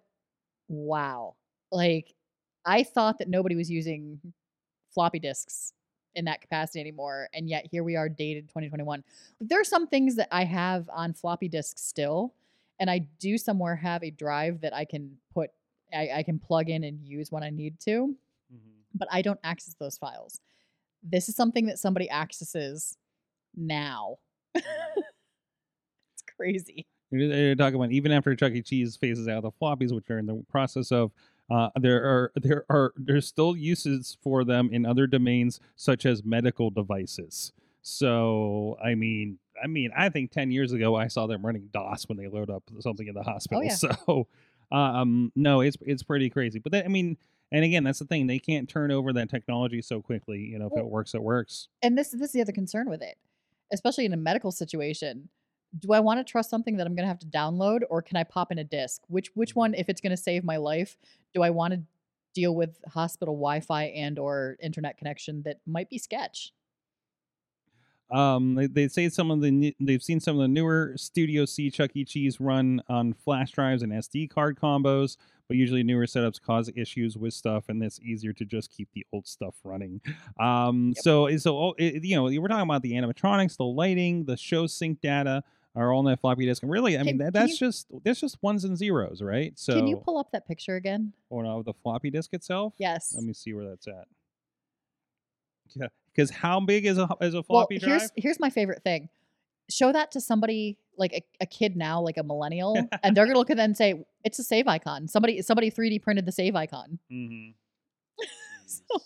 wow. 0.69 1.35
Like 1.71 2.15
I 2.67 2.83
thought 2.83 3.19
that 3.19 3.29
nobody 3.29 3.55
was 3.57 3.71
using 3.71 4.21
floppy 4.93 5.19
disks 5.21 5.73
in 6.15 6.25
that 6.25 6.41
capacity 6.41 6.81
anymore. 6.81 7.29
And 7.33 7.49
yet 7.49 7.67
here 7.71 7.85
we 7.85 7.95
are 7.97 8.09
dated 8.09 8.49
2021. 8.49 9.05
There 9.41 9.61
are 9.61 9.65
some 9.65 9.87
things 9.87 10.17
that 10.17 10.29
I 10.33 10.45
have 10.45 10.89
on 10.93 11.13
floppy 11.13 11.49
disks 11.49 11.83
still. 11.83 12.35
And 12.81 12.91
I 12.91 13.07
do 13.21 13.39
somewhere 13.39 13.77
have 13.77 14.03
a 14.03 14.11
drive 14.11 14.61
that 14.63 14.75
I 14.75 14.85
can 14.85 15.17
put 15.33 15.51
I, 15.95 16.11
I 16.17 16.23
can 16.25 16.39
plug 16.41 16.69
in 16.69 16.83
and 16.83 17.01
use 17.07 17.31
when 17.31 17.45
I 17.45 17.51
need 17.51 17.79
to, 17.81 18.17
Mhm. 18.53 18.59
but 18.95 19.07
I 19.13 19.23
don't 19.23 19.39
access 19.45 19.75
those 19.79 19.97
files. 19.97 20.41
This 21.03 21.29
is 21.29 21.37
something 21.37 21.67
that 21.67 21.79
somebody 21.79 22.11
accesses 22.11 22.99
now. 23.55 24.19
it's 24.55 24.65
crazy. 26.37 26.85
You're 27.13 27.33
you're 27.33 27.55
talking 27.55 27.77
about 27.77 27.93
even 27.93 28.11
after 28.11 28.35
Chuck 28.35 28.53
E. 28.53 28.63
Cheese 28.63 28.97
phases 28.97 29.29
out 29.29 29.43
the 29.45 29.53
floppies, 29.53 29.95
which 29.95 30.11
are 30.11 30.19
in 30.19 30.27
the 30.27 30.43
process 30.49 30.91
of, 30.91 31.13
uh, 31.51 31.71
there 31.81 32.03
are 32.05 32.33
there 32.37 32.65
are 32.69 32.93
there's 32.97 33.27
still 33.27 33.57
uses 33.57 34.17
for 34.23 34.45
them 34.45 34.69
in 34.73 34.85
other 34.87 35.07
domains 35.07 35.61
such 35.77 36.05
as 36.07 36.25
medical 36.25 36.71
devices. 36.71 37.53
So 37.83 38.77
I 38.85 38.95
mean, 38.95 39.39
I 39.63 39.67
mean, 39.69 39.91
I 39.97 40.09
think 40.09 40.33
ten 40.33 40.51
years 40.51 40.73
ago 40.73 40.97
I 40.97 41.07
saw 41.09 41.27
them 41.27 41.45
running 41.47 41.69
DOS 41.73 42.09
when 42.09 42.19
they 42.19 42.27
load 42.29 42.51
up 42.51 42.65
something 42.81 43.07
in 43.07 43.15
the 43.15 43.23
hospital. 43.23 43.63
yeah. 43.65 43.75
So, 43.77 44.27
um, 44.73 45.31
no, 45.37 45.61
it's 45.61 45.77
it's 45.83 46.03
pretty 46.03 46.29
crazy. 46.29 46.59
But 46.59 46.73
that, 46.73 46.85
I 46.85 46.89
mean, 46.89 47.17
and 47.53 47.65
again, 47.65 47.85
that's 47.85 48.01
the 48.01 48.05
thing; 48.05 48.27
they 48.27 48.41
can't 48.41 48.69
turn 48.69 48.91
over 48.91 49.13
that 49.13 49.31
technology 49.31 49.81
so 49.83 50.03
quickly. 50.03 50.39
You 50.41 50.59
know, 50.59 50.67
if 50.67 50.73
Well- 50.73 50.85
it 50.85 50.91
works, 50.91 51.15
it 51.15 51.23
works. 51.23 51.69
and 51.83 51.97
this 51.97 52.11
this 52.11 52.23
is 52.23 52.33
the 52.33 52.41
other 52.41 52.53
concern 52.53 52.91
with 52.91 53.03
it, 53.03 53.17
especially 53.73 54.05
in 54.05 54.13
a 54.13 54.17
medical 54.17 54.51
situation. 54.51 55.29
Do 55.79 55.93
I 55.93 56.01
want 56.01 56.21
to 56.21 56.25
trust 56.25 56.51
something 56.51 56.77
that 56.77 56.87
I'm 56.87 56.95
going 56.95 57.05
to 57.05 57.09
have 57.09 57.19
to 57.21 57.27
download, 57.27 57.81
or 57.91 58.03
can 58.03 58.17
I 58.17 58.25
pop 58.25 58.51
in 58.53 58.59
a 58.59 58.65
disk? 58.65 59.03
Which 59.09 59.31
which 59.35 59.55
one, 59.55 59.75
if 59.75 59.89
it's 59.89 60.01
going 60.01 60.11
to 60.11 60.17
save 60.17 60.45
my 60.45 60.57
life, 60.57 60.97
do 61.35 61.43
I 61.43 61.51
want 61.51 61.75
to 61.75 61.83
deal 62.35 62.55
with 62.55 62.79
hospital 62.89 63.35
Wi-Fi 63.35 63.85
and 63.85 64.19
or 64.19 64.57
internet 64.61 64.99
connection 64.99 65.43
that 65.43 65.61
might 65.67 65.89
be 65.91 65.99
sketch? 65.99 66.53
Um, 68.11 68.55
they, 68.55 68.67
they 68.69 68.89
say 68.89 69.09
some 69.09 69.31
of 69.33 69.41
the 69.41 69.51
ne- 69.51 69.77
they've 69.81 70.03
seen 70.03 70.21
some 70.21 70.37
of 70.37 70.43
the 70.43 70.49
newer 70.49 70.95
Studio 70.97 71.45
C 71.45 71.71
Chuck 71.71 71.91
E. 71.95 72.05
Cheese 72.05 72.41
run 72.41 72.81
on 72.89 73.13
flash 73.15 73.51
drives 73.51 73.83
and 73.83 73.93
SD 73.93 74.31
card 74.31 74.57
combos, 74.61 75.17
but 75.49 75.57
usually 75.57 75.83
newer 75.83 76.07
setups 76.07 76.41
cause 76.41 76.71
issues 76.77 77.17
with 77.17 77.35
stuff, 77.35 77.69
and 77.69 77.83
it's 77.83 77.99
easier 78.01 78.33
to 78.35 78.45
just 78.45 78.71
keep 78.71 78.89
the 78.95 79.05
old 79.13 79.27
stuff 79.27 79.57
running. 79.65 80.01
Um, 80.39 80.93
Yep. 80.95 81.03
so 81.03 81.37
so 81.39 81.59
oh, 81.59 81.75
you 81.79 82.15
know 82.15 82.25
we're 82.25 82.47
talking 82.47 82.63
about 82.63 82.83
the 82.83 82.93
animatronics, 82.93 83.57
the 83.57 83.65
lighting, 83.65 84.25
the 84.27 84.37
show 84.37 84.69
sync 84.69 85.01
data 85.01 85.43
are 85.77 85.93
all 85.93 86.01
on 86.01 86.05
that 86.07 86.21
floppy 86.21 86.47
disk, 86.47 86.63
and 86.63 86.73
really, 86.73 86.99
I 86.99 87.03
mean 87.03 87.19
that, 87.19 87.33
that's 87.33 87.61
you- 87.61 87.67
just 87.69 87.87
that's 88.03 88.21
just 88.21 88.43
ones 88.43 88.65
and 88.65 88.77
zeros, 88.77 89.23
right? 89.23 89.53
So 89.57 89.75
Can 89.75 89.87
you 89.87 89.97
pull 89.99 90.19
up 90.19 90.33
that 90.33 90.49
picture 90.49 90.77
again? 90.77 91.13
or 91.31 91.45
no, 91.45 91.63
the 91.63 91.75
floppy 91.75 92.11
disk 92.11 92.33
itself. 92.33 92.75
Yes. 92.79 93.13
Let 93.15 93.25
me 93.25 93.33
see 93.33 93.53
where 93.53 93.69
that's 93.69 93.87
at. 93.87 94.09
Yeah, 95.75 95.89
because 96.15 96.31
how 96.31 96.61
big 96.61 96.87
is 96.87 96.99
a 96.99 97.09
is 97.21 97.35
a 97.35 97.39
well, 97.39 97.67
floppy 97.67 97.79
drive? 97.79 98.01
here's 98.01 98.13
here's 98.17 98.41
my 98.41 98.51
favorite 98.51 98.83
thing. 98.83 99.09
Show 99.69 99.93
that 99.93 100.13
to 100.13 100.21
somebody 100.21 100.79
like 100.97 101.13
a, 101.13 101.23
a 101.41 101.47
kid 101.47 101.77
now, 101.77 102.01
like 102.01 102.17
a 102.17 102.23
millennial, 102.23 102.77
and 103.03 103.17
they're 103.17 103.27
gonna 103.27 103.39
look 103.39 103.51
at 103.51 103.57
that 103.57 103.65
and 103.65 103.77
say, 103.77 104.07
"It's 104.25 104.39
a 104.39 104.45
save 104.45 104.69
icon." 104.69 105.09
Somebody 105.09 105.43
somebody 105.43 105.71
3D 105.71 106.03
printed 106.03 106.25
the 106.25 106.33
save 106.33 106.57
icon. 106.57 106.99
Mm-hmm. 107.13 107.51
So 108.69 109.01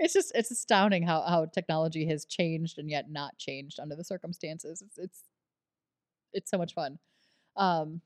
it's 0.00 0.12
just 0.12 0.32
it's 0.34 0.50
astounding 0.50 1.04
how 1.04 1.22
how 1.22 1.46
technology 1.46 2.06
has 2.06 2.24
changed 2.24 2.78
and 2.78 2.90
yet 2.90 3.10
not 3.10 3.38
changed 3.38 3.78
under 3.78 3.94
the 3.94 4.02
circumstances. 4.04 4.82
It's 4.82 4.98
it's 4.98 5.22
it's 6.32 6.50
so 6.50 6.58
much 6.58 6.74
fun. 6.74 6.98
Um, 7.56 8.00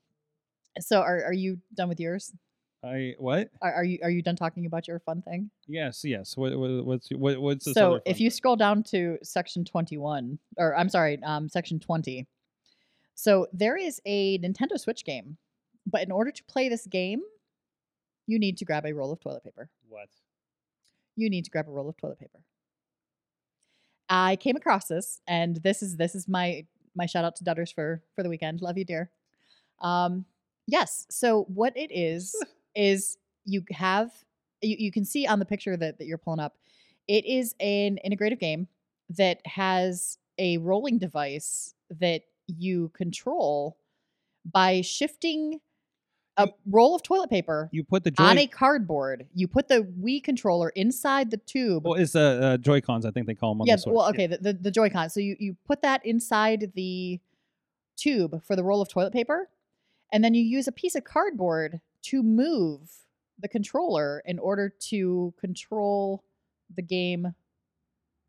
so 0.79 1.01
are 1.01 1.23
are 1.25 1.33
you 1.33 1.59
done 1.75 1.89
with 1.89 1.99
yours? 1.99 2.31
I 2.83 3.13
what? 3.19 3.49
Are, 3.61 3.73
are 3.73 3.83
you 3.83 3.99
are 4.01 4.09
you 4.09 4.21
done 4.21 4.35
talking 4.35 4.65
about 4.65 4.87
your 4.87 4.99
fun 4.99 5.21
thing? 5.21 5.51
Yes, 5.67 6.03
yes. 6.03 6.35
What, 6.35 6.57
what 6.57 6.85
what's 6.85 7.09
what, 7.11 7.39
what's 7.39 7.65
this 7.65 7.73
so 7.75 7.99
if 8.05 8.19
you 8.19 8.29
thing? 8.29 8.37
scroll 8.37 8.55
down 8.55 8.83
to 8.83 9.17
section 9.23 9.63
21 9.63 10.39
or 10.57 10.75
i'm 10.75 10.89
sorry 10.89 11.21
um, 11.23 11.47
section 11.47 11.79
20 11.79 12.27
so 13.13 13.47
there 13.53 13.77
is 13.77 14.01
a 14.05 14.39
nintendo 14.39 14.79
switch 14.79 15.05
game 15.05 15.37
but 15.85 16.01
in 16.01 16.11
order 16.11 16.31
to 16.31 16.43
play 16.45 16.69
this 16.69 16.87
game 16.87 17.21
you 18.27 18.39
need 18.39 18.57
to 18.57 18.65
grab 18.65 18.85
a 18.85 18.93
roll 18.93 19.11
of 19.11 19.19
toilet 19.19 19.43
paper 19.43 19.69
what? 19.89 20.09
you 21.15 21.29
need 21.29 21.45
to 21.45 21.51
grab 21.51 21.67
a 21.67 21.71
roll 21.71 21.89
of 21.89 21.97
toilet 21.97 22.19
paper 22.19 22.39
i 24.09 24.35
came 24.37 24.55
across 24.55 24.87
this 24.87 25.21
and 25.27 25.57
this 25.57 25.83
is 25.83 25.97
this 25.97 26.15
is 26.15 26.27
my 26.27 26.65
my 26.95 27.05
shout 27.05 27.25
out 27.25 27.35
to 27.37 27.43
dutters 27.43 27.73
for 27.73 28.01
for 28.15 28.23
the 28.23 28.29
weekend. 28.29 28.61
Love 28.61 28.77
you 28.77 28.85
dear. 28.85 29.09
Um 29.79 30.25
yes 30.67 31.07
so 31.09 31.43
what 31.43 31.75
it 31.75 31.91
is 31.91 32.35
is 32.75 33.17
you 33.45 33.63
have 33.71 34.11
you, 34.61 34.75
you 34.77 34.91
can 34.91 35.03
see 35.03 35.25
on 35.25 35.39
the 35.39 35.45
picture 35.45 35.75
that, 35.75 35.97
that 35.97 36.05
you're 36.05 36.17
pulling 36.17 36.39
up 36.39 36.57
it 37.07 37.25
is 37.25 37.55
an 37.59 37.97
integrative 38.05 38.39
game 38.39 38.67
that 39.09 39.41
has 39.45 40.17
a 40.37 40.57
rolling 40.59 40.97
device 40.97 41.73
that 41.99 42.21
you 42.47 42.89
control 42.89 43.77
by 44.51 44.81
shifting 44.81 45.59
a 46.37 46.47
roll 46.65 46.95
of 46.95 47.03
toilet 47.03 47.29
paper 47.29 47.69
You 47.71 47.83
put 47.83 48.03
the 48.03 48.11
joy. 48.11 48.23
on 48.23 48.37
a 48.37 48.47
cardboard. 48.47 49.27
You 49.33 49.47
put 49.47 49.67
the 49.67 49.81
Wii 50.01 50.23
controller 50.23 50.69
inside 50.69 51.29
the 51.29 51.37
tube. 51.37 51.85
well, 51.85 51.95
it's 51.95 52.13
the 52.13 52.41
uh, 52.41 52.57
Joy 52.57 52.81
Cons. 52.81 53.05
I 53.05 53.11
think 53.11 53.27
they 53.27 53.35
call 53.35 53.53
them 53.53 53.61
on 53.61 53.67
yeah, 53.67 53.75
the 53.75 53.81
Switch. 53.81 53.93
well, 53.93 54.07
okay, 54.09 54.27
the, 54.27 54.37
the, 54.37 54.53
the 54.53 54.71
Joy-Con. 54.71 55.09
So 55.09 55.19
you, 55.19 55.35
you 55.39 55.57
put 55.65 55.81
that 55.81 56.05
inside 56.05 56.71
the 56.75 57.19
tube 57.97 58.43
for 58.45 58.55
the 58.55 58.63
roll 58.63 58.81
of 58.81 58.89
toilet 58.89 59.13
paper, 59.13 59.49
and 60.11 60.23
then 60.23 60.33
you 60.33 60.43
use 60.43 60.67
a 60.67 60.71
piece 60.71 60.95
of 60.95 61.03
cardboard 61.03 61.81
to 62.03 62.23
move 62.23 62.89
the 63.39 63.47
controller 63.47 64.23
in 64.25 64.39
order 64.39 64.69
to 64.69 65.33
control 65.39 66.23
the 66.73 66.81
game 66.81 67.35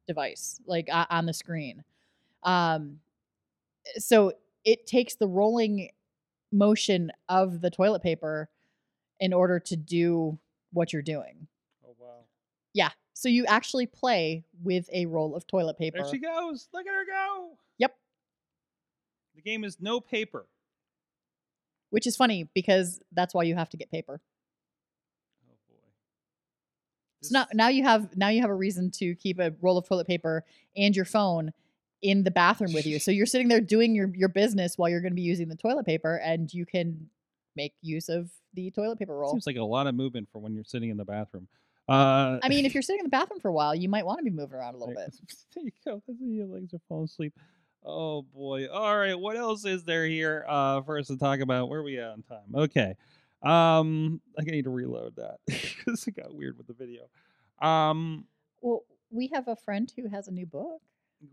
device, 0.07 0.61
like 0.67 0.89
uh, 0.91 1.07
on 1.09 1.27
the 1.27 1.33
screen. 1.33 1.85
Um, 2.43 2.99
so 3.99 4.33
it 4.65 4.87
takes 4.87 5.15
the 5.15 5.29
rolling 5.29 5.91
motion 6.53 7.11
of 7.29 7.61
the 7.61 7.71
toilet 7.71 8.03
paper 8.03 8.49
in 9.21 9.33
order 9.33 9.59
to 9.61 9.77
do 9.77 10.39
what 10.73 10.93
you're 10.93 11.03
doing. 11.03 11.47
Oh 11.87 11.95
wow! 11.99 12.25
Yeah. 12.75 12.91
So 13.15 13.29
you 13.29 13.47
actually 13.47 13.87
play 13.87 14.45
with 14.63 14.89
a 14.93 15.07
roll 15.07 15.37
of 15.37 15.47
toilet 15.47 15.79
paper. 15.79 15.99
There 15.99 16.09
she 16.09 16.19
goes. 16.19 16.69
Look 16.73 16.87
at 16.87 16.93
her 16.93 17.05
go. 17.07 17.51
Yep. 17.79 17.95
The 19.37 19.43
game 19.43 19.65
is 19.65 19.79
no 19.81 20.01
paper. 20.01 20.47
Which 21.91 22.07
is 22.07 22.17
funny 22.17 22.49
because 22.55 23.01
that's 23.13 23.35
why 23.35 23.43
you 23.43 23.55
have 23.55 23.69
to 23.71 23.77
get 23.77 23.91
paper. 23.91 24.21
Oh 25.47 25.55
boy. 25.69 25.77
So 27.23 27.39
now, 27.39 27.47
now 27.53 27.69
you 27.69 27.85
have 27.85 28.17
now 28.17 28.29
you 28.29 28.41
have 28.41 28.51
a 28.51 28.55
reason 28.55 28.91
to 28.93 29.15
keep 29.15 29.39
a 29.39 29.53
roll 29.61 29.77
of 29.77 29.87
toilet 29.87 30.07
paper 30.07 30.45
and 30.75 30.97
your 30.97 31.05
phone 31.05 31.53
in 32.03 32.25
the 32.25 32.31
bathroom 32.31 32.73
with 32.73 32.87
you. 32.87 32.99
So 33.03 33.11
you're 33.11 33.27
sitting 33.27 33.49
there 33.49 33.61
doing 33.61 33.95
your 33.95 34.11
your 34.15 34.29
business 34.29 34.77
while 34.77 34.89
you're 34.89 35.01
going 35.01 35.13
to 35.13 35.17
be 35.17 35.23
using 35.23 35.49
the 35.49 35.57
toilet 35.57 35.87
paper, 35.87 36.17
and 36.17 36.53
you 36.53 36.67
can 36.67 37.09
make 37.57 37.75
use 37.81 38.09
of 38.09 38.31
the 38.55 38.71
toilet 38.71 38.99
paper 38.99 39.17
roll. 39.17 39.33
Seems 39.33 39.47
like 39.47 39.57
a 39.57 39.63
lot 39.63 39.87
of 39.87 39.95
movement 39.95 40.29
for 40.33 40.39
when 40.39 40.55
you're 40.55 40.65
sitting 40.65 40.91
in 40.91 40.97
the 40.97 41.05
bathroom. 41.05 41.49
Uh, 41.89 42.39
I 42.43 42.49
mean, 42.49 42.65
if 42.65 42.75
you're 42.75 42.83
sitting 42.83 43.01
in 43.01 43.07
the 43.07 43.11
bathroom 43.11 43.41
for 43.41 43.49
a 43.49 43.53
while, 43.53 43.75
you 43.75 43.89
might 43.89 44.05
want 44.07 44.19
to 44.19 44.25
be 44.25 44.31
moving 44.31 44.59
around 44.59 44.75
a 44.75 44.79
little 44.79 44.95
bit. 44.95 45.15
there 45.55 45.65
you 45.65 45.73
go. 45.85 46.03
Your 46.21 46.47
legs 46.47 46.75
are 46.75 46.81
falling 46.89 47.05
asleep. 47.05 47.35
Oh 47.85 48.23
boy. 48.23 48.69
All 48.69 48.97
right. 48.97 49.19
What 49.19 49.37
else 49.37 49.65
is 49.65 49.85
there 49.85 50.07
here 50.07 50.45
uh, 50.49 50.83
for 50.83 50.99
us 50.99 51.09
to 51.09 51.17
talk 51.17 51.41
about? 51.41 51.69
Where 51.69 51.81
are 51.81 51.83
we 51.83 51.99
at 51.99 52.11
on 52.11 52.23
time? 52.23 52.55
Okay. 52.55 52.95
Um, 53.43 54.21
I 54.39 54.43
need 54.43 54.65
to 54.65 54.71
reload 54.71 55.17
that 55.17 55.39
because 55.47 56.07
it 56.07 56.15
got 56.17 56.33
weird 56.33 56.57
with 56.57 56.69
the 56.69 56.75
video. 56.75 57.03
Um, 57.61 58.27
Well, 58.61 58.85
we 59.11 59.31
have 59.35 59.49
a 59.49 59.57
friend 59.57 59.93
who 59.97 60.09
has 60.09 60.29
a 60.29 60.31
new 60.31 60.47
book. 60.47 60.81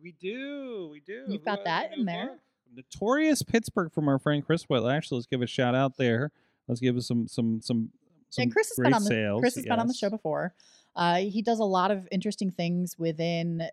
We 0.02 0.14
do. 0.14 0.90
We 0.92 1.00
do. 1.02 1.26
You've 1.28 1.46
got 1.46 1.64
that 1.66 1.98
in 1.98 2.06
there. 2.06 2.38
Notorious 2.76 3.42
Pittsburgh 3.42 3.92
from 3.92 4.08
our 4.08 4.20
friend 4.20 4.46
Chris 4.46 4.66
Whitlash. 4.66 4.96
Actually, 4.98 5.18
let's 5.18 5.28
give 5.28 5.42
a 5.42 5.48
shout 5.48 5.76
out 5.76 5.98
there. 5.98 6.32
Let's 6.68 6.80
give 6.80 6.96
us 6.98 7.08
some 7.08 7.28
some 7.28 7.62
some. 7.62 7.90
some 8.30 8.44
and 8.44 8.54
Chris 8.54 8.70
has 8.70 8.78
been 8.78 8.94
on 8.94 9.04
the 9.04 9.10
sales. 9.10 9.42
Chris 9.42 9.56
has 9.56 9.66
been 9.66 9.80
on 9.80 9.88
the 9.88 9.94
show 9.94 10.10
before. 10.10 10.54
Uh, 10.96 11.18
he 11.18 11.42
does 11.42 11.60
a 11.60 11.64
lot 11.66 11.92
of 11.92 12.08
interesting 12.12 12.52
things 12.52 12.98
within 12.98 13.64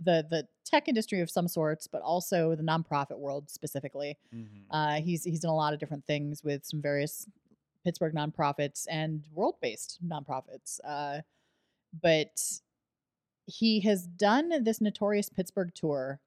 the 0.00 0.26
the 0.28 0.46
tech 0.64 0.88
industry 0.88 1.20
of 1.20 1.30
some 1.30 1.46
sorts, 1.46 1.86
but 1.86 2.02
also 2.02 2.54
the 2.56 2.62
nonprofit 2.62 3.18
world 3.18 3.48
specifically. 3.48 4.18
Mhm. 4.34 4.64
Uh, 4.70 5.00
he's 5.00 5.24
he's 5.24 5.40
done 5.40 5.50
a 5.50 5.56
lot 5.56 5.72
of 5.72 5.78
different 5.78 6.04
things 6.04 6.42
with 6.42 6.64
some 6.64 6.82
various 6.82 7.28
Pittsburgh 7.84 8.14
nonprofits 8.14 8.86
and 8.90 9.22
world 9.32 9.54
based 9.62 9.98
nonprofits. 10.06 10.80
Uh, 10.84 11.20
but 12.02 12.40
he 13.46 13.80
has 13.80 14.06
done 14.06 14.64
this 14.64 14.80
notorious 14.80 15.28
Pittsburgh 15.28 15.72
tour 15.74 16.20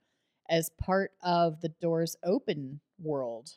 as 0.49 0.69
part 0.81 1.11
of 1.21 1.61
the 1.61 1.69
Doors 1.69 2.15
Open 2.23 2.79
world. 3.01 3.51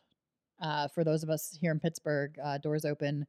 Uh, 0.61 0.89
for 0.89 1.05
those 1.05 1.23
of 1.23 1.31
us 1.31 1.57
here 1.61 1.73
in 1.73 1.81
Pittsburgh, 1.81 2.37
uh, 2.43 2.59
Doors 2.59 2.85
Open 2.85 3.27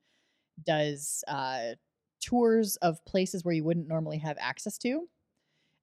does 0.65 1.23
uh, 1.27 1.73
tours 2.19 2.75
of 2.77 3.03
places 3.05 3.43
where 3.43 3.55
you 3.55 3.63
wouldn't 3.63 3.87
normally 3.87 4.17
have 4.19 4.37
access 4.39 4.77
to. 4.79 5.07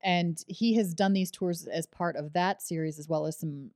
And 0.03 0.43
he 0.47 0.75
has 0.75 0.95
done 0.95 1.13
these 1.13 1.31
tours 1.31 1.67
as 1.67 1.87
part 1.87 2.17
of 2.17 2.33
that 2.33 2.63
series, 2.63 2.99
as 2.99 3.09
well 3.09 3.27
as 3.27 3.39
some 3.39 3.71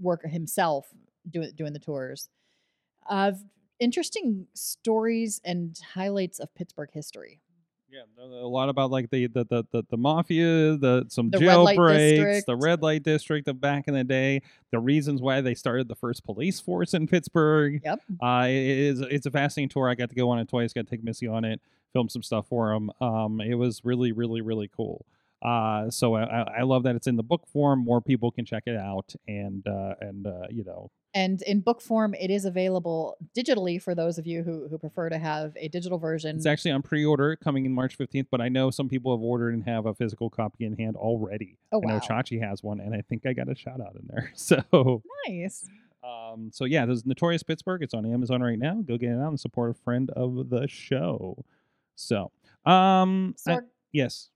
work 0.00 0.24
himself 0.24 0.88
doing 1.28 1.52
doing 1.54 1.72
the 1.72 1.78
tours 1.78 2.30
of 3.08 3.42
interesting 3.78 4.46
stories 4.54 5.40
and 5.44 5.78
highlights 5.94 6.38
of 6.38 6.54
Pittsburgh 6.54 6.90
history. 6.92 7.40
Yeah, 7.90 8.02
a 8.18 8.46
lot 8.46 8.68
about 8.68 8.90
like 8.90 9.08
the 9.10 9.28
the 9.28 9.44
the, 9.44 9.64
the, 9.70 9.82
the 9.88 9.96
mafia, 9.96 10.76
the 10.76 11.06
some 11.08 11.30
The 11.30 11.38
jailbreaks, 11.38 12.44
the 12.44 12.56
red 12.56 12.82
light 12.82 13.02
district 13.02 13.48
of 13.48 13.60
back 13.60 13.88
in 13.88 13.94
the 13.94 14.04
day, 14.04 14.42
the 14.70 14.78
reasons 14.78 15.22
why 15.22 15.40
they 15.40 15.54
started 15.54 15.88
the 15.88 15.94
first 15.94 16.22
police 16.22 16.60
force 16.60 16.92
in 16.92 17.06
Pittsburgh. 17.06 17.80
Yep. 17.82 18.00
Uh, 18.22 18.44
it 18.46 18.54
is 18.54 19.00
it's 19.00 19.24
a 19.24 19.30
fascinating 19.30 19.70
tour. 19.70 19.88
I 19.88 19.94
got 19.94 20.10
to 20.10 20.14
go 20.14 20.28
on 20.28 20.38
it 20.38 20.48
twice. 20.48 20.74
Got 20.74 20.86
to 20.86 20.90
take 20.90 21.02
Missy 21.02 21.26
on 21.26 21.44
it, 21.46 21.62
film 21.94 22.10
some 22.10 22.22
stuff 22.22 22.46
for 22.48 22.72
him. 22.72 22.90
Um, 23.00 23.40
it 23.40 23.54
was 23.54 23.82
really 23.84 24.12
really 24.12 24.42
really 24.42 24.70
cool. 24.76 25.06
Uh, 25.40 25.88
so 25.88 26.14
I, 26.14 26.24
I 26.24 26.54
I 26.58 26.62
love 26.64 26.82
that 26.82 26.94
it's 26.94 27.06
in 27.06 27.16
the 27.16 27.22
book 27.22 27.46
form. 27.46 27.84
More 27.84 28.02
people 28.02 28.30
can 28.30 28.44
check 28.44 28.64
it 28.66 28.76
out, 28.76 29.14
and 29.26 29.66
uh, 29.66 29.94
and 30.00 30.26
uh, 30.26 30.46
you 30.50 30.64
know 30.64 30.90
And 31.18 31.42
in 31.42 31.58
book 31.60 31.80
form, 31.80 32.14
it 32.14 32.30
is 32.30 32.44
available 32.44 33.16
digitally 33.36 33.82
for 33.82 33.92
those 33.92 34.18
of 34.18 34.26
you 34.28 34.44
who, 34.44 34.68
who 34.68 34.78
prefer 34.78 35.08
to 35.08 35.18
have 35.18 35.52
a 35.56 35.66
digital 35.66 35.98
version. 35.98 36.36
it's 36.36 36.46
actually 36.46 36.70
on 36.70 36.82
pre-order 36.82 37.34
coming 37.34 37.64
in 37.66 37.72
March 37.72 37.96
fifteenth. 37.96 38.28
But 38.30 38.40
I 38.40 38.48
know 38.48 38.70
some 38.70 38.88
people 38.88 39.16
have 39.16 39.20
ordered 39.20 39.52
and 39.54 39.64
have 39.64 39.86
a 39.86 39.94
physical 39.94 40.30
copy 40.30 40.64
in 40.64 40.76
hand 40.76 40.94
already. 40.94 41.58
oh, 41.72 41.78
wow. 41.80 41.90
I 41.90 41.92
know. 41.94 42.00
Chachi 42.00 42.40
has 42.40 42.62
one, 42.62 42.78
and 42.78 42.94
I 42.94 43.00
think 43.08 43.26
I 43.26 43.32
got 43.32 43.48
a 43.48 43.56
shout 43.56 43.80
out 43.80 43.96
in 43.96 44.06
there. 44.08 44.32
So, 44.36 45.02
Nice. 45.26 45.66
um, 46.04 46.50
so 46.52 46.64
yeah, 46.64 46.86
there's 46.86 47.04
Notorious 47.04 47.42
Pittsburgh. 47.42 47.82
It's 47.82 47.94
on 47.94 48.06
Amazon 48.06 48.40
right 48.40 48.58
now. 48.58 48.74
Go 48.86 48.96
get 48.96 49.10
it 49.10 49.18
out 49.18 49.28
and 49.28 49.40
support 49.40 49.72
a 49.72 49.74
friend 49.74 50.10
of 50.10 50.50
the 50.50 50.68
show. 50.68 51.44
So, 51.96 52.30
um, 52.64 53.34
I- 53.48 53.58
yes. 53.92 54.30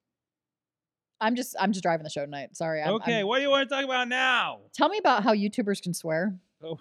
I'm 1.20 1.36
just 1.36 1.54
I'm 1.60 1.70
just 1.70 1.84
driving 1.84 2.02
the 2.02 2.10
show 2.10 2.24
tonight. 2.24 2.56
Sorry. 2.56 2.82
I'm, 2.82 2.94
okay, 2.94 3.18
I'm- 3.18 3.26
what 3.28 3.36
do 3.36 3.42
you 3.42 3.50
want 3.50 3.68
to 3.68 3.72
talk 3.72 3.84
about 3.84 4.08
now? 4.08 4.62
tell 4.74 4.88
me 4.88 4.98
about 4.98 5.22
how 5.22 5.32
YouTubers 5.32 5.80
can 5.80 5.94
swear. 5.94 6.36
Oh, 6.62 6.78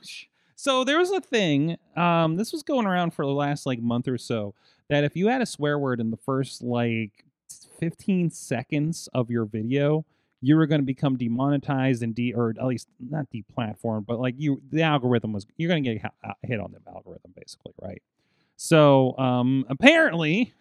so 0.56 0.84
there 0.84 1.00
was 1.00 1.12
a 1.12 1.22
thing. 1.22 1.78
Um, 1.96 2.36
this 2.36 2.52
was 2.52 2.64
going 2.64 2.86
around 2.86 3.12
for 3.12 3.26
the 3.26 3.32
last 3.32 3.66
like 3.66 3.80
month 3.82 4.08
or 4.08 4.18
so. 4.18 4.54
That 4.90 5.04
if 5.04 5.16
you 5.16 5.28
had 5.28 5.42
a 5.42 5.46
swear 5.46 5.80
word 5.80 6.00
in 6.00 6.12
the 6.12 6.18
first 6.18 6.62
like 6.62 7.26
15 7.80 8.30
seconds 8.30 9.10
of 9.14 9.30
your 9.30 9.46
video, 9.46 10.06
you 10.42 10.56
were 10.56 10.68
going 10.68 10.82
to 10.82 10.86
become 10.86 11.18
demonetized 11.18 12.04
and 12.04 12.14
de 12.14 12.34
or 12.34 12.54
at 12.60 12.66
least 12.66 12.88
not 13.00 13.28
deplatformed, 13.34 14.06
but 14.06 14.20
like 14.20 14.36
you, 14.38 14.62
the 14.72 14.82
algorithm 14.82 15.34
was 15.34 15.46
you're 15.58 15.70
going 15.70 15.84
to 15.84 15.94
get 15.94 16.02
ha- 16.02 16.34
hit 16.44 16.60
on 16.60 16.74
the 16.74 16.92
algorithm 16.92 17.34
basically, 17.36 17.74
right? 17.82 18.02
So 18.58 19.18
um, 19.18 19.66
apparently, 19.70 20.54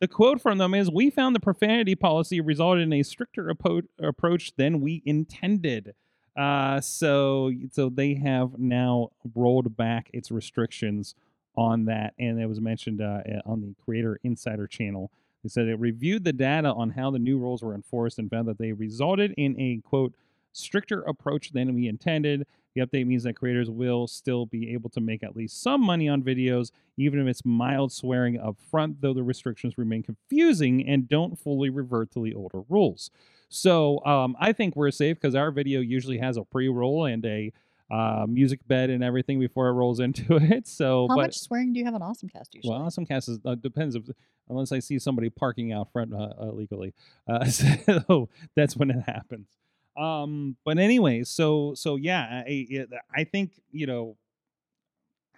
the 0.00 0.08
quote 0.08 0.40
from 0.40 0.58
them 0.58 0.74
is, 0.74 0.90
"We 0.90 1.10
found 1.10 1.36
the 1.36 1.40
profanity 1.40 1.94
policy 1.94 2.40
resulted 2.40 2.82
in 2.82 2.92
a 2.92 3.02
stricter 3.02 3.50
approach 3.50 4.52
than 4.56 4.80
we 4.80 5.02
intended." 5.04 5.94
Uh, 6.38 6.80
so 6.80 7.52
so 7.72 7.88
they 7.88 8.14
have 8.14 8.58
now 8.58 9.08
rolled 9.34 9.76
back 9.76 10.08
its 10.12 10.30
restrictions 10.30 11.16
on 11.56 11.86
that, 11.86 12.14
and 12.18 12.40
it 12.40 12.46
was 12.46 12.60
mentioned 12.60 13.00
uh, 13.00 13.20
on 13.44 13.60
the 13.60 13.74
Creator 13.84 14.20
Insider 14.22 14.68
channel. 14.68 15.10
They 15.42 15.48
said 15.48 15.66
it 15.66 15.80
reviewed 15.80 16.22
the 16.22 16.32
data 16.32 16.72
on 16.72 16.90
how 16.90 17.10
the 17.10 17.18
new 17.18 17.38
rules 17.38 17.62
were 17.62 17.74
enforced 17.74 18.20
and 18.20 18.30
found 18.30 18.46
that 18.46 18.58
they 18.58 18.72
resulted 18.72 19.34
in 19.36 19.58
a 19.58 19.80
quote 19.84 20.14
stricter 20.52 21.02
approach 21.02 21.52
than 21.52 21.74
we 21.74 21.88
intended. 21.88 22.46
The 22.74 22.82
update 22.82 23.06
means 23.06 23.24
that 23.24 23.34
creators 23.34 23.68
will 23.68 24.06
still 24.06 24.46
be 24.46 24.72
able 24.72 24.90
to 24.90 25.00
make 25.00 25.24
at 25.24 25.34
least 25.34 25.60
some 25.60 25.80
money 25.80 26.08
on 26.08 26.22
videos, 26.22 26.70
even 26.96 27.18
if 27.20 27.26
it's 27.26 27.44
mild 27.44 27.90
swearing 27.92 28.38
up 28.38 28.56
front, 28.70 29.00
though 29.00 29.14
the 29.14 29.24
restrictions 29.24 29.76
remain 29.76 30.04
confusing 30.04 30.86
and 30.86 31.08
don't 31.08 31.36
fully 31.38 31.70
revert 31.70 32.12
to 32.12 32.22
the 32.22 32.34
older 32.34 32.60
rules. 32.68 33.10
So 33.48 34.04
um, 34.04 34.36
I 34.38 34.52
think 34.52 34.76
we're 34.76 34.90
safe 34.90 35.18
because 35.20 35.34
our 35.34 35.50
video 35.50 35.80
usually 35.80 36.18
has 36.18 36.36
a 36.36 36.44
pre-roll 36.44 37.06
and 37.06 37.24
a 37.24 37.52
uh, 37.90 38.26
music 38.28 38.60
bed 38.66 38.90
and 38.90 39.02
everything 39.02 39.40
before 39.40 39.68
it 39.68 39.72
rolls 39.72 40.00
into 40.00 40.36
it. 40.36 40.68
So, 40.68 41.06
How 41.08 41.16
but, 41.16 41.22
much 41.22 41.38
swearing 41.38 41.72
do 41.72 41.78
you 41.78 41.84
have 41.84 41.94
on 41.94 42.02
Awesome 42.02 42.28
Cast 42.28 42.54
usually? 42.54 42.72
well, 42.72 42.82
Awesome 42.82 43.06
Cast 43.06 43.28
is, 43.28 43.38
uh, 43.44 43.54
depends 43.54 43.94
if, 43.94 44.04
unless 44.48 44.72
I 44.72 44.78
see 44.78 44.98
somebody 44.98 45.30
parking 45.30 45.72
out 45.72 45.90
front 45.92 46.12
uh, 46.14 46.30
illegally. 46.40 46.94
Uh, 47.26 47.44
so 47.46 48.28
that's 48.54 48.76
when 48.76 48.90
it 48.90 49.02
happens. 49.06 49.48
Um, 49.96 50.56
but 50.64 50.78
anyway, 50.78 51.24
so 51.24 51.74
so 51.74 51.96
yeah, 51.96 52.44
I, 52.46 52.66
I 52.72 52.86
I 53.12 53.24
think 53.24 53.50
you 53.72 53.86
know, 53.86 54.16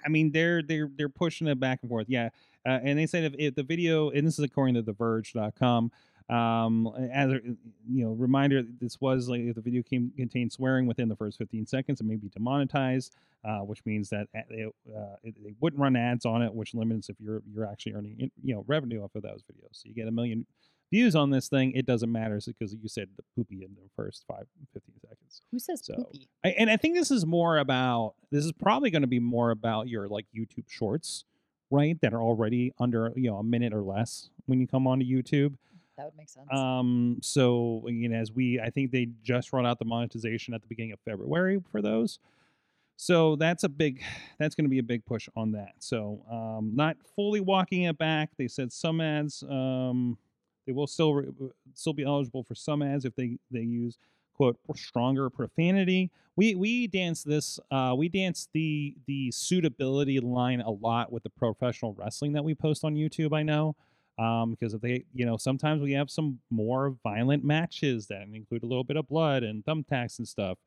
I 0.05 0.11
mean 0.11 0.33
they're 0.33 0.63
they're 0.63 0.91
they're 0.95 1.09
pushing 1.09 1.47
it 1.47 1.59
back 1.59 1.79
and 1.81 1.89
forth. 1.89 2.07
Yeah, 2.11 2.29
uh, 2.67 2.79
and 2.83 2.99
they 2.99 3.07
said 3.07 3.25
if, 3.25 3.35
if 3.39 3.55
the 3.55 3.63
video, 3.63 4.11
and 4.11 4.27
this 4.27 4.39
is 4.39 4.45
according 4.45 4.75
to 4.75 4.83
TheVerge.com. 4.83 5.91
Um, 6.31 6.89
as 7.13 7.33
a 7.33 7.41
you 7.43 8.05
know, 8.05 8.11
reminder, 8.13 8.63
this 8.81 9.01
was 9.01 9.29
like 9.29 9.41
if 9.41 9.57
the 9.57 9.61
video 9.61 9.83
came, 9.83 10.13
contained 10.17 10.53
swearing 10.53 10.87
within 10.87 11.09
the 11.09 11.17
first 11.17 11.39
15 11.39 11.67
seconds, 11.67 12.01
it 12.01 12.05
may 12.05 12.17
be 12.17 12.29
demonetized, 12.29 13.15
uh, 13.45 13.59
which 13.59 13.85
means 13.85 14.11
that 14.11 14.29
uh, 14.37 14.41
they, 14.49 14.65
uh, 14.65 15.17
they 15.25 15.55
wouldn't 15.61 15.81
run 15.81 15.97
ads 15.97 16.25
on 16.25 16.43
it, 16.43 16.55
which 16.55 16.75
limits 16.75 17.09
if 17.09 17.17
you're 17.19 17.43
you're 17.53 17.67
actually 17.67 17.95
earning 17.95 18.31
you 18.43 18.55
know 18.55 18.65
revenue 18.69 19.03
off 19.03 19.15
of 19.15 19.23
those 19.23 19.43
videos. 19.43 19.73
So 19.73 19.83
you 19.89 19.95
get 19.95 20.07
a 20.07 20.13
million 20.13 20.47
views 20.91 21.15
on 21.15 21.31
this 21.31 21.49
thing, 21.49 21.73
it 21.73 21.87
doesn't 21.87 22.11
matter 22.11 22.41
because 22.47 22.75
you 22.75 22.89
said 22.89 23.09
the 23.17 23.23
poopy 23.37 23.63
in 23.65 23.75
the 23.75 23.89
first 23.97 24.25
five, 24.27 24.47
15 24.73 24.95
seconds. 25.01 25.43
Who 25.51 25.59
says 25.59 25.81
So, 25.85 25.95
poopy? 25.95 26.29
I, 26.45 26.49
and 26.51 26.71
I 26.71 26.77
think 26.77 26.97
this 26.97 27.11
is 27.11 27.25
more 27.25 27.59
about, 27.59 28.15
this 28.31 28.45
is 28.45 28.53
probably 28.53 28.91
going 28.91 29.03
to 29.03 29.09
be 29.09 29.21
more 29.21 29.51
about 29.51 29.89
your 29.89 30.09
like 30.09 30.27
YouTube 30.37 30.69
shorts, 30.69 31.25
right? 31.71 32.01
That 32.01 32.13
are 32.13 32.23
already 32.23 32.73
under, 32.79 33.13
you 33.15 33.31
know, 33.31 33.37
a 33.37 33.45
minute 33.45 33.73
or 33.73 33.83
less 33.83 34.31
when 34.47 34.61
you 34.61 34.67
come 34.67 34.87
onto 34.87 35.05
YouTube. 35.05 35.55
That 36.01 36.07
would 36.07 36.17
make 36.17 36.31
sense. 36.31 36.47
Um, 36.51 37.19
so, 37.21 37.85
you 37.87 38.09
know, 38.09 38.17
as 38.17 38.33
we, 38.33 38.59
I 38.59 38.71
think 38.71 38.91
they 38.91 39.09
just 39.23 39.53
rolled 39.53 39.67
out 39.67 39.79
the 39.79 39.85
monetization 39.85 40.55
at 40.55 40.63
the 40.63 40.67
beginning 40.67 40.93
of 40.93 41.01
February 41.01 41.63
for 41.71 41.83
those. 41.83 42.19
So 42.97 43.37
that's 43.37 43.65
a 43.65 43.69
big, 43.69 44.03
that's 44.39 44.55
going 44.55 44.65
to 44.65 44.71
be 44.71 44.79
a 44.79 44.83
big 44.83 45.05
push 45.05 45.29
on 45.37 45.53
that. 45.53 45.75
So, 45.81 46.23
um, 46.31 46.73
not 46.75 46.97
fully 47.15 47.41
walking 47.41 47.83
it 47.83 47.99
back. 47.99 48.31
They 48.39 48.49
said 48.49 48.73
some 48.73 49.03
ads, 49.03 49.43
um, 49.43 50.17
they 50.67 50.73
will 50.73 50.87
still 50.87 51.13
re- 51.13 51.51
still 51.75 51.93
be 51.93 52.05
eligible 52.05 52.45
for 52.45 52.55
some 52.55 52.81
ads 52.81 53.05
if 53.05 53.15
they 53.15 53.37
they 53.51 53.61
use 53.61 53.99
quote 54.35 54.57
stronger 54.77 55.29
profanity. 55.29 56.11
We 56.37 56.55
we 56.55 56.87
dance 56.87 57.23
this 57.25 57.61
uh, 57.71 57.95
we 57.97 58.09
dance 58.09 58.49
the 58.55 58.95
the 59.07 59.33
suitability 59.33 60.21
line 60.21 60.61
a 60.61 60.71
lot 60.71 61.13
with 61.13 61.25
the 61.25 61.31
professional 61.31 61.95
wrestling 61.95 62.33
that 62.33 62.45
we 62.45 62.55
post 62.55 62.85
on 62.85 62.95
YouTube. 62.95 63.37
I 63.37 63.43
know 63.43 63.75
um, 64.19 64.51
because 64.51 64.75
if 64.75 64.81
they 64.81 65.05
you 65.15 65.25
know 65.27 65.37
sometimes 65.37 65.83
we 65.83 65.93
have 65.93 66.11
some 66.11 66.39
more 66.51 66.97
violent 67.03 67.45
matches 67.45 68.07
that 68.09 68.23
include 68.33 68.63
a 68.63 68.67
little 68.67 68.85
bit 68.85 68.97
of 68.97 69.09
blood 69.09 69.43
and 69.43 69.65
thumbtacks 69.65 70.19
and 70.19 70.29
stuff. 70.29 70.59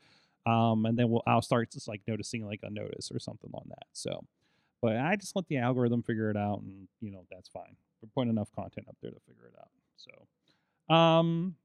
Um, 0.46 0.86
and 0.86 0.98
then 0.98 1.10
we'll 1.10 1.24
I'll 1.26 1.42
start 1.42 1.72
just 1.72 1.88
like 1.88 2.02
noticing 2.08 2.46
like 2.46 2.60
a 2.64 2.70
notice 2.70 3.12
or 3.12 3.20
something 3.20 3.50
on 3.54 3.66
that. 3.70 3.88
So, 3.94 4.24
but 4.82 4.98
I 4.98 5.16
just 5.16 5.36
let 5.36 5.48
the 5.48 5.58
algorithm 5.58 6.04
figure 6.04 6.30
it 6.30 6.38
out, 6.38 6.62
and 6.62 6.88
you 7.00 7.12
know 7.12 7.26
that's 7.32 7.48
fine. 7.48 7.76
We're 8.02 8.10
putting 8.14 8.30
enough 8.32 8.52
content 8.54 8.88
up 8.90 8.98
there 9.02 9.12
to 9.12 9.20
figure 9.28 9.48
it 9.48 9.56
out. 9.58 9.70
So, 9.96 10.94
um, 10.94 11.56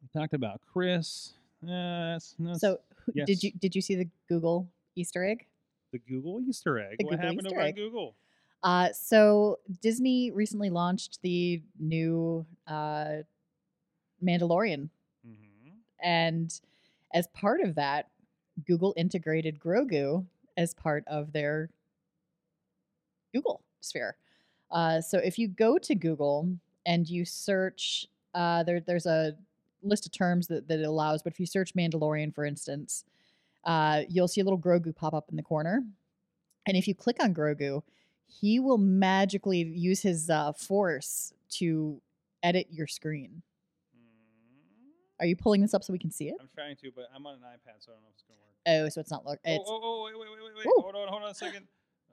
we 0.00 0.20
talked 0.20 0.34
about 0.34 0.60
Chris. 0.72 1.32
Uh, 1.64 2.12
that's, 2.12 2.36
that's 2.38 2.60
so 2.60 2.78
yes. 3.12 3.26
did 3.26 3.42
you 3.42 3.50
did 3.58 3.74
you 3.74 3.82
see 3.82 3.96
the 3.96 4.08
Google 4.28 4.68
Easter 4.94 5.24
egg? 5.24 5.46
the 5.92 5.98
Google 5.98 6.40
Easter 6.40 6.78
egg. 6.78 6.96
The 6.98 7.04
what 7.04 7.10
Google 7.12 7.26
happened 7.26 7.46
Easter 7.46 7.54
over 7.54 7.60
on 7.60 7.68
egg. 7.68 7.76
Google? 7.76 8.16
Uh, 8.62 8.92
so 8.92 9.58
Disney 9.80 10.30
recently 10.30 10.70
launched 10.70 11.20
the 11.22 11.62
new 11.78 12.44
uh, 12.66 13.22
Mandalorian, 14.22 14.90
Mm-hmm. 15.26 15.70
and 16.02 16.60
as 17.12 17.26
part 17.28 17.60
of 17.60 17.74
that, 17.74 18.08
Google 18.66 18.94
integrated 18.96 19.58
Grogu 19.58 20.24
as 20.56 20.74
part 20.74 21.04
of 21.06 21.32
their 21.32 21.70
Google 23.34 23.62
sphere. 23.80 24.16
Uh, 24.70 25.00
so 25.00 25.18
if 25.18 25.38
you 25.38 25.48
go 25.48 25.78
to 25.78 25.94
Google 25.94 26.48
and 26.86 27.08
you 27.08 27.24
search, 27.24 28.06
uh, 28.34 28.62
there 28.62 28.80
there's 28.80 29.06
a 29.06 29.34
list 29.82 30.06
of 30.06 30.12
terms 30.12 30.46
that, 30.48 30.68
that 30.68 30.80
it 30.80 30.86
allows, 30.86 31.22
but 31.22 31.32
if 31.32 31.40
you 31.40 31.46
search 31.46 31.74
Mandalorian, 31.74 32.34
for 32.34 32.44
instance, 32.44 33.04
uh, 33.64 34.02
you'll 34.08 34.28
see 34.28 34.40
a 34.40 34.44
little 34.44 34.58
Grogu 34.58 34.94
pop 34.94 35.14
up 35.14 35.26
in 35.30 35.36
the 35.36 35.42
corner. 35.42 35.82
And 36.66 36.76
if 36.76 36.86
you 36.86 36.94
click 36.94 37.16
on 37.20 37.34
Grogu, 37.34 37.82
he 38.40 38.60
will 38.60 38.78
magically 38.78 39.58
use 39.62 40.00
his 40.02 40.30
uh, 40.30 40.52
force 40.52 41.32
to 41.58 42.00
edit 42.42 42.68
your 42.70 42.86
screen. 42.86 43.42
Are 45.18 45.26
you 45.26 45.36
pulling 45.36 45.60
this 45.60 45.74
up 45.74 45.84
so 45.84 45.92
we 45.92 45.98
can 45.98 46.10
see 46.10 46.28
it? 46.28 46.36
I'm 46.40 46.48
trying 46.54 46.76
to, 46.76 46.90
but 46.94 47.04
I'm 47.14 47.26
on 47.26 47.34
an 47.34 47.40
iPad, 47.40 47.74
so 47.80 47.92
I 47.92 47.94
don't 47.94 48.02
know 48.02 48.08
if 48.08 48.14
it's 48.14 48.22
gonna 48.22 48.38
work. 48.40 48.86
Oh, 48.86 48.88
so 48.88 49.00
it's 49.00 49.10
not 49.10 49.26
look. 49.26 49.38
Oh, 49.46 49.50
It's 49.52 49.64
oh, 49.68 49.80
oh, 49.82 50.04
wait, 50.06 50.14
wait, 50.18 50.28
wait, 50.30 50.42
wait, 50.44 50.52
wait. 50.56 50.66
Ooh. 50.66 50.80
Hold 50.82 50.94
on, 50.96 51.08
hold 51.08 51.22
on 51.24 51.30
a 51.30 51.34
second. 51.34 51.66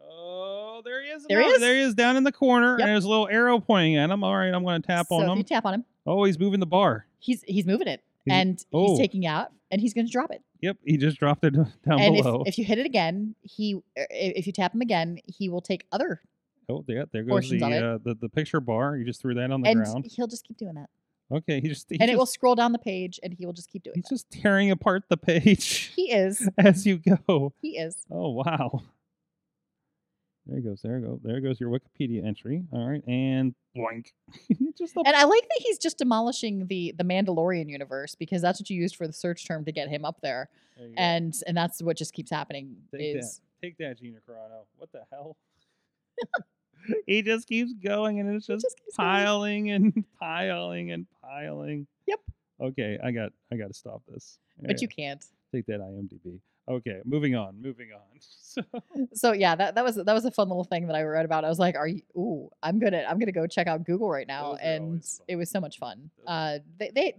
Oh, 0.09 0.82
there 0.84 1.01
he 1.01 1.09
is. 1.09 1.26
There 1.28 1.41
he 1.41 1.47
is. 1.47 1.59
There 1.61 1.74
he 1.74 1.82
is 1.82 1.93
down 1.95 2.18
in 2.18 2.24
the 2.24 2.32
corner, 2.34 2.72
Yep. 2.78 2.80
and 2.82 2.89
there's 2.89 3.05
a 3.05 3.09
little 3.09 3.28
arrow 3.30 3.59
pointing 3.59 3.95
at 3.97 4.09
him. 4.09 4.24
All 4.24 4.36
right, 4.36 4.53
I'm 4.53 4.63
going 4.63 4.82
to 4.82 4.86
tap 4.86 5.07
so 5.07 5.15
on 5.15 5.24
if 5.24 5.30
him. 5.32 5.38
you 5.38 5.43
tap 5.43 5.65
on 5.65 5.74
him, 5.76 5.86
oh, 6.05 6.24
he's 6.26 6.38
moving 6.38 6.59
the 6.59 6.65
bar. 6.68 7.05
he's 7.20 7.43
he's 7.47 7.65
moving 7.65 7.88
it, 7.88 8.03
He's- 8.28 8.41
and 8.41 8.65
oh. 8.73 8.89
he's 8.89 8.99
taking 8.99 9.25
out, 9.25 9.49
and 9.71 9.82
he's 9.82 9.93
going 9.93 10.05
to 10.05 10.11
drop 10.11 10.32
it. 10.32 10.41
Yep, 10.61 10.78
he 10.86 10.97
just 10.97 11.17
dropped 11.19 11.43
it 11.43 11.53
down 11.53 11.67
and 11.99 12.15
if, 12.15 12.23
below. 12.23 12.43
if 12.45 12.57
you 12.57 12.65
hit 12.65 12.80
it 12.80 12.86
again, 12.86 13.36
he 13.41 13.80
if 13.95 14.47
you 14.47 14.53
tap 14.53 14.73
him 14.73 14.82
again, 14.82 15.19
he 15.25 15.49
will 15.49 15.61
take 15.61 15.86
other, 15.91 16.21
oh, 16.69 16.84
yeah, 16.88 17.03
there 17.11 17.23
goes 17.23 17.49
the, 17.49 17.63
uh, 17.63 17.97
the 18.03 18.15
the 18.19 18.30
picture 18.30 18.59
bar. 18.59 18.97
You 18.97 19.05
just 19.05 19.21
threw 19.21 19.36
that 19.36 19.51
on 19.51 19.61
the 19.61 19.69
and 19.69 19.84
ground. 19.84 20.05
he'll 20.09 20.28
just 20.28 20.47
keep 20.47 20.57
doing 20.57 20.75
that, 20.75 20.89
Okay, 21.32 21.59
he 21.61 21.67
just 21.67 21.88
he 21.89 21.99
and 21.99 22.09
it 22.09 22.17
will 22.17 22.25
scroll 22.25 22.55
down 22.55 22.71
the 22.71 22.80
page, 22.80 23.19
and 23.21 23.34
he 23.34 23.45
will 23.45 23.53
just 23.53 23.69
keep 23.69 23.84
doing 23.84 23.93
it. 23.95 23.97
He's 23.97 24.03
that. 24.05 24.09
just 24.15 24.32
tearing 24.32 24.71
apart 24.71 25.03
the 25.09 25.17
page 25.32 25.91
He 25.95 26.11
is, 26.11 26.47
as 26.57 26.86
you 26.86 26.97
go. 26.97 27.53
he 27.61 27.78
is. 27.78 28.05
Oh 28.09 28.30
wow. 28.32 28.84
There 30.48 30.62
goes. 30.62 30.82
There 30.82 31.00
go. 31.00 31.20
There 31.24 31.41
goes 31.41 31.60
your 31.60 31.70
Wikipedia 31.70 32.26
entry. 32.26 32.64
All 32.72 32.88
right, 32.88 33.04
and 33.08 33.54
blank. 33.76 34.14
just 34.78 34.95
And 34.95 35.16
I 35.16 35.26
like 35.26 35.43
that 35.43 35.60
he's 35.60 35.78
just 35.78 35.98
demolishing 35.98 36.68
the 36.68 36.93
the 36.98 37.04
Mandalorian 37.04 37.70
universe 37.70 38.16
because 38.16 38.41
that's 38.41 38.60
what 38.60 38.70
you 38.70 38.80
used 38.82 38.95
for 38.95 39.08
the 39.08 39.14
search 39.14 39.45
term 39.45 39.66
to 39.66 39.72
get 39.72 39.89
him 39.89 40.06
up 40.06 40.20
there, 40.22 40.50
there 40.78 40.88
you 40.88 40.95
go. 40.95 41.02
and 41.02 41.36
and 41.48 41.58
that's 41.58 41.82
what 41.82 41.98
just 41.98 42.14
keeps 42.14 42.32
happening. 42.32 42.78
Take 42.93 43.18
is 43.18 43.41
that. 43.62 43.66
Take 43.68 43.78
that, 43.80 44.00
Gina 44.00 44.20
Carano. 44.28 44.66
What 44.78 44.91
the 44.91 45.02
hell? 45.12 45.36
he 47.08 47.22
just 47.22 47.48
keeps 47.48 47.74
going, 47.74 48.20
and 48.20 48.34
it's 48.36 48.48
just, 48.48 48.64
just 48.64 48.78
keeps 48.78 48.95
going. 48.95 49.08
piling 49.10 49.72
and 49.72 50.06
piling 50.20 50.91
and 50.91 51.08
piling. 51.22 51.88
Yep. 52.08 52.20
Okay, 52.62 52.98
I 53.04 53.12
got. 53.12 53.34
I 53.52 53.58
got 53.58 53.68
to 53.68 53.74
stop 53.74 54.02
this. 54.08 54.39
but 54.62 54.82
you 54.82 54.88
can't. 54.88 55.24
take 55.52 55.66
that 55.66 55.80
IMDb. 55.80 56.39
Okay, 56.70 57.01
moving 57.05 57.36
on. 57.36 57.61
Moving 57.61 57.89
on. 57.93 58.01
So, 58.20 58.63
So 59.13 59.32
yeah, 59.34 59.55
that, 59.55 59.76
that 59.76 59.84
was 59.84 59.95
that 59.95 60.13
was 60.13 60.26
a 60.26 60.32
fun 60.32 60.47
little 60.49 60.63
thing 60.63 60.88
that 60.88 60.95
I 60.95 61.03
read 61.03 61.26
about. 61.26 61.45
I 61.45 61.49
was 61.49 61.59
like, 61.59 61.76
"Are 61.76 61.88
you? 61.88 62.01
Ooh, 62.18 62.49
I'm 62.63 62.80
gonna 62.80 63.05
I'm 63.07 63.20
gonna 63.20 63.32
go 63.32 63.45
check 63.45 63.68
out 63.68 63.84
Google 63.84 64.09
right 64.09 64.26
now," 64.28 64.55
and 64.55 65.07
it 65.28 65.36
was 65.36 65.49
so 65.51 65.59
much 65.61 65.78
fun. 65.78 66.09
Uh, 66.26 66.57
they 66.80 66.89
they 66.95 67.15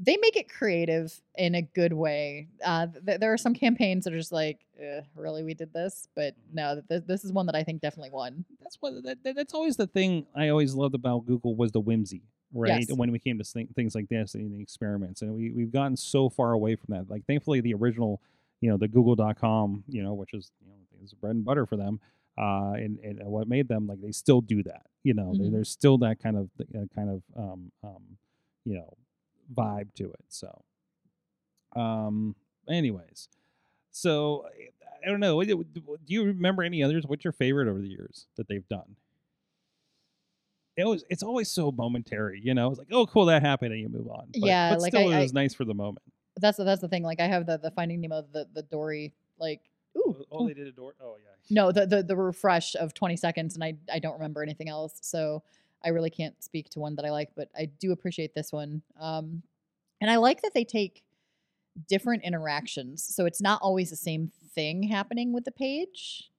they 0.00 0.16
make 0.16 0.36
it 0.36 0.48
creative 0.48 1.20
in 1.36 1.56
a 1.56 1.62
good 1.62 1.92
way. 1.92 2.48
Uh, 2.64 2.86
th- 3.04 3.18
there 3.20 3.32
are 3.32 3.36
some 3.38 3.52
campaigns 3.52 4.04
that 4.04 4.14
are 4.14 4.18
just 4.18 4.32
like, 4.32 4.60
"Ugh, 4.80 5.04
really, 5.16 5.42
we 5.42 5.54
did 5.54 5.72
this, 5.74 6.08
but 6.14 6.34
Mhm. 6.34 6.54
no, 6.54 6.82
th- 6.88 7.02
this 7.06 7.24
is 7.24 7.32
one 7.32 7.46
that 7.46 7.56
I 7.56 7.62
think 7.64 7.82
definitely 7.82 8.10
won. 8.10 8.44
that's 8.62 8.76
what 8.80 9.02
that- 9.02 9.22
that's 9.34 9.52
always 9.54 9.76
the 9.76 9.86
thing 9.88 10.26
I 10.34 10.48
always 10.48 10.74
loved 10.74 10.94
about 10.94 11.26
Google 11.26 11.54
was 11.56 11.72
the 11.72 11.80
whimsy, 11.80 12.22
right? 12.52 12.86
Yes. 12.88 12.92
When 12.92 13.10
we 13.12 13.18
came 13.18 13.38
to 13.38 13.44
things 13.44 13.94
like 13.94 14.08
this 14.08 14.34
and 14.34 14.52
the 14.52 14.60
experiments, 14.62 15.22
and 15.22 15.34
we 15.34 15.50
we've 15.50 15.72
gotten 15.72 15.96
so 15.96 16.28
far 16.28 16.52
away 16.52 16.76
from 16.76 16.94
that. 16.94 17.10
Like 17.10 17.24
thankfully, 17.26 17.60
the 17.60 17.74
original, 17.74 18.20
you 18.60 18.70
know, 18.70 18.76
the 18.76 18.88
Google.com, 18.88 19.84
you 19.88 20.02
know, 20.02 20.14
which 20.14 20.34
is 20.34 20.50
you 20.60 20.68
know 20.68 20.74
is 21.04 21.14
bread 21.14 21.34
and 21.36 21.44
butter 21.44 21.66
for 21.66 21.76
them, 21.76 22.00
uh, 22.38 22.72
and 22.74 22.98
and 23.00 23.20
what 23.24 23.48
made 23.48 23.68
them 23.68 23.86
like 23.86 24.00
they 24.00 24.12
still 24.12 24.40
do 24.40 24.62
that. 24.64 24.86
You 25.04 25.14
know, 25.14 25.32
Mhm. 25.34 25.52
there's 25.52 25.70
still 25.70 25.98
that 25.98 26.18
kind 26.20 26.36
of 26.36 26.50
uh, 26.74 26.86
kind 26.94 27.10
of 27.10 27.22
um 27.36 27.72
um, 27.84 28.18
you 28.64 28.74
know 28.74 28.96
vibe 29.54 29.92
to 29.94 30.10
it. 30.12 30.24
So, 30.28 30.62
um, 31.76 32.34
anyways, 32.68 33.28
so 33.90 34.46
I 35.04 35.08
don't 35.08 35.20
know. 35.20 35.42
Do 35.42 35.64
you 36.06 36.24
remember 36.24 36.62
any 36.62 36.82
others? 36.82 37.06
What's 37.06 37.24
your 37.24 37.32
favorite 37.32 37.68
over 37.68 37.80
the 37.80 37.88
years 37.88 38.26
that 38.36 38.48
they've 38.48 38.66
done? 38.68 38.96
It 40.78 40.86
was. 40.86 41.04
It's 41.10 41.22
always 41.22 41.50
so 41.50 41.70
momentary, 41.72 42.40
you 42.42 42.54
know. 42.54 42.70
It's 42.70 42.78
like, 42.78 42.88
oh, 42.92 43.04
cool, 43.06 43.26
that 43.26 43.42
happened, 43.42 43.72
and 43.72 43.80
you 43.82 43.88
move 43.88 44.08
on. 44.08 44.28
But, 44.32 44.46
Yeah, 44.48 44.70
but 44.70 44.80
like, 44.80 44.92
still, 44.94 45.08
I- 45.08 45.14
it 45.14 45.18
I- 45.18 45.22
was 45.22 45.32
nice 45.34 45.52
for 45.52 45.64
the 45.66 45.74
moment. 45.74 46.04
That's 46.40 46.56
the 46.56 46.62
that's 46.64 46.80
the 46.80 46.88
thing. 46.88 47.02
Like 47.02 47.18
I 47.20 47.26
have 47.26 47.46
the 47.46 47.58
the 47.58 47.72
Finding 47.72 48.00
Nemo, 48.00 48.22
the 48.32 48.46
the 48.54 48.62
Dory, 48.62 49.12
like 49.40 49.60
ooh, 49.96 50.24
oh, 50.30 50.46
they 50.46 50.54
did 50.54 50.68
a 50.68 50.72
door. 50.72 50.94
Oh 51.02 51.16
yeah. 51.18 51.32
no, 51.50 51.72
the, 51.72 51.84
the 51.84 52.02
the 52.04 52.16
refresh 52.16 52.76
of 52.76 52.94
20 52.94 53.16
seconds, 53.16 53.56
and 53.56 53.64
I 53.64 53.74
I 53.92 53.98
don't 53.98 54.12
remember 54.14 54.40
anything 54.44 54.68
else. 54.68 54.98
So 55.02 55.42
I 55.84 55.88
really 55.88 56.10
can't 56.10 56.40
speak 56.42 56.70
to 56.70 56.78
one 56.78 56.94
that 56.94 57.04
I 57.04 57.10
like, 57.10 57.30
but 57.36 57.48
I 57.56 57.64
do 57.66 57.90
appreciate 57.90 58.34
this 58.34 58.52
one. 58.52 58.82
Um, 59.00 59.42
and 60.00 60.08
I 60.10 60.16
like 60.16 60.42
that 60.42 60.54
they 60.54 60.62
take 60.64 61.02
different 61.88 62.22
interactions, 62.22 63.02
so 63.02 63.26
it's 63.26 63.40
not 63.40 63.60
always 63.60 63.90
the 63.90 63.96
same 63.96 64.30
thing 64.54 64.84
happening 64.84 65.32
with 65.32 65.44
the 65.44 65.50
page. 65.52 66.30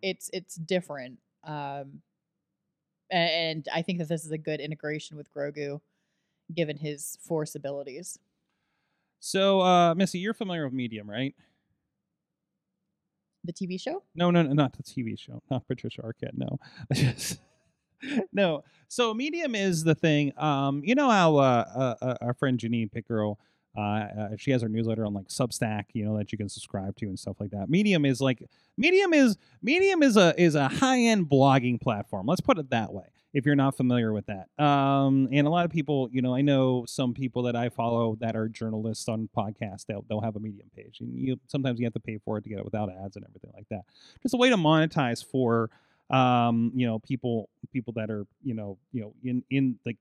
It's 0.00 0.30
it's 0.32 0.54
different. 0.54 1.18
Um, 1.44 1.52
a- 1.52 1.82
and 3.16 3.68
I 3.72 3.82
think 3.82 3.98
that 3.98 4.08
this 4.08 4.24
is 4.24 4.30
a 4.30 4.38
good 4.38 4.60
integration 4.60 5.16
with 5.16 5.32
Grogu, 5.32 5.80
given 6.54 6.76
his 6.76 7.18
force 7.20 7.54
abilities. 7.54 8.18
So, 9.20 9.60
uh, 9.60 9.94
Missy, 9.94 10.18
you're 10.18 10.34
familiar 10.34 10.64
with 10.64 10.72
Medium, 10.72 11.08
right? 11.08 11.34
The 13.44 13.52
TV 13.52 13.80
show. 13.80 14.02
No, 14.14 14.30
no, 14.30 14.42
no, 14.42 14.52
not 14.52 14.72
the 14.76 14.82
TV 14.82 15.18
show, 15.18 15.42
not 15.50 15.66
Patricia 15.66 16.02
Arquette. 16.02 16.34
No, 16.34 16.58
Just- 16.92 17.40
no. 18.32 18.64
So 18.88 19.14
Medium 19.14 19.54
is 19.54 19.84
the 19.84 19.94
thing. 19.94 20.32
Um, 20.36 20.82
you 20.84 20.94
know 20.94 21.10
how 21.10 21.36
uh, 21.36 21.64
uh, 22.00 22.04
uh, 22.04 22.14
our 22.20 22.34
friend 22.34 22.58
Janine 22.58 22.90
Pickerel, 22.90 23.38
uh, 23.76 24.36
she 24.36 24.50
has 24.50 24.62
her 24.62 24.68
newsletter 24.68 25.06
on 25.06 25.14
like 25.14 25.28
Substack, 25.28 25.84
you 25.92 26.04
know, 26.04 26.16
that 26.18 26.32
you 26.32 26.38
can 26.38 26.48
subscribe 26.48 26.96
to 26.96 27.06
and 27.06 27.18
stuff 27.18 27.36
like 27.40 27.50
that. 27.50 27.70
Medium 27.70 28.04
is 28.04 28.20
like 28.20 28.42
Medium 28.76 29.12
is 29.12 29.36
Medium 29.62 30.02
is 30.02 30.16
a 30.16 30.34
is 30.40 30.54
a 30.54 30.68
high 30.68 31.00
end 31.00 31.28
blogging 31.28 31.80
platform. 31.80 32.26
Let's 32.26 32.40
put 32.40 32.58
it 32.58 32.70
that 32.70 32.92
way. 32.92 33.04
If 33.32 33.46
you're 33.46 33.56
not 33.56 33.74
familiar 33.74 34.12
with 34.12 34.26
that, 34.26 34.48
um, 34.62 35.26
and 35.32 35.46
a 35.46 35.50
lot 35.50 35.64
of 35.64 35.70
people, 35.70 36.10
you 36.12 36.20
know, 36.20 36.34
I 36.34 36.42
know 36.42 36.84
some 36.86 37.14
people 37.14 37.44
that 37.44 37.56
I 37.56 37.70
follow 37.70 38.14
that 38.20 38.36
are 38.36 38.46
journalists 38.46 39.08
on 39.08 39.30
podcasts. 39.34 39.86
They'll 39.86 40.04
they'll 40.06 40.20
have 40.20 40.36
a 40.36 40.40
Medium 40.40 40.70
page, 40.76 40.98
and 41.00 41.18
you 41.18 41.40
sometimes 41.46 41.80
you 41.80 41.86
have 41.86 41.94
to 41.94 42.00
pay 42.00 42.18
for 42.22 42.36
it 42.36 42.44
to 42.44 42.50
get 42.50 42.58
it 42.58 42.64
without 42.66 42.90
ads 42.90 43.16
and 43.16 43.24
everything 43.24 43.52
like 43.54 43.68
that 43.70 43.82
just 44.22 44.34
a 44.34 44.36
way 44.36 44.50
to 44.50 44.56
monetize 44.56 45.24
for 45.24 45.70
um 46.10 46.70
you 46.74 46.86
know 46.86 46.98
people 46.98 47.48
people 47.72 47.92
that 47.94 48.10
are 48.10 48.26
you 48.42 48.54
know 48.54 48.78
you 48.92 49.00
know 49.00 49.14
in 49.24 49.42
in 49.50 49.78
like 49.86 49.96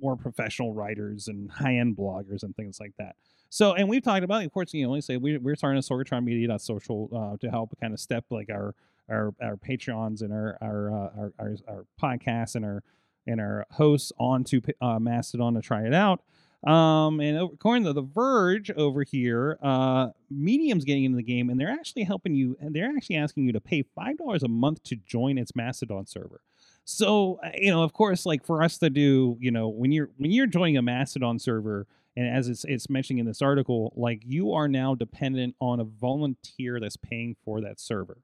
more 0.00 0.16
professional 0.16 0.72
writers 0.72 1.28
and 1.28 1.50
high 1.50 1.76
end 1.76 1.96
bloggers 1.96 2.42
and 2.42 2.54
things 2.56 2.78
like 2.80 2.92
that 2.98 3.16
so 3.50 3.74
and 3.74 3.88
we've 3.88 4.02
talked 4.02 4.24
about 4.24 4.44
of 4.44 4.52
course 4.52 4.72
you 4.74 4.84
know 4.84 4.90
we 4.90 5.00
say 5.00 5.16
we, 5.16 5.36
we're 5.38 5.56
starting 5.56 5.78
a 5.78 5.82
sorgatron 5.82 6.24
media.social 6.24 7.08
uh, 7.14 7.36
to 7.38 7.50
help 7.50 7.74
kind 7.80 7.92
of 7.92 8.00
step 8.00 8.24
like 8.30 8.50
our 8.50 8.74
our 9.10 9.34
our 9.42 9.56
patreons 9.56 10.22
and 10.22 10.32
our 10.32 10.56
our 10.60 10.90
uh, 10.90 11.10
our, 11.18 11.32
our 11.38 11.56
our 11.68 11.86
podcasts 12.02 12.54
and 12.54 12.64
our 12.64 12.82
and 13.26 13.40
our 13.40 13.66
hosts 13.72 14.12
onto 14.18 14.60
uh, 14.80 14.98
mastodon 14.98 15.54
to 15.54 15.62
try 15.62 15.82
it 15.86 15.94
out 15.94 16.22
um, 16.66 17.20
and 17.20 17.36
according 17.36 17.84
to 17.84 17.92
The 17.92 18.02
Verge 18.02 18.70
over 18.70 19.02
here, 19.02 19.58
uh, 19.62 20.08
Medium's 20.30 20.84
getting 20.84 21.04
into 21.04 21.16
the 21.16 21.22
game, 21.22 21.50
and 21.50 21.60
they're 21.60 21.68
actually 21.68 22.04
helping 22.04 22.34
you, 22.34 22.56
and 22.58 22.74
they're 22.74 22.88
actually 22.88 23.16
asking 23.16 23.44
you 23.44 23.52
to 23.52 23.60
pay 23.60 23.82
five 23.82 24.16
dollars 24.16 24.42
a 24.42 24.48
month 24.48 24.82
to 24.84 24.96
join 24.96 25.36
its 25.36 25.54
Mastodon 25.54 26.06
server. 26.06 26.40
So, 26.84 27.40
uh, 27.42 27.50
you 27.54 27.70
know, 27.70 27.82
of 27.82 27.92
course, 27.92 28.26
like 28.26 28.44
for 28.44 28.62
us 28.62 28.78
to 28.78 28.90
do, 28.90 29.36
you 29.40 29.50
know, 29.50 29.68
when 29.68 29.90
you're 29.92 30.10
when 30.18 30.30
you're 30.30 30.46
joining 30.46 30.76
a 30.76 30.82
Mastodon 30.82 31.38
server, 31.38 31.86
and 32.16 32.28
as 32.28 32.48
it's 32.48 32.64
it's 32.64 32.90
mentioning 32.90 33.20
in 33.20 33.26
this 33.26 33.40
article, 33.42 33.92
like 33.96 34.22
you 34.26 34.52
are 34.52 34.68
now 34.68 34.94
dependent 34.94 35.54
on 35.60 35.80
a 35.80 35.84
volunteer 35.84 36.78
that's 36.80 36.96
paying 36.96 37.36
for 37.44 37.60
that 37.62 37.80
server. 37.80 38.18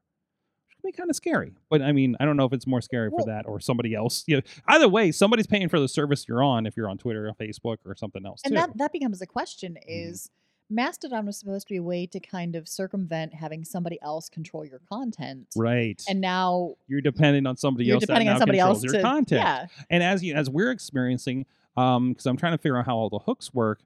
Which 0.68 0.76
can 0.82 0.88
be 0.90 0.92
kind 0.92 1.08
of 1.10 1.16
scary, 1.16 1.52
but 1.70 1.80
I 1.80 1.92
mean, 1.92 2.16
I 2.20 2.26
don't 2.26 2.36
know 2.36 2.44
if 2.44 2.52
it's 2.52 2.66
more 2.66 2.82
scary 2.82 3.08
Well- 3.08 3.24
for 3.24 3.30
that 3.30 3.46
or 3.46 3.60
somebody 3.60 3.94
else. 3.94 4.24
You 4.26 4.36
know, 4.36 4.42
either 4.68 4.88
way, 4.88 5.10
somebody's 5.10 5.46
paying 5.46 5.68
for 5.70 5.80
the 5.80 5.88
service 5.88 6.26
you're 6.28 6.42
on 6.42 6.66
if 6.66 6.76
you're 6.76 6.88
on 6.88 6.98
Twitter 6.98 7.28
or 7.28 7.32
Facebook 7.34 7.78
or 7.86 7.96
something 7.96 8.24
else 8.26 8.42
And 8.44 8.52
too. 8.52 8.56
that 8.56 8.76
that 8.76 8.92
becomes 8.92 9.22
a 9.22 9.26
question: 9.26 9.72
Mm-hmm. 9.74 10.10
Is 10.10 10.30
Mastodon 10.70 11.26
was 11.26 11.36
supposed 11.36 11.66
to 11.66 11.74
be 11.74 11.78
a 11.78 11.82
way 11.82 12.06
to 12.06 12.20
kind 12.20 12.54
of 12.54 12.68
circumvent 12.68 13.34
having 13.34 13.64
somebody 13.64 13.98
else 14.02 14.28
control 14.28 14.64
your 14.64 14.80
content, 14.88 15.48
right. 15.56 16.00
and 16.08 16.20
now 16.20 16.74
you're 16.86 17.00
depending 17.00 17.46
on 17.46 17.56
somebody 17.56 17.86
you're 17.86 17.94
else 17.94 18.02
depending 18.02 18.28
on 18.28 18.38
somebody 18.38 18.60
else 18.60 18.82
your 18.82 18.94
to 18.94 19.02
content. 19.02 19.42
yeah. 19.42 19.66
And 19.90 20.02
as 20.02 20.22
you 20.22 20.34
as 20.34 20.48
we're 20.48 20.70
experiencing, 20.70 21.44
um, 21.76 22.10
because 22.10 22.26
I'm 22.26 22.36
trying 22.36 22.52
to 22.52 22.58
figure 22.58 22.78
out 22.78 22.86
how 22.86 22.96
all 22.96 23.10
the 23.10 23.18
hooks 23.18 23.52
work, 23.52 23.80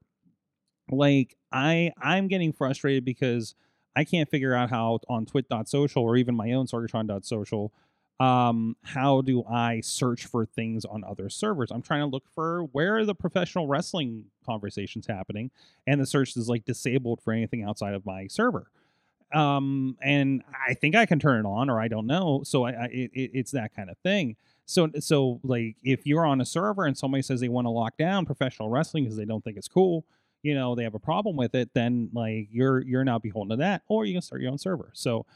like 0.91 1.37
I 1.51 1.93
I'm 2.01 2.28
getting 2.28 2.53
frustrated 2.53 3.05
because 3.05 3.55
I 3.97 4.05
can't 4.05 4.28
figure 4.28 4.55
out 4.55 4.70
how 4.70 5.01
on 5.09 5.24
twit.social 5.24 6.03
or 6.03 6.16
even 6.16 6.35
my 6.35 6.53
own 6.53 6.66
sorgatron.social, 6.66 7.72
um, 8.21 8.77
how 8.83 9.21
do 9.23 9.45
I 9.45 9.81
search 9.81 10.27
for 10.27 10.47
things 10.47 10.85
on 10.85 11.03
other 11.05 11.29
servers? 11.29 11.71
I'm 11.73 11.83
trying 11.83 12.01
to 12.03 12.07
look 12.07 12.25
for 12.35 12.62
where 12.67 12.97
are 12.99 13.05
the 13.05 13.15
professional 13.15 13.67
wrestling 13.67 14.27
conversations 14.47 15.07
happening, 15.07 15.51
and 15.87 16.01
the 16.01 16.07
search 16.07 16.37
is 16.37 16.49
like 16.49 16.65
disabled 16.65 17.21
for 17.23 17.33
anything 17.33 17.65
outside 17.65 17.95
of 17.95 18.07
my 18.07 18.27
server. 18.29 18.71
Um 19.33 19.97
and 20.03 20.43
i 20.69 20.75
think 20.75 20.95
i 20.95 21.07
can 21.07 21.19
turn 21.19 21.45
it 21.45 21.49
on 21.49 21.69
or 21.71 21.81
i 21.81 21.89
don't 21.89 22.07
know 22.07 22.43
so 22.45 22.65
i, 22.65 22.71
I 22.73 22.85
it, 22.87 23.11
it- 23.15 23.31
it's 23.35 23.51
that 23.53 23.75
kind 23.75 23.91
of 23.91 23.99
thing. 23.99 24.37
So 24.67 24.91
so 25.01 25.41
like 25.43 25.77
if 25.83 26.07
you're 26.07 26.27
on 26.27 26.41
a 26.41 26.45
server 26.45 26.85
and 26.85 26.97
somebody 26.97 27.23
says 27.23 27.41
they 27.41 27.49
want 27.49 27.65
to 27.67 27.71
lock 27.71 27.97
down 27.97 28.27
professional 28.27 28.69
wrestling 28.71 29.05
because 29.05 29.17
they 29.17 29.25
don't 29.25 29.43
think 29.43 29.57
it's 29.57 29.69
cool 29.69 30.05
you 30.43 30.55
know 30.55 30.75
they 30.75 30.85
have 30.85 30.95
a 30.95 30.99
problem 30.99 31.37
with 31.37 31.55
it 31.55 31.71
then 31.75 32.11
like 32.12 32.49
you're 32.53 32.83
you're 32.83 33.05
now 33.05 33.19
beholden 33.19 33.51
to 33.51 33.57
that 33.57 33.83
or 33.89 34.05
you 34.05 34.12
can 34.15 34.23
start 34.23 34.43
your 34.43 34.51
own 34.53 34.59
server. 34.59 34.91
So 34.93 35.27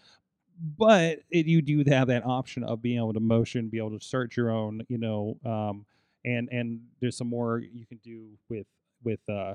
but 0.76 1.20
it, 1.30 1.46
you 1.46 1.62
do 1.62 1.84
have 1.86 2.08
that 2.08 2.24
option 2.26 2.64
of 2.64 2.82
being 2.82 2.98
able 2.98 3.12
to 3.12 3.20
motion 3.20 3.68
be 3.68 3.78
able 3.78 3.96
to 3.96 4.04
search 4.04 4.36
your 4.36 4.50
own 4.50 4.82
you 4.88 4.98
know 4.98 5.36
um 5.44 5.86
and 6.24 6.48
and 6.50 6.80
there's 7.00 7.16
some 7.16 7.28
more 7.28 7.60
you 7.60 7.86
can 7.86 7.98
do 7.98 8.26
with 8.48 8.66
with 9.04 9.20
uh 9.28 9.54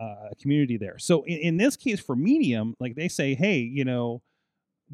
uh, 0.00 0.28
a 0.32 0.34
community 0.40 0.76
there. 0.76 0.98
So 0.98 1.22
in, 1.24 1.38
in 1.38 1.56
this 1.56 1.76
case 1.76 2.00
for 2.00 2.16
Medium, 2.16 2.74
like 2.80 2.94
they 2.94 3.08
say, 3.08 3.34
hey, 3.34 3.58
you 3.58 3.84
know, 3.84 4.22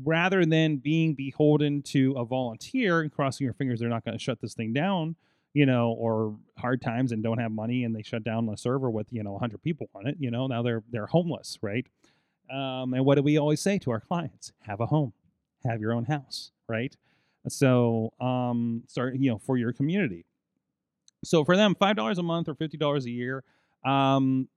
rather 0.04 0.44
than 0.44 0.76
being 0.76 1.14
beholden 1.14 1.82
to 1.82 2.12
a 2.16 2.24
volunteer 2.24 3.00
and 3.00 3.10
crossing 3.10 3.44
your 3.44 3.54
fingers, 3.54 3.80
they're 3.80 3.88
not 3.88 4.04
going 4.04 4.16
to 4.16 4.22
shut 4.22 4.40
this 4.40 4.54
thing 4.54 4.72
down, 4.72 5.16
you 5.52 5.66
know, 5.66 5.90
or 5.92 6.36
hard 6.58 6.80
times 6.80 7.12
and 7.12 7.22
don't 7.22 7.38
have 7.38 7.50
money 7.50 7.84
and 7.84 7.94
they 7.94 8.02
shut 8.02 8.24
down 8.24 8.46
the 8.46 8.56
server 8.56 8.90
with 8.90 9.06
you 9.10 9.22
know 9.22 9.32
100 9.32 9.62
people 9.62 9.88
on 9.94 10.06
it. 10.06 10.16
You 10.18 10.30
know, 10.30 10.46
now 10.46 10.62
they're 10.62 10.82
they're 10.90 11.06
homeless, 11.06 11.58
right? 11.62 11.86
Um, 12.52 12.94
and 12.94 13.04
what 13.04 13.14
do 13.14 13.22
we 13.22 13.38
always 13.38 13.60
say 13.60 13.78
to 13.78 13.90
our 13.90 14.00
clients? 14.00 14.52
Have 14.62 14.80
a 14.80 14.86
home, 14.86 15.12
have 15.64 15.80
your 15.80 15.92
own 15.92 16.04
house, 16.04 16.52
right? 16.68 16.96
So 17.48 18.12
um, 18.20 18.82
start 18.86 19.16
you 19.16 19.30
know 19.30 19.38
for 19.38 19.56
your 19.56 19.72
community. 19.72 20.24
So 21.24 21.44
for 21.44 21.56
them, 21.56 21.74
five 21.74 21.96
dollars 21.96 22.18
a 22.18 22.22
month 22.22 22.48
or 22.48 22.54
fifty 22.54 22.76
dollars 22.76 23.06
a 23.06 23.10
year. 23.10 23.44
Um, 23.84 24.48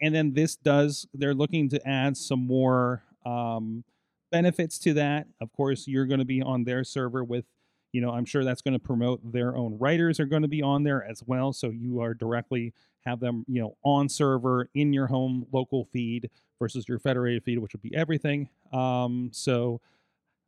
and 0.00 0.14
then 0.14 0.32
this 0.32 0.56
does 0.56 1.06
they're 1.14 1.34
looking 1.34 1.68
to 1.70 1.88
add 1.88 2.16
some 2.16 2.40
more 2.40 3.02
um, 3.24 3.84
benefits 4.30 4.78
to 4.78 4.94
that 4.94 5.26
of 5.40 5.52
course 5.52 5.86
you're 5.86 6.06
going 6.06 6.18
to 6.18 6.24
be 6.26 6.42
on 6.42 6.64
their 6.64 6.84
server 6.84 7.24
with 7.24 7.44
you 7.92 8.00
know 8.00 8.10
i'm 8.10 8.24
sure 8.24 8.44
that's 8.44 8.60
going 8.60 8.74
to 8.74 8.78
promote 8.78 9.20
their 9.32 9.56
own 9.56 9.78
writers 9.78 10.18
are 10.20 10.26
going 10.26 10.42
to 10.42 10.48
be 10.48 10.62
on 10.62 10.82
there 10.82 11.04
as 11.04 11.22
well 11.26 11.52
so 11.52 11.70
you 11.70 12.00
are 12.00 12.12
directly 12.12 12.72
have 13.04 13.20
them 13.20 13.44
you 13.48 13.60
know 13.60 13.76
on 13.84 14.08
server 14.08 14.68
in 14.74 14.92
your 14.92 15.06
home 15.06 15.46
local 15.52 15.84
feed 15.92 16.28
versus 16.58 16.88
your 16.88 16.98
federated 16.98 17.42
feed 17.44 17.58
which 17.58 17.72
would 17.72 17.82
be 17.82 17.94
everything 17.94 18.48
um, 18.72 19.30
so 19.32 19.80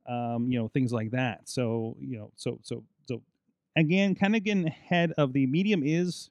um, 0.09 0.51
you 0.51 0.59
know 0.59 0.69
things 0.69 0.93
like 0.93 1.11
that 1.13 1.49
so 1.49 1.97
you 2.01 2.19
know 2.19 2.33
so 2.37 2.59
so 2.63 2.85
so 3.07 3.23
again 3.77 4.15
kind 4.15 4.37
of 4.37 4.43
getting 4.45 4.67
ahead 4.67 5.13
of 5.19 5.33
the 5.33 5.47
medium 5.47 5.83
is 5.85 6.31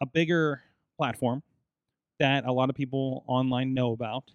a 0.00 0.06
bigger 0.06 0.62
platform 0.96 1.42
that 2.18 2.44
a 2.46 2.52
lot 2.52 2.70
of 2.70 2.76
people 2.76 3.24
online 3.26 3.74
know 3.74 3.92
about. 3.92 4.32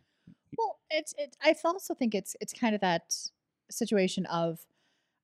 Well, 0.57 0.80
it's 0.89 1.14
it. 1.18 1.38
I 1.41 1.55
also 1.66 1.93
think 1.93 2.14
it's 2.16 2.36
it's 2.41 2.53
kind 2.53 2.76
of 2.76 2.82
that 2.82 3.16
situation 3.70 4.26
of, 4.28 4.66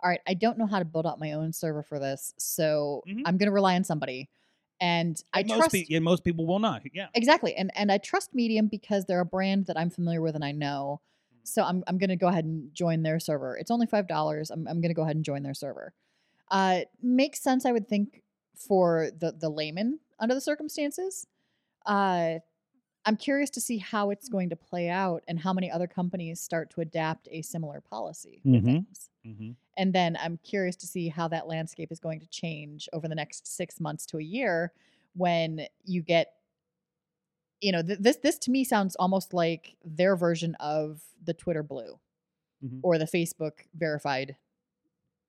all 0.03 0.09
right, 0.09 0.21
I 0.27 0.33
don't 0.35 0.57
know 0.57 0.67
how 0.67 0.79
to 0.79 0.85
build 0.85 1.05
out 1.07 1.19
my 1.19 1.33
own 1.33 1.53
server 1.53 1.83
for 1.83 1.99
this, 1.99 2.33
so 2.37 3.05
Mhm. 3.05 3.23
I'm 3.25 3.37
going 3.37 3.47
to 3.47 3.53
rely 3.53 3.75
on 3.75 3.83
somebody, 3.83 4.29
and 4.79 5.21
I 5.33 5.43
most, 5.43 5.55
trust 5.59 5.71
pe- 5.71 5.85
and 5.91 6.03
most 6.03 6.23
people 6.23 6.45
will 6.45 6.59
not. 6.59 6.83
Yeah. 6.93 7.07
exactly, 7.13 7.55
and 7.55 7.71
and 7.75 7.91
I 7.91 7.97
trust 7.97 8.33
Medium 8.33 8.67
because 8.67 9.05
they're 9.05 9.19
a 9.19 9.25
brand 9.25 9.65
that 9.67 9.77
I'm 9.77 9.89
familiar 9.89 10.21
with 10.21 10.35
and 10.35 10.45
I 10.45 10.51
know. 10.51 11.01
So 11.47 11.63
I'm 11.63 11.83
I'm 11.87 11.97
going 11.97 12.09
to 12.09 12.15
go 12.15 12.27
ahead 12.27 12.45
and 12.45 12.73
join 12.73 13.03
their 13.03 13.19
server. 13.19 13.57
It's 13.57 13.71
only 13.71 13.87
five 13.87 14.07
dollars. 14.07 14.51
I'm 14.51 14.67
I'm 14.67 14.81
going 14.81 14.89
to 14.89 14.95
go 14.95 15.03
ahead 15.03 15.15
and 15.15 15.25
join 15.25 15.43
their 15.43 15.53
server. 15.53 15.93
Uh, 16.49 16.81
makes 17.01 17.41
sense, 17.41 17.65
I 17.65 17.71
would 17.71 17.87
think, 17.87 18.21
for 18.55 19.09
the 19.17 19.31
the 19.31 19.49
layman 19.49 19.99
under 20.19 20.35
the 20.35 20.41
circumstances. 20.41 21.25
Uh, 21.85 22.39
I'm 23.05 23.15
curious 23.15 23.49
to 23.51 23.61
see 23.61 23.77
how 23.77 24.09
it's 24.09 24.27
going 24.27 24.49
to 24.49 24.57
play 24.57 24.89
out 24.89 25.23
and 25.29 25.39
how 25.39 25.53
many 25.53 25.71
other 25.71 25.87
companies 25.87 26.41
start 26.41 26.69
to 26.71 26.81
adapt 26.81 27.29
a 27.31 27.41
similar 27.41 27.79
policy 27.79 28.41
Mhm. 28.45 28.63
things. 28.65 29.09
Mm-hmm. 29.25 29.51
And 29.77 29.93
then 29.93 30.17
I'm 30.21 30.37
curious 30.43 30.75
to 30.77 30.87
see 30.87 31.07
how 31.07 31.29
that 31.29 31.47
landscape 31.47 31.89
is 31.91 31.99
going 31.99 32.19
to 32.19 32.27
change 32.27 32.89
over 32.91 33.07
the 33.07 33.15
next 33.15 33.47
six 33.47 33.79
months 33.79 34.05
to 34.07 34.17
a 34.17 34.23
year 34.23 34.73
when 35.13 35.67
you 35.85 36.01
get 36.01 36.33
you 37.61 37.71
know, 37.71 37.81
th- 37.81 37.99
this 37.99 38.17
this 38.17 38.37
to 38.39 38.51
me 38.51 38.63
sounds 38.63 38.95
almost 38.97 39.33
like 39.33 39.75
their 39.83 40.15
version 40.15 40.55
of 40.59 41.01
the 41.23 41.33
Twitter 41.33 41.63
Blue 41.63 41.99
Mhm. 42.63 42.79
or 42.83 42.97
the 42.97 43.05
Facebook 43.05 43.53
verified. 43.75 44.35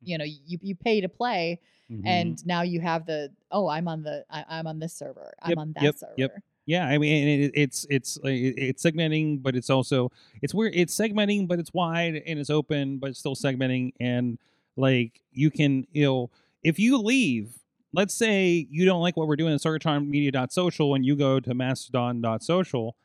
You 0.02 0.18
know, 0.18 0.24
you 0.24 0.58
you 0.62 0.74
pay 0.74 1.00
to 1.00 1.08
play, 1.08 1.60
Mhm. 1.90 2.02
and 2.06 2.46
now 2.46 2.62
you 2.62 2.80
have 2.80 3.06
the 3.06 3.32
oh, 3.50 3.66
I'm 3.68 3.88
on 3.88 4.02
the 4.02 4.24
I, 4.30 4.44
I'm 4.48 4.66
on 4.66 4.78
this 4.78 4.92
server, 4.94 5.32
I'm 5.42 5.50
Yep, 5.50 5.58
on 5.58 5.72
that 5.74 5.82
yep, 5.82 5.96
server. 5.96 6.14
yep. 6.16 6.42
Yeah, 6.66 6.86
I 6.86 6.98
mean, 6.98 7.26
it, 7.44 7.52
it's 7.54 7.86
it's 7.88 8.18
like, 8.22 8.34
it's 8.36 8.82
segmenting, 8.84 9.42
but 9.42 9.56
it's 9.56 9.70
also 9.70 10.12
it's 10.42 10.52
weird. 10.54 10.74
It's 10.76 10.94
segmenting, 10.94 11.48
but 11.48 11.58
it's 11.58 11.72
wide 11.72 12.16
and 12.26 12.38
it's 12.38 12.50
open, 12.50 12.98
but 12.98 13.08
it's 13.10 13.18
still 13.18 13.34
segmenting. 13.34 13.92
And 13.98 14.38
like 14.76 15.22
you 15.32 15.50
can, 15.50 15.86
you 15.92 16.04
know, 16.04 16.30
if 16.62 16.78
you 16.78 16.98
leave, 16.98 17.58
let's 17.92 18.14
say 18.14 18.66
you 18.70 18.84
don't 18.84 19.00
like 19.00 19.16
what 19.16 19.28
we're 19.28 19.36
doing 19.36 19.54
at 19.54 19.60
sorgatronmedia.social 19.60 20.94
and 20.94 21.04
you 21.04 21.16
go 21.16 21.40
to 21.40 21.54
mastodon.social 21.54 22.96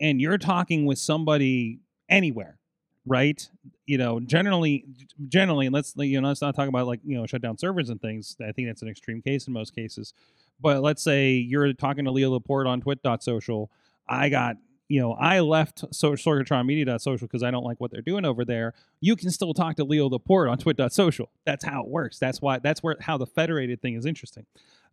and 0.00 0.20
you're 0.20 0.38
talking 0.38 0.86
with 0.86 0.98
somebody 0.98 1.80
anywhere, 2.08 2.58
right? 3.06 3.48
You 3.86 3.98
know, 3.98 4.20
generally, 4.20 4.84
generally, 5.28 5.66
and 5.66 5.74
let's 5.74 5.94
you 5.96 6.20
know, 6.20 6.28
let's 6.28 6.40
not 6.40 6.54
talk 6.54 6.68
about 6.68 6.86
like 6.86 7.00
you 7.04 7.16
know, 7.16 7.26
shut 7.26 7.42
down 7.42 7.58
servers 7.58 7.90
and 7.90 8.00
things. 8.00 8.36
I 8.40 8.52
think 8.52 8.68
that's 8.68 8.82
an 8.82 8.88
extreme 8.88 9.22
case 9.22 9.46
in 9.46 9.52
most 9.52 9.74
cases. 9.74 10.14
But 10.60 10.82
let's 10.82 11.02
say 11.02 11.32
you're 11.32 11.72
talking 11.72 12.04
to 12.04 12.10
Leo 12.10 12.30
Laporte 12.30 12.66
on 12.66 12.80
twit.social. 12.80 13.70
I 14.08 14.28
got, 14.28 14.56
you 14.92 15.00
know, 15.00 15.14
I 15.14 15.40
left 15.40 15.86
so- 15.90 16.12
sorgatronmedia.social 16.12 17.26
because 17.26 17.42
I 17.42 17.50
don't 17.50 17.64
like 17.64 17.80
what 17.80 17.90
they're 17.90 18.02
doing 18.02 18.26
over 18.26 18.44
there. 18.44 18.74
You 19.00 19.16
can 19.16 19.30
still 19.30 19.54
talk 19.54 19.76
to 19.76 19.84
Leo 19.84 20.06
Laporte 20.06 20.50
on 20.50 20.58
twit.social. 20.58 21.30
That's 21.46 21.64
how 21.64 21.84
it 21.84 21.88
works. 21.88 22.18
That's 22.18 22.42
why, 22.42 22.58
that's 22.58 22.82
where, 22.82 22.96
how 23.00 23.16
the 23.16 23.24
federated 23.24 23.80
thing 23.80 23.94
is 23.94 24.04
interesting. 24.04 24.44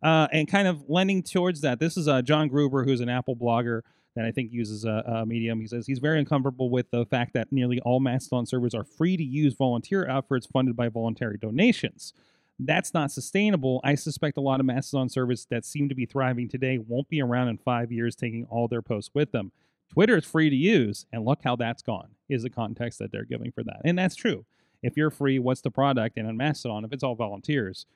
Uh, 0.02 0.26
and 0.32 0.48
kind 0.48 0.66
of 0.66 0.88
lending 0.88 1.22
towards 1.22 1.60
that, 1.60 1.80
this 1.80 1.98
is 1.98 2.08
uh, 2.08 2.22
John 2.22 2.48
Gruber, 2.48 2.82
who's 2.82 3.02
an 3.02 3.10
Apple 3.10 3.36
blogger 3.36 3.82
that 4.16 4.24
I 4.24 4.30
think 4.30 4.54
uses 4.54 4.86
a, 4.86 5.02
a 5.06 5.26
medium. 5.26 5.60
He 5.60 5.66
says 5.66 5.86
he's 5.86 5.98
very 5.98 6.18
uncomfortable 6.18 6.70
with 6.70 6.90
the 6.90 7.04
fact 7.04 7.34
that 7.34 7.52
nearly 7.52 7.78
all 7.80 8.00
Mastodon 8.00 8.46
servers 8.46 8.74
are 8.74 8.84
free 8.84 9.18
to 9.18 9.22
use 9.22 9.52
volunteer 9.52 10.08
efforts 10.08 10.46
funded 10.46 10.76
by 10.76 10.88
voluntary 10.88 11.36
donations 11.36 12.14
that's 12.62 12.92
not 12.92 13.10
sustainable. 13.10 13.80
I 13.82 13.94
suspect 13.94 14.36
a 14.36 14.42
lot 14.42 14.60
of 14.60 14.66
Mastodon 14.66 15.08
servers 15.08 15.46
that 15.50 15.64
seem 15.64 15.88
to 15.88 15.94
be 15.94 16.04
thriving 16.04 16.48
today 16.48 16.78
won't 16.78 17.08
be 17.08 17.22
around 17.22 17.48
in 17.48 17.56
five 17.56 17.90
years, 17.90 18.14
taking 18.14 18.46
all 18.50 18.68
their 18.68 18.82
posts 18.82 19.10
with 19.14 19.32
them. 19.32 19.52
Twitter 19.90 20.16
is 20.16 20.24
free 20.24 20.50
to 20.50 20.56
use, 20.56 21.06
and 21.12 21.24
look 21.24 21.40
how 21.42 21.56
that's 21.56 21.82
gone, 21.82 22.10
is 22.28 22.42
the 22.42 22.50
context 22.50 22.98
that 23.00 23.10
they're 23.10 23.24
giving 23.24 23.50
for 23.50 23.64
that. 23.64 23.80
And 23.84 23.98
that's 23.98 24.14
true. 24.14 24.44
If 24.82 24.96
you're 24.96 25.10
free, 25.10 25.38
what's 25.38 25.60
the 25.60 25.70
product? 25.70 26.16
And 26.16 26.26
on 26.26 26.36
Mastodon, 26.36 26.84
if 26.84 26.92
it's 26.92 27.02
all 27.02 27.14
volunteers, 27.14 27.86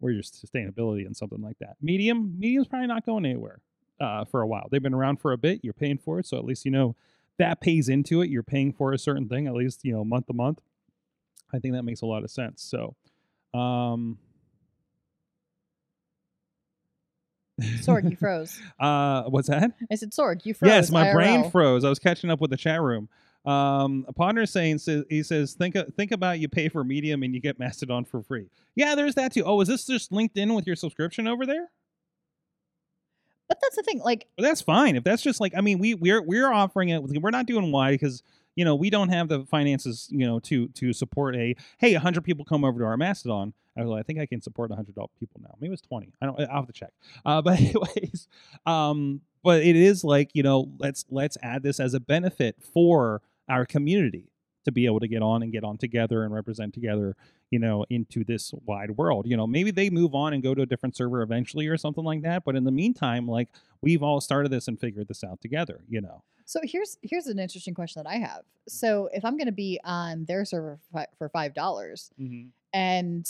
where's 0.00 0.14
your 0.14 0.22
sustainability 0.22 1.06
and 1.06 1.16
something 1.16 1.40
like 1.40 1.58
that? 1.60 1.76
Medium, 1.80 2.38
Medium's 2.38 2.68
probably 2.68 2.88
not 2.88 3.06
going 3.06 3.24
anywhere 3.24 3.60
uh, 4.00 4.24
for 4.24 4.42
a 4.42 4.46
while. 4.46 4.68
They've 4.70 4.82
been 4.82 4.94
around 4.94 5.20
for 5.20 5.32
a 5.32 5.38
bit. 5.38 5.60
You're 5.62 5.72
paying 5.72 5.98
for 5.98 6.18
it, 6.18 6.26
so 6.26 6.36
at 6.36 6.44
least 6.44 6.64
you 6.64 6.70
know 6.70 6.96
that 7.38 7.60
pays 7.60 7.88
into 7.88 8.22
it. 8.22 8.30
You're 8.30 8.42
paying 8.42 8.72
for 8.72 8.92
a 8.92 8.98
certain 8.98 9.28
thing, 9.28 9.46
at 9.46 9.54
least 9.54 9.84
you 9.84 9.92
know 9.92 10.04
month 10.04 10.26
to 10.26 10.32
month. 10.32 10.60
I 11.52 11.58
think 11.58 11.74
that 11.74 11.84
makes 11.84 12.02
a 12.02 12.06
lot 12.06 12.24
of 12.24 12.30
sense. 12.30 12.62
So, 12.62 12.96
um, 13.58 14.18
Sorg, 17.60 18.10
you 18.10 18.16
froze. 18.20 18.60
uh, 18.78 19.24
what's 19.24 19.48
that? 19.48 19.72
I 19.90 19.94
said 19.94 20.10
Sorg, 20.10 20.44
you 20.44 20.54
froze. 20.54 20.68
yes, 20.68 20.90
my 20.90 21.12
brain 21.12 21.50
froze. 21.50 21.84
I 21.84 21.88
was 21.88 21.98
catching 21.98 22.30
up 22.30 22.40
with 22.40 22.50
the 22.50 22.56
chat 22.56 22.80
room. 22.82 23.08
Um, 23.46 24.04
is 24.38 24.50
saying 24.50 24.78
says 24.78 25.04
he 25.08 25.22
says 25.22 25.54
think 25.54 25.76
think 25.96 26.10
about 26.10 26.40
you 26.40 26.48
pay 26.48 26.68
for 26.68 26.82
Medium 26.82 27.22
and 27.22 27.32
you 27.32 27.40
get 27.40 27.58
Mastodon 27.60 28.04
for 28.04 28.20
free. 28.22 28.48
Yeah, 28.74 28.96
there's 28.96 29.14
that 29.14 29.32
too. 29.32 29.44
Oh, 29.44 29.60
is 29.60 29.68
this 29.68 29.86
just 29.86 30.10
linked 30.10 30.36
in 30.36 30.52
with 30.54 30.66
your 30.66 30.74
subscription 30.74 31.28
over 31.28 31.46
there? 31.46 31.70
But 33.48 33.58
that's 33.62 33.76
the 33.76 33.84
thing, 33.84 34.00
like 34.00 34.26
that's 34.36 34.60
fine. 34.60 34.96
If 34.96 35.04
that's 35.04 35.22
just 35.22 35.40
like, 35.40 35.52
I 35.56 35.60
mean, 35.60 35.78
we 35.78 35.94
we're 35.94 36.20
we're 36.20 36.52
offering 36.52 36.88
it. 36.88 37.00
We're 37.02 37.30
not 37.30 37.46
doing 37.46 37.70
why 37.70 37.92
because 37.92 38.24
you 38.56 38.64
know 38.64 38.74
we 38.74 38.90
don't 38.90 39.10
have 39.10 39.28
the 39.28 39.44
finances, 39.44 40.08
you 40.10 40.26
know, 40.26 40.40
to 40.40 40.68
to 40.68 40.92
support 40.92 41.36
a 41.36 41.54
hey, 41.78 41.92
hundred 41.92 42.24
people 42.24 42.44
come 42.44 42.64
over 42.64 42.80
to 42.80 42.86
our 42.86 42.96
Mastodon. 42.96 43.52
I 43.76 43.82
was 43.82 43.90
like, 43.90 44.00
I 44.00 44.02
think 44.02 44.18
I 44.18 44.26
can 44.26 44.40
support 44.40 44.72
hundred 44.72 44.94
people 45.20 45.40
now. 45.42 45.54
Maybe 45.60 45.72
it's 45.72 45.82
twenty. 45.82 46.12
I 46.20 46.26
don't. 46.26 46.40
I'll 46.40 46.56
have 46.56 46.66
to 46.66 46.72
check. 46.72 46.92
Uh, 47.24 47.42
but 47.42 47.60
anyways, 47.60 48.26
um, 48.64 49.20
but 49.44 49.62
it 49.62 49.76
is 49.76 50.02
like 50.02 50.30
you 50.34 50.42
know, 50.42 50.72
let's 50.78 51.04
let's 51.10 51.36
add 51.42 51.62
this 51.62 51.78
as 51.78 51.94
a 51.94 52.00
benefit 52.00 52.56
for 52.60 53.22
our 53.48 53.64
community 53.64 54.30
to 54.64 54.72
be 54.72 54.86
able 54.86 54.98
to 54.98 55.06
get 55.06 55.22
on 55.22 55.42
and 55.42 55.52
get 55.52 55.62
on 55.62 55.78
together 55.78 56.24
and 56.24 56.34
represent 56.34 56.74
together 56.74 57.14
you 57.50 57.58
know, 57.58 57.84
into 57.90 58.24
this 58.24 58.52
wide 58.64 58.90
world. 58.92 59.26
You 59.26 59.36
know, 59.36 59.46
maybe 59.46 59.70
they 59.70 59.88
move 59.90 60.14
on 60.14 60.32
and 60.34 60.42
go 60.42 60.54
to 60.54 60.62
a 60.62 60.66
different 60.66 60.96
server 60.96 61.22
eventually 61.22 61.66
or 61.68 61.76
something 61.76 62.04
like 62.04 62.22
that. 62.22 62.44
But 62.44 62.56
in 62.56 62.64
the 62.64 62.72
meantime, 62.72 63.28
like 63.28 63.48
we've 63.80 64.02
all 64.02 64.20
started 64.20 64.50
this 64.50 64.66
and 64.68 64.78
figured 64.80 65.08
this 65.08 65.22
out 65.22 65.40
together, 65.40 65.80
you 65.88 66.00
know. 66.00 66.22
so 66.44 66.60
here's 66.64 66.98
here's 67.02 67.26
an 67.28 67.38
interesting 67.38 67.74
question 67.74 68.02
that 68.02 68.08
I 68.08 68.16
have. 68.16 68.42
So 68.68 69.08
if 69.12 69.24
I'm 69.24 69.36
going 69.36 69.46
to 69.46 69.52
be 69.52 69.78
on 69.84 70.24
their 70.26 70.44
server 70.44 70.78
for 71.18 71.28
five 71.28 71.54
dollars, 71.54 72.10
Mm-hmm. 72.20 72.48
and 72.72 73.28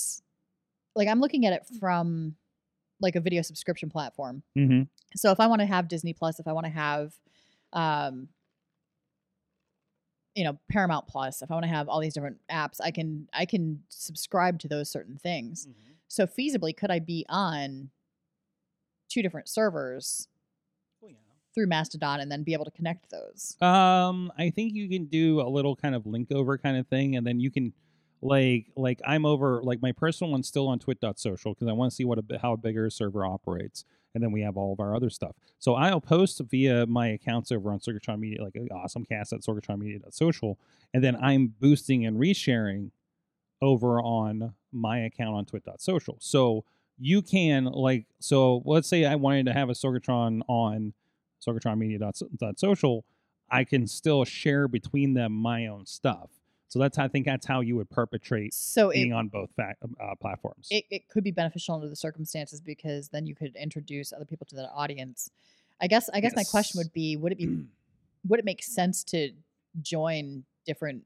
like 0.95 1.09
I'm 1.09 1.21
looking 1.21 1.45
at 1.45 1.53
it 1.53 1.67
from 1.79 2.37
like 3.01 3.17
a 3.17 3.21
video 3.21 3.43
subscription 3.43 3.91
platform. 3.91 4.43
Mm-hmm. 4.57 4.83
So 5.15 5.31
if 5.31 5.41
I 5.41 5.47
want 5.47 5.61
to 5.61 5.67
have 5.67 5.89
Disney 5.89 6.15
Plus, 6.15 6.41
if 6.41 6.49
I 6.49 6.53
want 6.53 6.65
to 6.65 6.73
have, 6.73 7.13
um, 7.75 8.29
you 10.37 10.45
know, 10.45 10.59
Paramount 10.71 11.09
Plus, 11.09 11.41
if 11.41 11.51
I 11.51 11.55
want 11.55 11.65
to 11.65 11.71
have 11.71 11.89
all 11.89 11.99
these 11.99 12.15
different 12.15 12.37
apps, 12.53 12.79
I 12.81 12.91
can 12.91 13.27
I 13.33 13.47
can 13.47 13.83
subscribe 13.89 14.61
to 14.61 14.69
those 14.69 14.91
certain 14.91 15.17
things. 15.17 15.67
So 16.09 16.27
feasibly, 16.27 16.77
could 16.77 16.91
I 16.91 17.01
be 17.01 17.25
on 17.29 17.91
two 19.09 19.23
different 19.23 19.49
servers 19.49 20.29
through 21.55 21.67
Mastodon 21.67 22.21
and 22.21 22.31
then 22.31 22.43
be 22.43 22.53
able 22.53 22.67
to 22.67 22.71
connect 22.71 23.11
those? 23.11 23.57
Um, 23.63 24.31
I 24.39 24.51
think 24.51 24.75
you 24.75 24.89
can 24.91 25.07
do 25.07 25.41
a 25.41 25.49
little 25.49 25.75
kind 25.75 25.95
of 25.95 26.07
link 26.07 26.31
over 26.31 26.59
kind 26.59 26.77
of 26.77 26.87
thing, 26.87 27.17
and 27.17 27.27
then 27.27 27.41
you 27.41 27.51
can 27.51 27.73
like 28.21 28.67
like 28.77 29.01
I'm 29.07 29.25
over 29.25 29.63
like 29.63 29.81
my 29.81 29.93
personal 29.93 30.31
one's 30.31 30.49
still 30.49 30.69
on 30.69 30.79
twit.social 30.79 31.55
because 31.55 31.67
I 31.67 31.73
want 31.73 31.93
to 31.93 31.97
see 31.97 32.05
what 32.05 32.19
a 32.19 32.39
how 32.39 32.53
a 32.53 32.57
bigger 32.59 32.91
server 32.91 33.25
operates, 33.25 33.87
and 34.17 34.25
then 34.25 34.33
we 34.33 34.41
have 34.41 34.57
all 34.57 34.73
of 34.73 34.81
our 34.81 34.97
other 34.97 35.11
stuff. 35.11 35.37
So 35.59 35.75
I'll 35.75 36.01
post 36.01 36.41
via 36.51 36.87
my 36.87 37.09
accounts 37.09 37.53
over 37.53 37.71
on 37.71 37.81
Sorgatron 37.81 38.19
Media, 38.19 38.43
like 38.43 38.57
uh, 38.57 38.75
awesomecast 38.75 39.35
at 39.35 39.43
sorgatronmedia.social, 39.43 40.59
and 40.95 41.05
then 41.05 41.17
I'm 41.17 41.49
boosting 41.61 42.07
and 42.07 42.19
resharing 42.19 42.93
over 43.61 44.01
on 44.01 44.55
my 44.73 45.01
account 45.01 45.35
on 45.37 45.45
twit.social. 45.45 46.17
So 46.19 46.65
you 46.99 47.21
can 47.21 47.67
like 47.67 48.07
so 48.19 48.63
let's 48.65 48.89
say 48.89 49.05
I 49.05 49.17
wanted 49.17 49.45
to 49.47 49.53
have 49.53 49.69
a 49.69 49.75
Sorgatron 49.75 50.41
on 50.49 50.95
sorgatronmedia.social, 51.47 53.05
I 53.51 53.65
can 53.65 53.87
still 53.87 54.25
share 54.25 54.67
between 54.67 55.13
them 55.13 55.33
my 55.33 55.67
own 55.67 55.85
stuff. 55.85 56.31
So 56.69 56.79
that's 56.79 56.99
I 56.99 57.09
think 57.09 57.27
that's 57.27 57.47
how 57.47 57.61
you 57.61 57.77
would 57.77 57.91
perpetrate 57.91 58.53
So 58.55 58.91
being 58.91 59.13
it, 59.13 59.15
on 59.15 59.29
both 59.29 59.51
fa- 59.55 59.77
uh, 60.01 60.15
platforms. 60.21 60.69
it 60.71 60.85
it 60.91 61.09
could 61.09 61.25
be 61.25 61.31
beneficial 61.31 61.75
under 61.75 61.89
the 61.89 61.97
circumstances 61.97 62.61
because 62.61 63.09
then 63.09 63.27
you 63.27 63.35
could 63.35 63.55
introduce 63.57 64.13
other 64.13 64.25
people 64.25 64.47
to 64.47 64.57
the 64.57 64.71
audience. 64.71 65.31
I 65.81 65.87
guess 65.87 66.11
I 66.13 66.21
guess 66.21 66.35
my 66.35 66.45
question 66.45 66.79
would 66.79 66.93
be: 66.93 67.17
Would 67.17 67.33
it 67.33 67.39
be 67.39 67.65
would 68.29 68.41
it 68.41 68.45
make 68.45 68.63
sense 68.63 69.05
to 69.05 69.31
join 69.83 70.45
different 70.67 71.05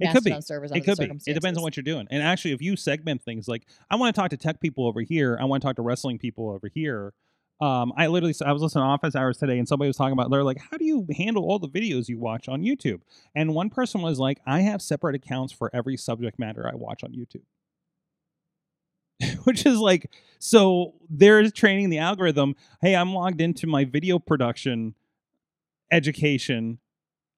It 0.00 0.12
could 0.12 0.24
be. 0.24 0.30
It 0.78 0.84
could 0.84 0.98
be. 0.98 1.30
It 1.30 1.34
depends 1.34 1.56
on 1.56 1.62
what 1.62 1.76
you're 1.76 1.82
doing. 1.82 2.06
And 2.10 2.22
actually, 2.22 2.52
if 2.52 2.60
you 2.60 2.76
segment 2.76 3.22
things, 3.22 3.48
like 3.48 3.66
I 3.90 3.96
want 3.96 4.14
to 4.14 4.20
talk 4.20 4.30
to 4.30 4.36
tech 4.36 4.60
people 4.60 4.86
over 4.86 5.00
here, 5.00 5.38
I 5.40 5.44
want 5.44 5.62
to 5.62 5.66
talk 5.66 5.76
to 5.76 5.82
wrestling 5.82 6.18
people 6.18 6.50
over 6.50 6.68
here. 6.68 7.14
Um, 7.60 7.92
I 7.96 8.06
literally, 8.08 8.34
I 8.44 8.52
was 8.52 8.60
listening 8.60 8.82
to 8.82 8.88
Office 8.88 9.16
Hours 9.16 9.38
today, 9.38 9.58
and 9.58 9.66
somebody 9.66 9.88
was 9.88 9.96
talking 9.96 10.12
about 10.12 10.30
they're 10.30 10.44
like, 10.44 10.60
how 10.70 10.76
do 10.76 10.84
you 10.84 11.06
handle 11.16 11.44
all 11.44 11.58
the 11.58 11.68
videos 11.68 12.08
you 12.08 12.18
watch 12.18 12.48
on 12.48 12.62
YouTube? 12.62 13.00
And 13.34 13.54
one 13.54 13.70
person 13.70 14.02
was 14.02 14.18
like, 14.18 14.40
I 14.46 14.60
have 14.60 14.82
separate 14.82 15.14
accounts 15.14 15.52
for 15.52 15.70
every 15.74 15.96
subject 15.96 16.38
matter 16.38 16.68
I 16.70 16.74
watch 16.74 17.02
on 17.02 17.12
YouTube. 17.12 17.44
Which 19.44 19.64
is 19.64 19.78
like, 19.78 20.10
so 20.38 20.94
they're 21.08 21.50
training 21.50 21.88
the 21.88 21.98
algorithm. 21.98 22.56
Hey, 22.82 22.94
I'm 22.94 23.14
logged 23.14 23.40
into 23.40 23.66
my 23.66 23.84
video 23.84 24.18
production 24.18 24.94
education 25.90 26.78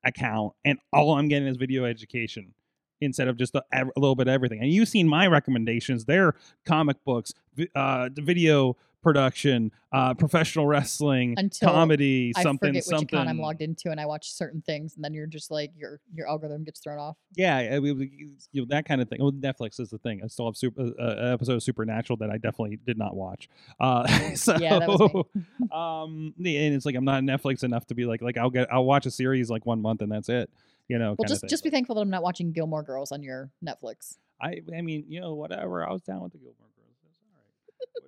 account, 0.05 0.55
and 0.65 0.79
all 0.93 1.13
I'm 1.13 1.29
getting 1.29 1.47
is 1.47 1.57
video 1.57 1.85
education 1.85 2.55
instead 3.01 3.29
of 3.29 3.37
just 3.37 3.55
a, 3.55 3.63
a 3.73 3.85
little 3.97 4.17
bit 4.17 4.27
of 4.27 4.35
everything. 4.35 4.61
And 4.61 4.73
you've 4.73 4.89
seen 4.89 5.07
my 5.07 5.29
recommendations; 5.29 6.07
they're 6.07 6.35
comic 6.65 6.97
books, 7.05 7.33
uh, 7.77 8.09
video 8.15 8.77
production, 9.03 9.71
uh, 9.93 10.15
professional 10.15 10.67
wrestling, 10.67 11.35
Until 11.37 11.69
I 11.69 11.73
comedy, 11.73 12.33
something, 12.35 12.71
forget 12.71 12.75
which 12.75 12.85
something. 12.85 13.19
account 13.19 13.29
I'm 13.29 13.39
logged 13.39 13.63
into, 13.63 13.91
and 13.91 14.01
I 14.01 14.07
watch 14.07 14.33
certain 14.33 14.63
things, 14.63 14.97
and 14.97 15.05
then 15.05 15.15
you're 15.15 15.27
just 15.27 15.51
like 15.51 15.73
your 15.77 16.01
your 16.15 16.29
algorithm 16.29 16.65
gets 16.65 16.81
thrown 16.81 16.99
off. 16.99 17.17
Yeah, 17.35 17.57
I 17.57 17.81
mean, 17.81 18.37
you 18.53 18.63
know, 18.63 18.67
that 18.71 18.87
kind 18.87 19.01
of 19.01 19.09
thing. 19.09 19.19
Well, 19.21 19.33
Netflix 19.33 19.81
is 19.81 19.91
the 19.91 19.99
thing. 19.99 20.21
I 20.23 20.27
still 20.27 20.47
have 20.47 20.57
super, 20.57 20.83
uh, 20.83 21.03
uh, 21.03 21.33
episode 21.33 21.55
of 21.55 21.63
Supernatural 21.63 22.17
that 22.19 22.31
I 22.31 22.39
definitely 22.39 22.79
did 22.85 22.99
not 22.99 23.15
watch. 23.17 23.49
Uh, 23.81 24.07
so, 24.35 24.57
Yeah, 24.59 24.79
that 24.79 24.89
was 24.89 25.01
um, 25.73 26.35
and 26.39 26.75
it's 26.75 26.87
like 26.87 26.95
I'm 26.95 27.05
not 27.05 27.23
Netflix 27.23 27.65
enough 27.65 27.87
to 27.87 27.95
be 27.95 28.05
like, 28.05 28.23
like 28.23 28.37
I'll 28.37 28.51
get, 28.51 28.73
I'll 28.73 28.85
watch 28.85 29.07
a 29.07 29.11
series 29.11 29.51
like 29.51 29.67
one 29.67 29.81
month 29.81 30.03
and 30.03 30.11
that's 30.11 30.29
it. 30.29 30.51
You 30.89 30.99
know, 30.99 31.15
Well, 31.19 31.29
just 31.29 31.47
just 31.49 31.63
be 31.63 31.71
thankful 31.71 31.95
that 31.97 32.01
I'm 32.01 32.09
not 32.11 32.23
watching 32.23 32.51
Gilmore 32.53 32.83
Girls 32.83 33.13
on 33.13 33.23
your 33.23 33.51
Netflix. 33.65 34.17
I 34.41 34.63
I 34.75 34.81
mean, 34.81 35.05
you 35.09 35.21
know, 35.21 35.35
whatever. 35.35 35.87
I 35.87 35.93
was 35.93 36.01
down 36.03 36.23
with 36.23 36.33
the 36.33 36.39
Gilmore 36.39 36.55
Girls. 36.77 36.97
That's 37.03 37.21
all 37.23 38.05
right. 38.05 38.08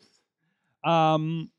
um, 0.84 1.50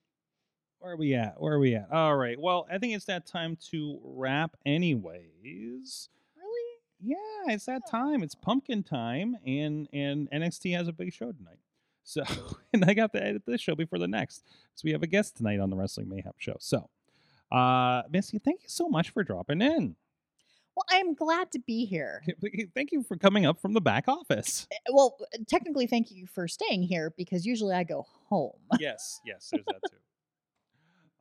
Where 0.80 0.94
are 0.94 0.98
we 0.98 1.14
at? 1.16 1.36
Where 1.40 1.54
are 1.54 1.60
we 1.60 1.76
at? 1.76 1.88
All 1.92 2.16
right. 2.16 2.40
Well, 2.40 2.68
I 2.72 2.78
think 2.78 2.94
it's 2.94 3.06
that 3.06 3.26
time 3.26 3.58
to 3.72 4.00
wrap, 4.04 4.56
anyways. 4.66 6.10
Really? 6.36 6.80
Yeah, 7.00 7.54
it's 7.54 7.66
that 7.66 7.90
time. 7.90 8.24
It's 8.24 8.36
pumpkin 8.36 8.84
time, 8.84 9.38
and 9.46 9.88
and 9.94 10.30
NXT 10.32 10.76
has 10.76 10.88
a 10.88 10.94
big 10.94 11.14
show 11.14 11.32
tonight. 11.32 11.60
So, 12.04 12.24
and 12.74 12.84
I 12.86 12.94
got 12.94 13.14
to 13.14 13.24
edit 13.24 13.44
this 13.46 13.62
show 13.62 13.76
before 13.76 14.00
the 14.00 14.08
next, 14.08 14.44
So 14.76 14.82
we 14.86 14.92
have 14.92 15.04
a 15.04 15.08
guest 15.08 15.38
tonight 15.38 15.60
on 15.60 15.70
the 15.70 15.76
Wrestling 15.76 16.10
Mayhem 16.10 16.34
show. 16.38 16.58
So, 16.60 16.90
uh, 17.52 18.04
Missy, 18.10 18.40
thank 18.40 18.64
you 18.64 18.70
so 18.70 18.90
much 18.90 19.12
for 19.12 19.24
dropping 19.24 19.62
in. 19.62 19.96
Well, 20.76 20.86
I'm 20.90 21.14
glad 21.14 21.52
to 21.52 21.60
be 21.60 21.86
here. 21.86 22.24
Thank 22.74 22.92
you 22.92 23.04
for 23.04 23.16
coming 23.16 23.46
up 23.46 23.60
from 23.62 23.74
the 23.74 23.82
back 23.82 24.08
office. 24.08 24.68
Uh, 24.72 24.94
Well, 24.94 25.18
technically, 25.48 25.86
thank 25.88 26.12
you 26.12 26.26
for 26.26 26.48
staying 26.48 26.84
here 26.84 27.14
because 27.16 27.46
usually 27.46 27.76
I 27.76 27.84
go 27.84 28.06
home. 28.30 28.54
yes, 28.80 29.20
yes, 29.26 29.50
there's 29.52 29.66
that 29.66 29.82
too. 29.90 29.98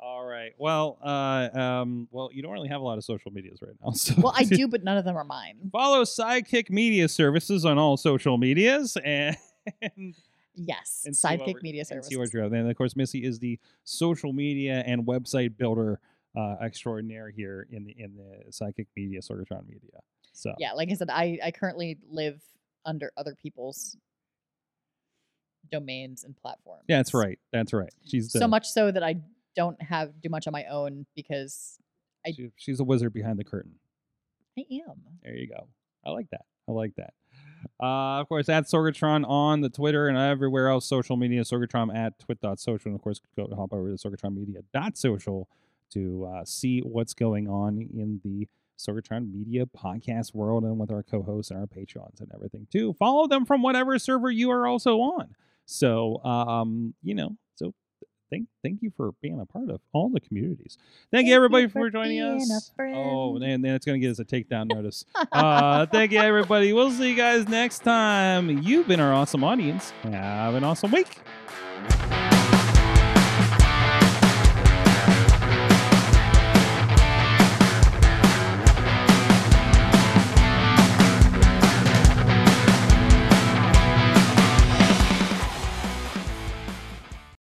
All 0.00 0.24
right. 0.24 0.53
Well, 0.59 0.98
uh, 1.00 1.48
um, 1.53 2.09
well, 2.11 2.30
you 2.32 2.42
don't 2.42 2.53
really 2.53 2.68
have 2.68 2.80
a 2.80 2.84
lot 2.84 2.98
of 2.98 3.05
social 3.05 3.30
medias 3.30 3.61
right 3.62 3.76
now. 3.84 3.90
So 3.94 4.14
Well, 4.18 4.32
I 4.36 4.44
do, 4.44 4.66
but 4.66 4.82
none 4.82 4.96
of 4.96 5.05
them 5.05 5.16
are 5.16 5.24
mine. 5.24 5.70
follow 5.70 6.03
Sidekick 6.03 6.70
Media 6.70 7.09
Services 7.09 7.64
on 7.64 7.78
all 7.78 7.96
social 7.96 8.38
medias 8.38 8.96
and. 9.05 9.36
Yes, 10.55 11.05
and 11.07 11.14
Sidekick 11.14 11.62
Media 11.62 11.84
Services. 11.84 12.12
You're 12.32 12.44
And 12.44 12.68
of 12.70 12.76
course, 12.76 12.94
Missy 12.94 13.24
is 13.24 13.38
the 13.38 13.59
social 13.84 14.32
media 14.32 14.82
and 14.86 15.07
website 15.07 15.57
builder 15.57 15.98
uh, 16.37 16.57
extraordinaire 16.62 17.30
here 17.30 17.66
in 17.70 17.85
the 17.85 17.95
in 17.99 18.16
the 18.16 18.51
Sidekick 18.51 18.87
Media, 18.97 19.20
Sorgatron 19.20 19.66
Media. 19.66 20.01
So 20.33 20.55
Yeah, 20.59 20.72
like 20.72 20.91
I 20.91 20.95
said, 20.95 21.11
I 21.11 21.39
I 21.45 21.51
currently 21.51 21.99
live 22.11 22.41
under 22.85 23.12
other 23.16 23.35
people's 23.35 23.97
domains 25.70 26.24
and 26.24 26.37
platforms. 26.37 26.85
yeah, 26.89 26.97
that's 26.99 27.14
right. 27.14 27.39
That's 27.53 27.72
right. 27.72 27.93
She's 28.05 28.33
the, 28.33 28.39
So 28.41 28.49
much 28.49 28.68
so 28.68 28.91
that 28.91 29.03
I 29.03 29.16
don't 29.55 29.80
have 29.83 30.20
do 30.20 30.28
much 30.28 30.47
on 30.47 30.53
my 30.53 30.64
own 30.64 31.07
because 31.14 31.78
I- 32.26 32.33
she- 32.33 32.51
she's 32.57 32.80
a 32.80 32.85
wizard 32.85 33.12
behind 33.12 33.39
the 33.39 33.45
curtain. 33.45 33.74
I 34.59 34.64
am. 34.89 35.03
There 35.22 35.35
you 35.37 35.47
go. 35.49 35.68
I 36.05 36.11
like 36.11 36.28
that. 36.30 36.43
I 36.68 36.72
like 36.72 36.95
that. 36.97 37.14
Uh, 37.80 38.20
of 38.20 38.28
course, 38.28 38.49
at 38.49 38.64
Sorgatron 38.64 39.26
on 39.28 39.61
the 39.61 39.68
Twitter 39.68 40.09
and 40.09 40.18
everywhere 40.18 40.68
else, 40.68 40.85
social 40.85 41.16
media, 41.16 41.43
Sorgatron 41.43 41.95
at 41.95 42.18
twit.social. 42.18 42.89
And 42.91 42.95
of 42.97 43.03
course, 43.03 43.20
go 43.37 43.49
hop 43.55 43.72
over 43.72 43.89
to 43.89 43.97
sorgatronmedia.social 43.97 45.49
to 45.95 46.30
uh, 46.32 46.45
see 46.45 46.80
what's 46.80 47.14
going 47.14 47.49
on 47.49 47.78
in 47.78 48.20
the 48.24 48.49
Sorgatron 48.78 49.32
Media 49.32 49.66
podcast 49.66 50.34
world 50.34 50.64
and 50.64 50.78
with 50.78 50.90
our 50.90 51.03
co 51.03 51.22
hosts 51.22 51.51
and 51.51 51.61
our 51.61 51.66
patrons 51.66 52.20
and 52.20 52.30
everything, 52.34 52.66
too. 52.70 52.95
Follow 52.95 53.26
them 53.26 53.45
from 53.45 53.62
whatever 53.62 53.99
server 53.99 54.30
you 54.30 54.51
are 54.51 54.66
also 54.66 54.99
on. 54.99 55.34
So, 55.64 56.22
um, 56.24 56.95
you 57.03 57.14
know, 57.14 57.36
so 57.55 57.72
thank 58.30 58.49
thank 58.62 58.82
you 58.82 58.90
for 58.97 59.12
being 59.20 59.38
a 59.40 59.47
part 59.47 59.70
of 59.70 59.80
all 59.93 60.09
the 60.09 60.20
communities. 60.20 60.78
Thank, 61.11 61.28
you, 61.28 61.34
everybody, 61.34 61.68
for, 61.68 61.90
joining 61.90 62.20
us. 62.22 62.72
Oh, 62.80 63.36
and 63.36 63.64
then 63.64 63.74
it's 63.74 63.86
going 63.86 64.01
to 64.01 64.05
get 64.05 64.11
us 64.11 64.18
a 64.18 64.24
takedown 64.24 64.68
notice. 64.74 65.05
Uh, 65.30 65.86
thank 65.86 66.12
you, 66.12 66.18
everybody. 66.18 66.72
We'll 66.72 66.90
see 66.90 67.11
you 67.11 67.16
guys 67.16 67.49
next 67.49 67.80
time. 67.80 68.62
You've 68.62 68.88
been 68.88 69.01
our 69.01 69.12
awesome 69.12 69.45
audience. 69.45 69.93
Have 70.03 70.55
an 70.55 70.64
awesome 70.64 70.90
week. 70.90 71.20